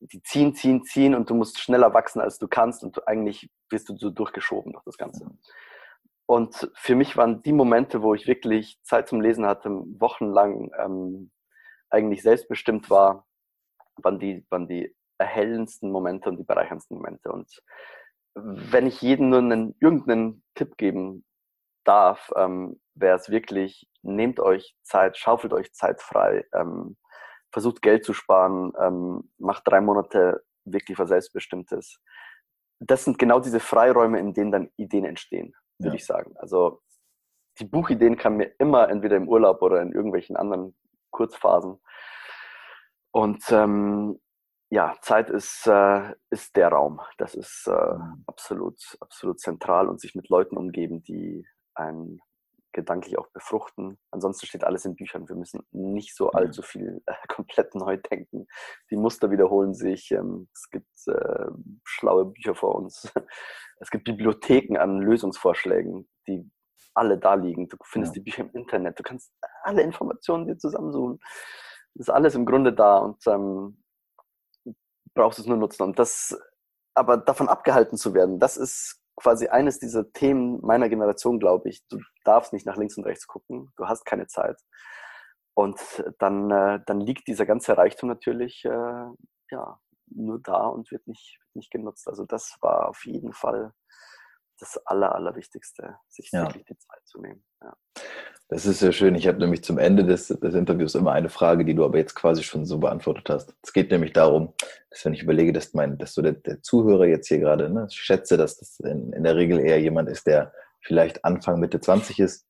die 0.00 0.22
ziehen, 0.22 0.54
ziehen, 0.54 0.84
ziehen 0.84 1.14
und 1.14 1.30
du 1.30 1.34
musst 1.34 1.60
schneller 1.60 1.92
wachsen, 1.94 2.20
als 2.20 2.38
du 2.38 2.48
kannst 2.48 2.84
und 2.84 2.96
du, 2.96 3.06
eigentlich 3.06 3.50
wirst 3.70 3.88
du 3.88 3.96
so 3.96 4.10
durchgeschoben 4.10 4.72
durch 4.72 4.84
das 4.84 4.96
Ganze. 4.96 5.26
Und 6.26 6.70
für 6.74 6.94
mich 6.94 7.16
waren 7.16 7.42
die 7.42 7.52
Momente, 7.52 8.02
wo 8.02 8.14
ich 8.14 8.26
wirklich 8.26 8.78
Zeit 8.82 9.08
zum 9.08 9.20
Lesen 9.20 9.46
hatte, 9.46 9.70
wochenlang 9.70 10.70
ähm, 10.78 11.30
eigentlich 11.90 12.22
selbstbestimmt 12.22 12.90
war, 12.90 13.26
waren 13.96 14.18
die, 14.18 14.46
waren 14.50 14.68
die 14.68 14.94
erhellendsten 15.18 15.90
Momente 15.90 16.28
und 16.28 16.36
die 16.36 16.44
bereicherndsten 16.44 16.96
Momente. 16.96 17.32
Und 17.32 17.62
wenn 18.34 18.86
ich 18.86 19.02
jedem 19.02 19.30
nur 19.30 19.40
einen, 19.40 19.74
irgendeinen 19.80 20.44
Tipp 20.54 20.76
geben 20.76 21.24
darf, 21.84 22.30
ähm, 22.36 22.80
wäre 22.94 23.16
es 23.16 23.30
wirklich, 23.30 23.88
nehmt 24.02 24.38
euch 24.38 24.76
Zeit, 24.82 25.16
schaufelt 25.16 25.52
euch 25.52 25.72
Zeit 25.72 26.02
frei, 26.02 26.44
ähm, 26.54 26.96
versucht 27.50 27.82
Geld 27.82 28.04
zu 28.04 28.12
sparen, 28.12 28.72
ähm, 28.80 29.30
macht 29.38 29.62
drei 29.66 29.80
Monate 29.80 30.44
wirklich 30.64 30.98
was 30.98 31.08
Selbstbestimmtes. 31.08 32.00
Das 32.80 33.04
sind 33.04 33.18
genau 33.18 33.40
diese 33.40 33.60
Freiräume, 33.60 34.18
in 34.18 34.34
denen 34.34 34.52
dann 34.52 34.70
Ideen 34.76 35.04
entstehen, 35.04 35.54
würde 35.78 35.90
ja. 35.90 35.94
ich 35.94 36.06
sagen. 36.06 36.34
Also 36.36 36.82
die 37.58 37.64
Buchideen 37.64 38.16
kamen 38.16 38.36
mir 38.36 38.54
immer 38.58 38.88
entweder 38.88 39.16
im 39.16 39.28
Urlaub 39.28 39.62
oder 39.62 39.82
in 39.82 39.92
irgendwelchen 39.92 40.36
anderen 40.36 40.76
Kurzphasen. 41.10 41.80
Und 43.10 43.42
ähm, 43.50 44.20
ja, 44.70 44.96
Zeit 45.00 45.30
ist, 45.30 45.66
äh, 45.66 46.14
ist 46.30 46.54
der 46.56 46.68
Raum. 46.68 47.00
Das 47.16 47.34
ist 47.34 47.66
äh, 47.66 47.94
mhm. 47.94 48.24
absolut, 48.26 48.78
absolut 49.00 49.40
zentral 49.40 49.88
und 49.88 50.00
sich 50.00 50.14
mit 50.14 50.28
Leuten 50.28 50.56
umgeben, 50.56 51.02
die 51.02 51.46
einen 51.74 52.20
gedanklich 52.72 53.18
auch 53.18 53.28
befruchten. 53.28 53.98
Ansonsten 54.10 54.46
steht 54.46 54.64
alles 54.64 54.84
in 54.84 54.94
Büchern. 54.94 55.28
Wir 55.28 55.36
müssen 55.36 55.66
nicht 55.72 56.14
so 56.14 56.30
allzu 56.30 56.62
viel 56.62 57.02
äh, 57.06 57.14
komplett 57.28 57.74
neu 57.74 57.96
denken. 57.96 58.46
Die 58.90 58.96
Muster 58.96 59.30
wiederholen 59.30 59.74
sich. 59.74 60.10
Ähm, 60.10 60.48
es 60.54 60.70
gibt 60.70 60.88
äh, 61.06 61.46
schlaue 61.84 62.26
Bücher 62.26 62.54
vor 62.54 62.74
uns. 62.74 63.12
Es 63.80 63.90
gibt 63.90 64.06
Bibliotheken 64.06 64.76
an 64.76 64.98
Lösungsvorschlägen, 64.98 66.08
die 66.26 66.50
alle 66.94 67.16
da 67.16 67.34
liegen. 67.34 67.68
Du 67.68 67.76
findest 67.84 68.16
ja. 68.16 68.18
die 68.20 68.24
Bücher 68.24 68.42
im 68.42 68.50
Internet. 68.50 68.98
Du 68.98 69.04
kannst 69.04 69.32
alle 69.62 69.82
Informationen 69.82 70.48
dir 70.48 70.58
zusammensuchen. 70.58 71.20
Das 71.94 72.08
ist 72.08 72.10
alles 72.10 72.34
im 72.34 72.44
Grunde 72.44 72.72
da 72.72 72.98
und 72.98 73.24
ähm, 73.28 73.80
brauchst 75.14 75.38
es 75.38 75.46
nur 75.46 75.56
nutzen. 75.56 75.84
Und 75.84 75.98
das, 76.00 76.36
aber 76.94 77.18
davon 77.18 77.48
abgehalten 77.48 77.96
zu 77.96 78.14
werden, 78.14 78.40
das 78.40 78.56
ist 78.56 79.00
quasi 79.18 79.48
eines 79.48 79.78
dieser 79.78 80.12
Themen 80.12 80.60
meiner 80.62 80.88
Generation, 80.88 81.38
glaube 81.38 81.68
ich. 81.68 81.86
Du 81.88 81.98
darfst 82.24 82.52
nicht 82.52 82.66
nach 82.66 82.76
links 82.76 82.96
und 82.96 83.04
rechts 83.04 83.26
gucken, 83.26 83.72
du 83.76 83.86
hast 83.86 84.04
keine 84.04 84.26
Zeit. 84.26 84.60
Und 85.54 85.80
dann, 86.18 86.50
äh, 86.50 86.80
dann 86.86 87.00
liegt 87.00 87.26
dieser 87.26 87.44
ganze 87.44 87.76
Reichtum 87.76 88.08
natürlich 88.08 88.64
äh, 88.64 89.06
ja, 89.50 89.80
nur 90.06 90.40
da 90.40 90.66
und 90.66 90.90
wird 90.90 91.06
nicht, 91.06 91.38
nicht 91.54 91.70
genutzt. 91.70 92.06
Also 92.08 92.24
das 92.24 92.56
war 92.60 92.88
auf 92.88 93.04
jeden 93.04 93.32
Fall 93.32 93.72
das 94.58 94.78
Aller, 94.86 95.14
Allerwichtigste, 95.14 95.96
sich 96.08 96.30
ja. 96.32 96.42
wirklich 96.44 96.64
die 96.64 96.76
Zeit 96.76 97.00
zu 97.04 97.20
nehmen. 97.20 97.44
Ja. 97.62 97.76
Das 98.48 98.64
ist 98.64 98.78
sehr 98.78 98.92
schön. 98.92 99.14
Ich 99.14 99.28
habe 99.28 99.38
nämlich 99.38 99.62
zum 99.62 99.78
Ende 99.78 100.04
des, 100.04 100.28
des, 100.28 100.54
Interviews 100.54 100.94
immer 100.94 101.12
eine 101.12 101.28
Frage, 101.28 101.64
die 101.64 101.74
du 101.74 101.84
aber 101.84 101.98
jetzt 101.98 102.14
quasi 102.14 102.42
schon 102.42 102.64
so 102.64 102.78
beantwortet 102.78 103.28
hast. 103.28 103.54
Es 103.62 103.72
geht 103.72 103.90
nämlich 103.90 104.14
darum, 104.14 104.54
dass 104.90 105.04
wenn 105.04 105.12
ich 105.12 105.22
überlege, 105.22 105.52
dass, 105.52 105.74
mein, 105.74 105.98
dass 105.98 106.14
so 106.14 106.22
der, 106.22 106.32
der 106.32 106.62
Zuhörer 106.62 107.06
jetzt 107.06 107.28
hier 107.28 107.38
gerade, 107.38 107.68
ne, 107.68 107.86
ich 107.90 108.00
schätze, 108.00 108.38
dass 108.38 108.56
das 108.56 108.80
in, 108.80 109.12
in 109.12 109.24
der 109.24 109.36
Regel 109.36 109.60
eher 109.60 109.80
jemand 109.80 110.08
ist, 110.08 110.26
der 110.26 110.52
vielleicht 110.80 111.24
Anfang, 111.24 111.60
Mitte 111.60 111.80
20 111.80 112.18
ist 112.20 112.46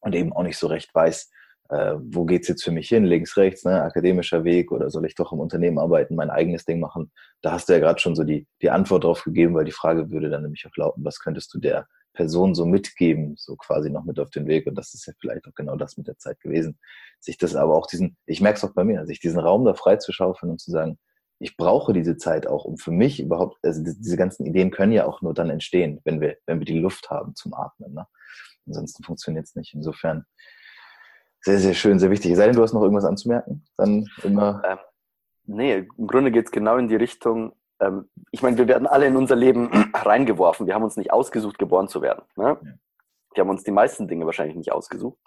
und 0.00 0.14
eben 0.14 0.32
auch 0.32 0.42
nicht 0.42 0.58
so 0.58 0.66
recht 0.66 0.94
weiß, 0.94 1.30
äh, 1.70 1.94
wo 1.98 2.24
geht's 2.24 2.48
jetzt 2.48 2.62
für 2.62 2.72
mich 2.72 2.88
hin, 2.88 3.04
links, 3.04 3.36
rechts, 3.36 3.64
ne, 3.64 3.82
akademischer 3.82 4.44
Weg 4.44 4.70
oder 4.70 4.90
soll 4.90 5.06
ich 5.06 5.14
doch 5.14 5.32
im 5.32 5.40
Unternehmen 5.40 5.78
arbeiten, 5.78 6.14
mein 6.14 6.30
eigenes 6.30 6.64
Ding 6.64 6.80
machen. 6.80 7.10
Da 7.40 7.52
hast 7.52 7.68
du 7.68 7.72
ja 7.72 7.78
gerade 7.78 8.00
schon 8.00 8.14
so 8.14 8.24
die, 8.24 8.46
die 8.62 8.70
Antwort 8.70 9.04
drauf 9.04 9.24
gegeben, 9.24 9.54
weil 9.54 9.64
die 9.64 9.72
Frage 9.72 10.10
würde 10.10 10.30
dann 10.30 10.42
nämlich 10.42 10.66
auch 10.66 10.76
lauten, 10.76 11.04
was 11.04 11.20
könntest 11.20 11.52
du 11.54 11.58
der 11.58 11.86
Person 12.12 12.54
so 12.54 12.64
mitgeben, 12.64 13.34
so 13.36 13.56
quasi 13.56 13.90
noch 13.90 14.04
mit 14.04 14.20
auf 14.20 14.30
den 14.30 14.46
Weg. 14.46 14.66
Und 14.66 14.76
das 14.76 14.94
ist 14.94 15.06
ja 15.06 15.12
vielleicht 15.20 15.46
auch 15.46 15.54
genau 15.54 15.76
das 15.76 15.96
mit 15.96 16.06
der 16.06 16.16
Zeit 16.16 16.40
gewesen. 16.40 16.78
Sich 17.18 17.38
das 17.38 17.56
aber 17.56 17.74
auch 17.74 17.86
diesen, 17.86 18.16
ich 18.26 18.40
merke 18.40 18.58
es 18.58 18.64
auch 18.64 18.72
bei 18.72 18.84
mir, 18.84 19.04
sich 19.06 19.18
diesen 19.18 19.40
Raum 19.40 19.64
da 19.64 19.74
frei 19.74 19.96
zu 19.96 20.12
schaufeln 20.12 20.52
und 20.52 20.60
zu 20.60 20.70
sagen, 20.70 20.98
ich 21.40 21.56
brauche 21.56 21.92
diese 21.92 22.16
Zeit 22.16 22.46
auch, 22.46 22.64
um 22.64 22.78
für 22.78 22.92
mich 22.92 23.20
überhaupt, 23.20 23.58
also 23.62 23.82
diese 23.82 24.16
ganzen 24.16 24.46
Ideen 24.46 24.70
können 24.70 24.92
ja 24.92 25.06
auch 25.06 25.20
nur 25.20 25.34
dann 25.34 25.50
entstehen, 25.50 26.00
wenn 26.04 26.20
wir, 26.20 26.36
wenn 26.46 26.60
wir 26.60 26.66
die 26.66 26.78
Luft 26.78 27.10
haben 27.10 27.34
zum 27.34 27.52
Atmen. 27.54 27.92
Ne? 27.92 28.06
Ansonsten 28.66 29.02
funktioniert 29.02 29.46
es 29.46 29.56
nicht. 29.56 29.74
Insofern 29.74 30.24
sehr, 31.44 31.58
sehr 31.58 31.74
schön, 31.74 31.98
sehr 31.98 32.10
wichtig. 32.10 32.34
Sei 32.36 32.46
denn, 32.46 32.56
du 32.56 32.62
hast 32.62 32.72
noch 32.72 32.82
irgendwas 32.82 33.04
anzumerken, 33.04 33.64
dann 33.76 34.08
immer. 34.22 34.62
Ähm, 34.64 34.78
nee, 35.44 35.86
im 35.96 36.06
Grunde 36.06 36.30
geht 36.30 36.46
es 36.46 36.50
genau 36.50 36.76
in 36.78 36.88
die 36.88 36.96
Richtung, 36.96 37.52
ähm, 37.80 38.08
ich 38.30 38.42
meine, 38.42 38.56
wir 38.56 38.68
werden 38.68 38.86
alle 38.86 39.06
in 39.06 39.16
unser 39.16 39.36
Leben 39.36 39.68
reingeworfen. 39.94 40.66
Wir 40.66 40.74
haben 40.74 40.84
uns 40.84 40.96
nicht 40.96 41.12
ausgesucht, 41.12 41.58
geboren 41.58 41.88
zu 41.88 42.02
werden. 42.02 42.24
Ne? 42.36 42.58
Ja. 42.62 42.72
Wir 43.34 43.40
haben 43.42 43.50
uns 43.50 43.64
die 43.64 43.72
meisten 43.72 44.08
Dinge 44.08 44.26
wahrscheinlich 44.26 44.56
nicht 44.56 44.72
ausgesucht. 44.72 45.18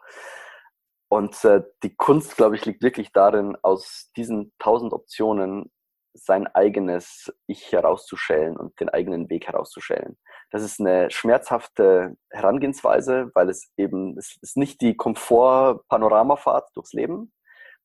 Und 1.10 1.44
äh, 1.46 1.64
die 1.84 1.96
Kunst, 1.96 2.36
glaube 2.36 2.56
ich, 2.56 2.66
liegt 2.66 2.82
wirklich 2.82 3.12
darin, 3.12 3.58
aus 3.62 4.12
diesen 4.16 4.52
tausend 4.60 4.94
Optionen 4.94 5.72
sein 6.18 6.48
eigenes 6.48 7.32
Ich 7.48 7.72
herauszustellen 7.72 8.58
und 8.58 8.80
den 8.80 8.90
eigenen 8.90 9.30
Weg 9.30 9.48
herauszustellen. 9.48 10.18
Das 10.52 10.64
ist 10.64 10.80
eine 10.80 11.10
schmerzhafte 11.12 12.18
Herangehensweise, 12.30 13.32
weil 13.34 13.50
es 13.50 13.70
eben, 13.78 14.18
es 14.18 14.38
ist 14.42 14.58
nicht 14.58 14.82
die 14.82 14.96
Komfort-Panoramafahrt 14.96 16.70
durchs 16.76 16.94
Leben, 16.94 17.32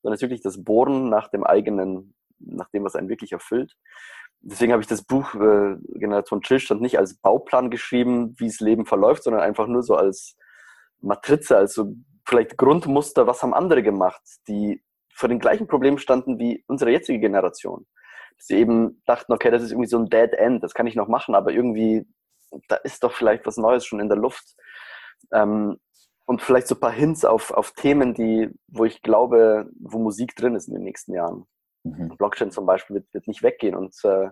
sondern 0.01 0.14
es 0.14 0.18
ist 0.18 0.22
wirklich 0.22 0.43
das 0.43 0.64
Bohren 0.64 1.09
nach 1.09 1.28
dem 1.28 1.45
eigenen 1.45 2.14
nach 2.45 2.68
dem, 2.70 2.85
was 2.85 2.97
einen 2.97 3.09
wirklich 3.09 3.33
erfüllt. 3.33 3.74
Deswegen 4.41 4.72
habe 4.72 4.83
ich 4.83 4.89
das 4.89 5.05
Buch 5.05 5.35
äh, 5.35 5.76
Generation 5.95 6.43
Stillstand 6.43 6.80
nicht 6.80 6.99
als 6.99 7.14
Bauplan 7.14 7.70
geschrieben, 7.70 8.35
wie 8.39 8.49
das 8.49 8.61
Leben 8.61 8.87
verläuft, 8.87 9.22
sondern 9.22 9.43
einfach 9.43 9.68
nur 9.68 9.83
so 9.83 9.95
als 9.95 10.37
Matrize, 11.01 11.57
also 11.57 11.95
vielleicht 12.26 12.59
Grundmuster, 12.59 13.26
was 13.26 13.43
haben 13.43 13.55
andere 13.55 13.83
gemacht, 13.83 14.22
die 14.49 14.83
vor 15.14 15.28
den 15.28 15.39
gleichen 15.39 15.68
Problemen 15.68 15.99
standen 15.99 16.39
wie 16.39 16.64
unsere 16.66 16.91
jetzige 16.91 17.20
Generation. 17.20 17.87
Sie 18.45 18.57
eben 18.57 19.01
dachten, 19.07 19.32
okay, 19.32 19.51
das 19.51 19.62
ist 19.62 19.70
irgendwie 19.70 19.88
so 19.88 19.99
ein 19.99 20.11
Dead 20.11 20.32
End, 20.32 20.64
das 20.64 20.74
kann 20.74 20.88
ich 20.88 20.97
noch 20.97 21.07
machen, 21.07 21.36
aber 21.36 21.53
irgendwie, 21.53 22.07
da 22.66 22.74
ist 22.76 23.05
doch 23.05 23.12
vielleicht 23.12 23.47
was 23.47 23.57
Neues 23.57 23.86
schon 23.86 24.01
in 24.01 24.09
der 24.09 24.18
Luft. 24.18 24.57
Ähm, 25.32 25.78
und 26.24 26.43
vielleicht 26.43 26.66
so 26.66 26.74
ein 26.74 26.80
paar 26.80 26.93
Hints 26.93 27.24
auf, 27.24 27.53
auf 27.53 27.72
Themen, 27.72 28.14
die, 28.14 28.51
wo 28.66 28.84
ich 28.84 29.03
glaube, 29.03 29.70
wo 29.80 29.99
Musik 29.99 30.34
drin 30.34 30.57
ist 30.57 30.66
in 30.66 30.74
den 30.74 30.82
nächsten 30.82 31.14
Jahren. 31.14 31.47
Mhm. 31.84 32.16
Blockchain 32.16 32.51
zum 32.51 32.66
Beispiel 32.66 32.97
wird, 32.97 33.14
wird 33.14 33.28
nicht 33.28 33.43
weggehen 33.43 33.76
und, 33.76 33.95
äh, 34.05 34.30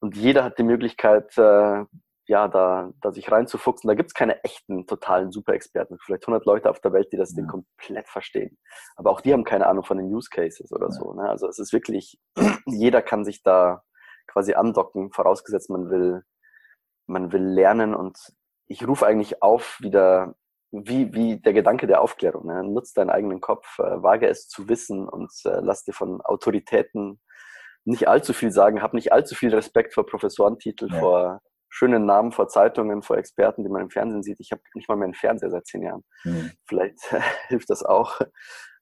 und 0.00 0.16
jeder 0.16 0.44
hat 0.44 0.58
die 0.58 0.64
Möglichkeit, 0.64 1.36
äh, 1.36 1.84
ja, 2.28 2.46
da, 2.46 2.92
da 3.00 3.10
sich 3.10 3.32
reinzufuchsen. 3.32 3.88
Da 3.88 3.94
gibt 3.94 4.10
es 4.10 4.14
keine 4.14 4.44
echten, 4.44 4.86
totalen 4.86 5.32
Super-Experten. 5.32 5.98
Vielleicht 5.98 6.24
100 6.24 6.44
Leute 6.44 6.68
auf 6.70 6.78
der 6.78 6.92
Welt, 6.92 7.10
die 7.10 7.16
das 7.16 7.30
ja. 7.30 7.36
Ding 7.36 7.46
komplett 7.46 8.06
verstehen. 8.06 8.58
Aber 8.96 9.10
auch 9.10 9.22
die 9.22 9.32
haben 9.32 9.44
keine 9.44 9.66
Ahnung 9.66 9.82
von 9.82 9.96
den 9.96 10.12
Use 10.12 10.28
Cases 10.30 10.70
oder 10.70 10.88
ja. 10.88 10.92
so. 10.92 11.14
Ne? 11.14 11.28
Also 11.28 11.48
es 11.48 11.58
ist 11.58 11.72
wirklich, 11.72 12.20
jeder 12.66 13.00
kann 13.00 13.24
sich 13.24 13.42
da 13.42 13.82
quasi 14.26 14.52
andocken, 14.52 15.10
vorausgesetzt 15.10 15.70
man 15.70 15.88
will, 15.88 16.22
man 17.06 17.32
will 17.32 17.42
lernen 17.42 17.94
und 17.94 18.18
ich 18.66 18.86
rufe 18.86 19.06
eigentlich 19.06 19.42
auf, 19.42 19.78
wieder, 19.80 20.34
wie, 20.70 21.14
wie 21.14 21.40
der 21.40 21.54
Gedanke 21.54 21.86
der 21.86 22.02
Aufklärung. 22.02 22.46
Ne? 22.46 22.62
Nutz 22.62 22.92
deinen 22.92 23.08
eigenen 23.08 23.40
Kopf, 23.40 23.78
äh, 23.78 24.02
wage 24.02 24.28
es 24.28 24.48
zu 24.48 24.68
wissen 24.68 25.08
und 25.08 25.32
äh, 25.46 25.60
lass 25.62 25.84
dir 25.84 25.94
von 25.94 26.20
Autoritäten 26.20 27.20
nicht 27.86 28.06
allzu 28.06 28.34
viel 28.34 28.50
sagen, 28.50 28.82
hab 28.82 28.92
nicht 28.92 29.14
allzu 29.14 29.34
viel 29.34 29.54
Respekt 29.54 29.94
vor 29.94 30.04
Professorentitel, 30.04 30.92
ja. 30.92 31.00
vor 31.00 31.40
schönen 31.68 32.06
Namen 32.06 32.32
vor 32.32 32.48
Zeitungen, 32.48 33.02
vor 33.02 33.18
Experten, 33.18 33.62
die 33.62 33.70
man 33.70 33.82
im 33.82 33.90
Fernsehen 33.90 34.22
sieht. 34.22 34.40
Ich 34.40 34.52
habe 34.52 34.62
nicht 34.74 34.88
mal 34.88 34.96
mehr 34.96 35.06
einen 35.06 35.14
Fernseher 35.14 35.50
seit 35.50 35.66
zehn 35.66 35.82
Jahren. 35.82 36.04
Mhm. 36.24 36.52
Vielleicht 36.66 36.98
hilft 37.48 37.70
das 37.70 37.82
auch. 37.82 38.20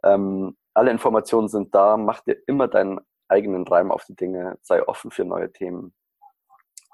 Ähm, 0.05 0.57
alle 0.75 0.91
Informationen 0.91 1.49
sind 1.49 1.75
da. 1.75 1.97
Mach 1.97 2.21
dir 2.21 2.37
immer 2.47 2.69
deinen 2.69 3.01
eigenen 3.29 3.67
Reim 3.67 3.91
auf 3.91 4.05
die 4.05 4.15
Dinge. 4.15 4.59
Sei 4.63 4.87
offen 4.87 5.11
für 5.11 5.25
neue 5.25 5.51
Themen. 5.51 5.95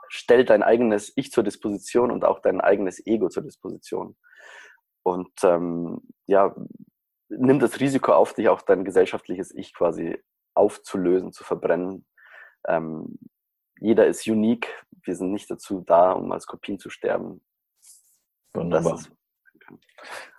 Stell 0.09 0.45
dein 0.45 0.63
eigenes 0.63 1.13
Ich 1.17 1.31
zur 1.31 1.43
Disposition 1.43 2.11
und 2.11 2.25
auch 2.25 2.41
dein 2.41 2.61
eigenes 2.61 3.05
Ego 3.07 3.29
zur 3.29 3.43
Disposition. 3.43 4.17
Und 5.03 5.33
ähm, 5.43 6.01
ja, 6.27 6.55
nimm 7.29 7.59
das 7.59 7.81
Risiko 7.81 8.13
auf 8.13 8.35
dich, 8.35 8.49
auch 8.49 8.63
dein 8.63 8.85
gesellschaftliches 8.85 9.55
Ich 9.55 9.75
quasi 9.75 10.23
aufzulösen, 10.55 11.33
zu 11.33 11.45
verbrennen. 11.45 12.07
Ähm, 12.69 13.19
jeder 13.81 14.07
ist 14.07 14.27
unique. 14.29 14.69
Wir 15.05 15.17
sind 15.17 15.33
nicht 15.33 15.51
dazu 15.51 15.83
da, 15.87 16.13
um 16.13 16.31
als 16.33 16.47
Kopien 16.47 16.79
zu 16.79 16.91
sterben. 16.91 17.41
Wunderbar. 18.55 19.01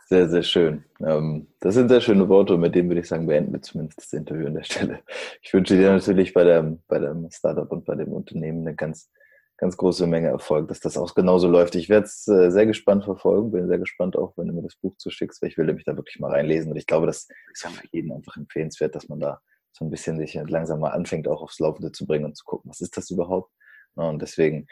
Sehr, 0.05 0.30
sehr 0.30 0.43
schön. 0.43 0.84
Ähm, 0.99 1.47
das 1.59 1.76
sind 1.76 1.89
sehr 1.89 2.01
schöne 2.01 2.28
Worte 2.30 2.53
und 2.53 2.59
mit 2.59 2.76
denen 2.76 2.89
würde 2.89 3.01
ich 3.01 3.07
sagen, 3.07 3.26
beenden 3.26 3.53
wir 3.53 3.61
zumindest 3.61 3.99
das 3.99 4.14
Interview 4.14 4.47
an 4.47 4.53
der 4.53 4.64
Stelle. 4.64 4.99
Ich 5.41 5.53
wünsche 5.53 5.76
dir 5.76 5.91
natürlich 5.91 6.34
bei 6.34 6.43
dem, 6.43 6.84
bei 6.88 6.99
dem 6.99 7.30
Startup 7.32 7.72
und 7.72 7.86
bei 7.86 7.95
dem 7.95 8.11
Unternehmen 8.14 8.61
eine 8.68 8.76
ganz, 8.76 9.09
ganz 9.57 9.76
große 9.76 10.05
Menge 10.05 10.28
Erfolg, 10.28 10.68
dass 10.68 10.82
das 10.82 10.97
auch 10.97 11.16
genauso 11.16 11.47
läuft. 11.47 11.76
Ich 11.76 11.89
werde 11.89 12.05
es 12.05 12.28
äh, 12.28 12.51
sehr 12.51 12.66
gespannt 12.66 13.05
verfolgen, 13.05 13.51
bin 13.51 13.68
sehr 13.68 13.80
gespannt 13.80 14.16
auch, 14.16 14.38
wenn 14.38 14.47
du 14.47 14.53
mir 14.53 14.61
das 14.61 14.76
Buch 14.76 14.95
zuschickst, 14.97 15.41
weil 15.41 15.49
ich 15.49 15.57
will 15.57 15.66
nämlich 15.66 15.86
da 15.86 15.95
wirklich 15.95 16.20
mal 16.20 16.32
reinlesen 16.32 16.72
und 16.72 16.78
ich 16.78 16.86
glaube, 16.86 17.07
das 17.07 17.28
ist 17.51 17.64
ja 17.64 17.70
für 17.70 17.88
jeden 17.91 18.11
einfach 18.11 18.38
empfehlenswert, 18.38 18.93
dass 18.93 19.09
man 19.09 19.20
da 19.20 19.41
so 19.72 19.86
ein 19.86 19.89
bisschen 19.89 20.20
sich 20.20 20.36
langsam 20.36 20.80
mal 20.80 20.91
anfängt, 20.91 21.28
auch 21.28 21.41
aufs 21.41 21.59
Laufende 21.59 21.91
zu 21.91 22.05
bringen 22.05 22.26
und 22.26 22.38
zu 22.38 22.45
gucken, 22.45 22.70
was 22.70 22.82
ist 22.82 22.95
das 22.97 23.09
überhaupt? 23.09 23.51
Und 23.96 24.22
deswegen 24.22 24.68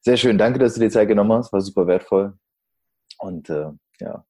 sehr 0.00 0.16
schön. 0.16 0.38
Danke, 0.38 0.58
dass 0.58 0.74
du 0.74 0.80
dir 0.80 0.90
Zeit 0.90 1.08
genommen 1.08 1.32
hast. 1.32 1.52
War 1.52 1.60
super 1.60 1.86
wertvoll. 1.86 2.38
Und 3.18 3.50
äh, 3.50 3.70
ja, 4.00 4.24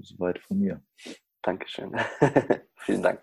soweit 0.00 0.38
von 0.38 0.58
mir. 0.58 0.82
Dankeschön. 1.42 1.94
Vielen 2.76 3.02
Dank. 3.02 3.22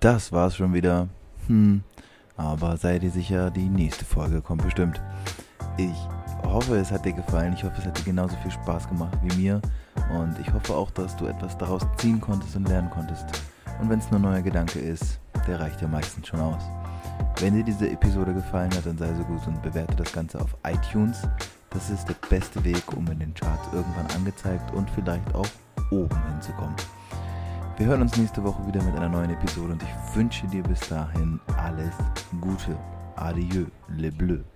Das 0.00 0.32
war's 0.32 0.56
schon 0.56 0.72
wieder. 0.72 1.08
Hm. 1.46 1.82
Aber 2.36 2.76
sei 2.76 2.98
dir 2.98 3.10
sicher, 3.10 3.50
die 3.50 3.68
nächste 3.68 4.04
Folge 4.04 4.40
kommt 4.40 4.64
bestimmt. 4.64 5.00
Ich 5.76 5.96
hoffe, 6.42 6.76
es 6.76 6.90
hat 6.90 7.04
dir 7.04 7.12
gefallen. 7.12 7.52
Ich 7.52 7.64
hoffe, 7.64 7.76
es 7.78 7.86
hat 7.86 7.98
dir 7.98 8.04
genauso 8.04 8.36
viel 8.36 8.50
Spaß 8.50 8.88
gemacht 8.88 9.18
wie 9.22 9.36
mir. 9.36 9.62
Und 10.12 10.38
ich 10.40 10.52
hoffe 10.52 10.74
auch, 10.74 10.90
dass 10.90 11.16
du 11.16 11.26
etwas 11.26 11.56
daraus 11.58 11.82
ziehen 11.98 12.20
konntest 12.20 12.56
und 12.56 12.68
lernen 12.68 12.90
konntest. 12.90 13.26
Und 13.80 13.90
wenn 13.90 13.98
es 13.98 14.10
nur 14.10 14.20
ein 14.20 14.22
neuer 14.22 14.42
Gedanke 14.42 14.78
ist, 14.78 15.20
der 15.46 15.60
reicht 15.60 15.80
ja 15.80 15.88
meistens 15.88 16.28
schon 16.28 16.40
aus. 16.40 16.62
Wenn 17.40 17.54
dir 17.54 17.64
diese 17.64 17.90
Episode 17.90 18.32
gefallen 18.32 18.72
hat, 18.74 18.86
dann 18.86 18.96
sei 18.96 19.12
so 19.14 19.24
gut 19.24 19.46
und 19.46 19.60
bewerte 19.62 19.96
das 19.96 20.12
Ganze 20.12 20.40
auf 20.40 20.56
iTunes. 20.66 21.22
Das 21.70 21.90
ist 21.90 22.08
der 22.08 22.14
beste 22.30 22.62
Weg, 22.64 22.82
um 22.96 23.06
in 23.10 23.18
den 23.18 23.34
Charts 23.34 23.68
irgendwann 23.72 24.06
angezeigt 24.16 24.72
und 24.74 24.88
vielleicht 24.90 25.34
auch 25.34 25.48
oben 25.90 26.16
hinzukommen. 26.30 26.76
Wir 27.76 27.86
hören 27.86 28.02
uns 28.02 28.16
nächste 28.16 28.44
Woche 28.44 28.64
wieder 28.66 28.82
mit 28.84 28.94
einer 28.94 29.08
neuen 29.08 29.30
Episode 29.30 29.72
und 29.72 29.82
ich 29.82 30.16
wünsche 30.16 30.46
dir 30.46 30.62
bis 30.62 30.80
dahin 30.88 31.40
alles 31.56 31.94
Gute. 32.40 32.76
Adieu, 33.16 33.66
le 33.88 34.12
bleu. 34.12 34.53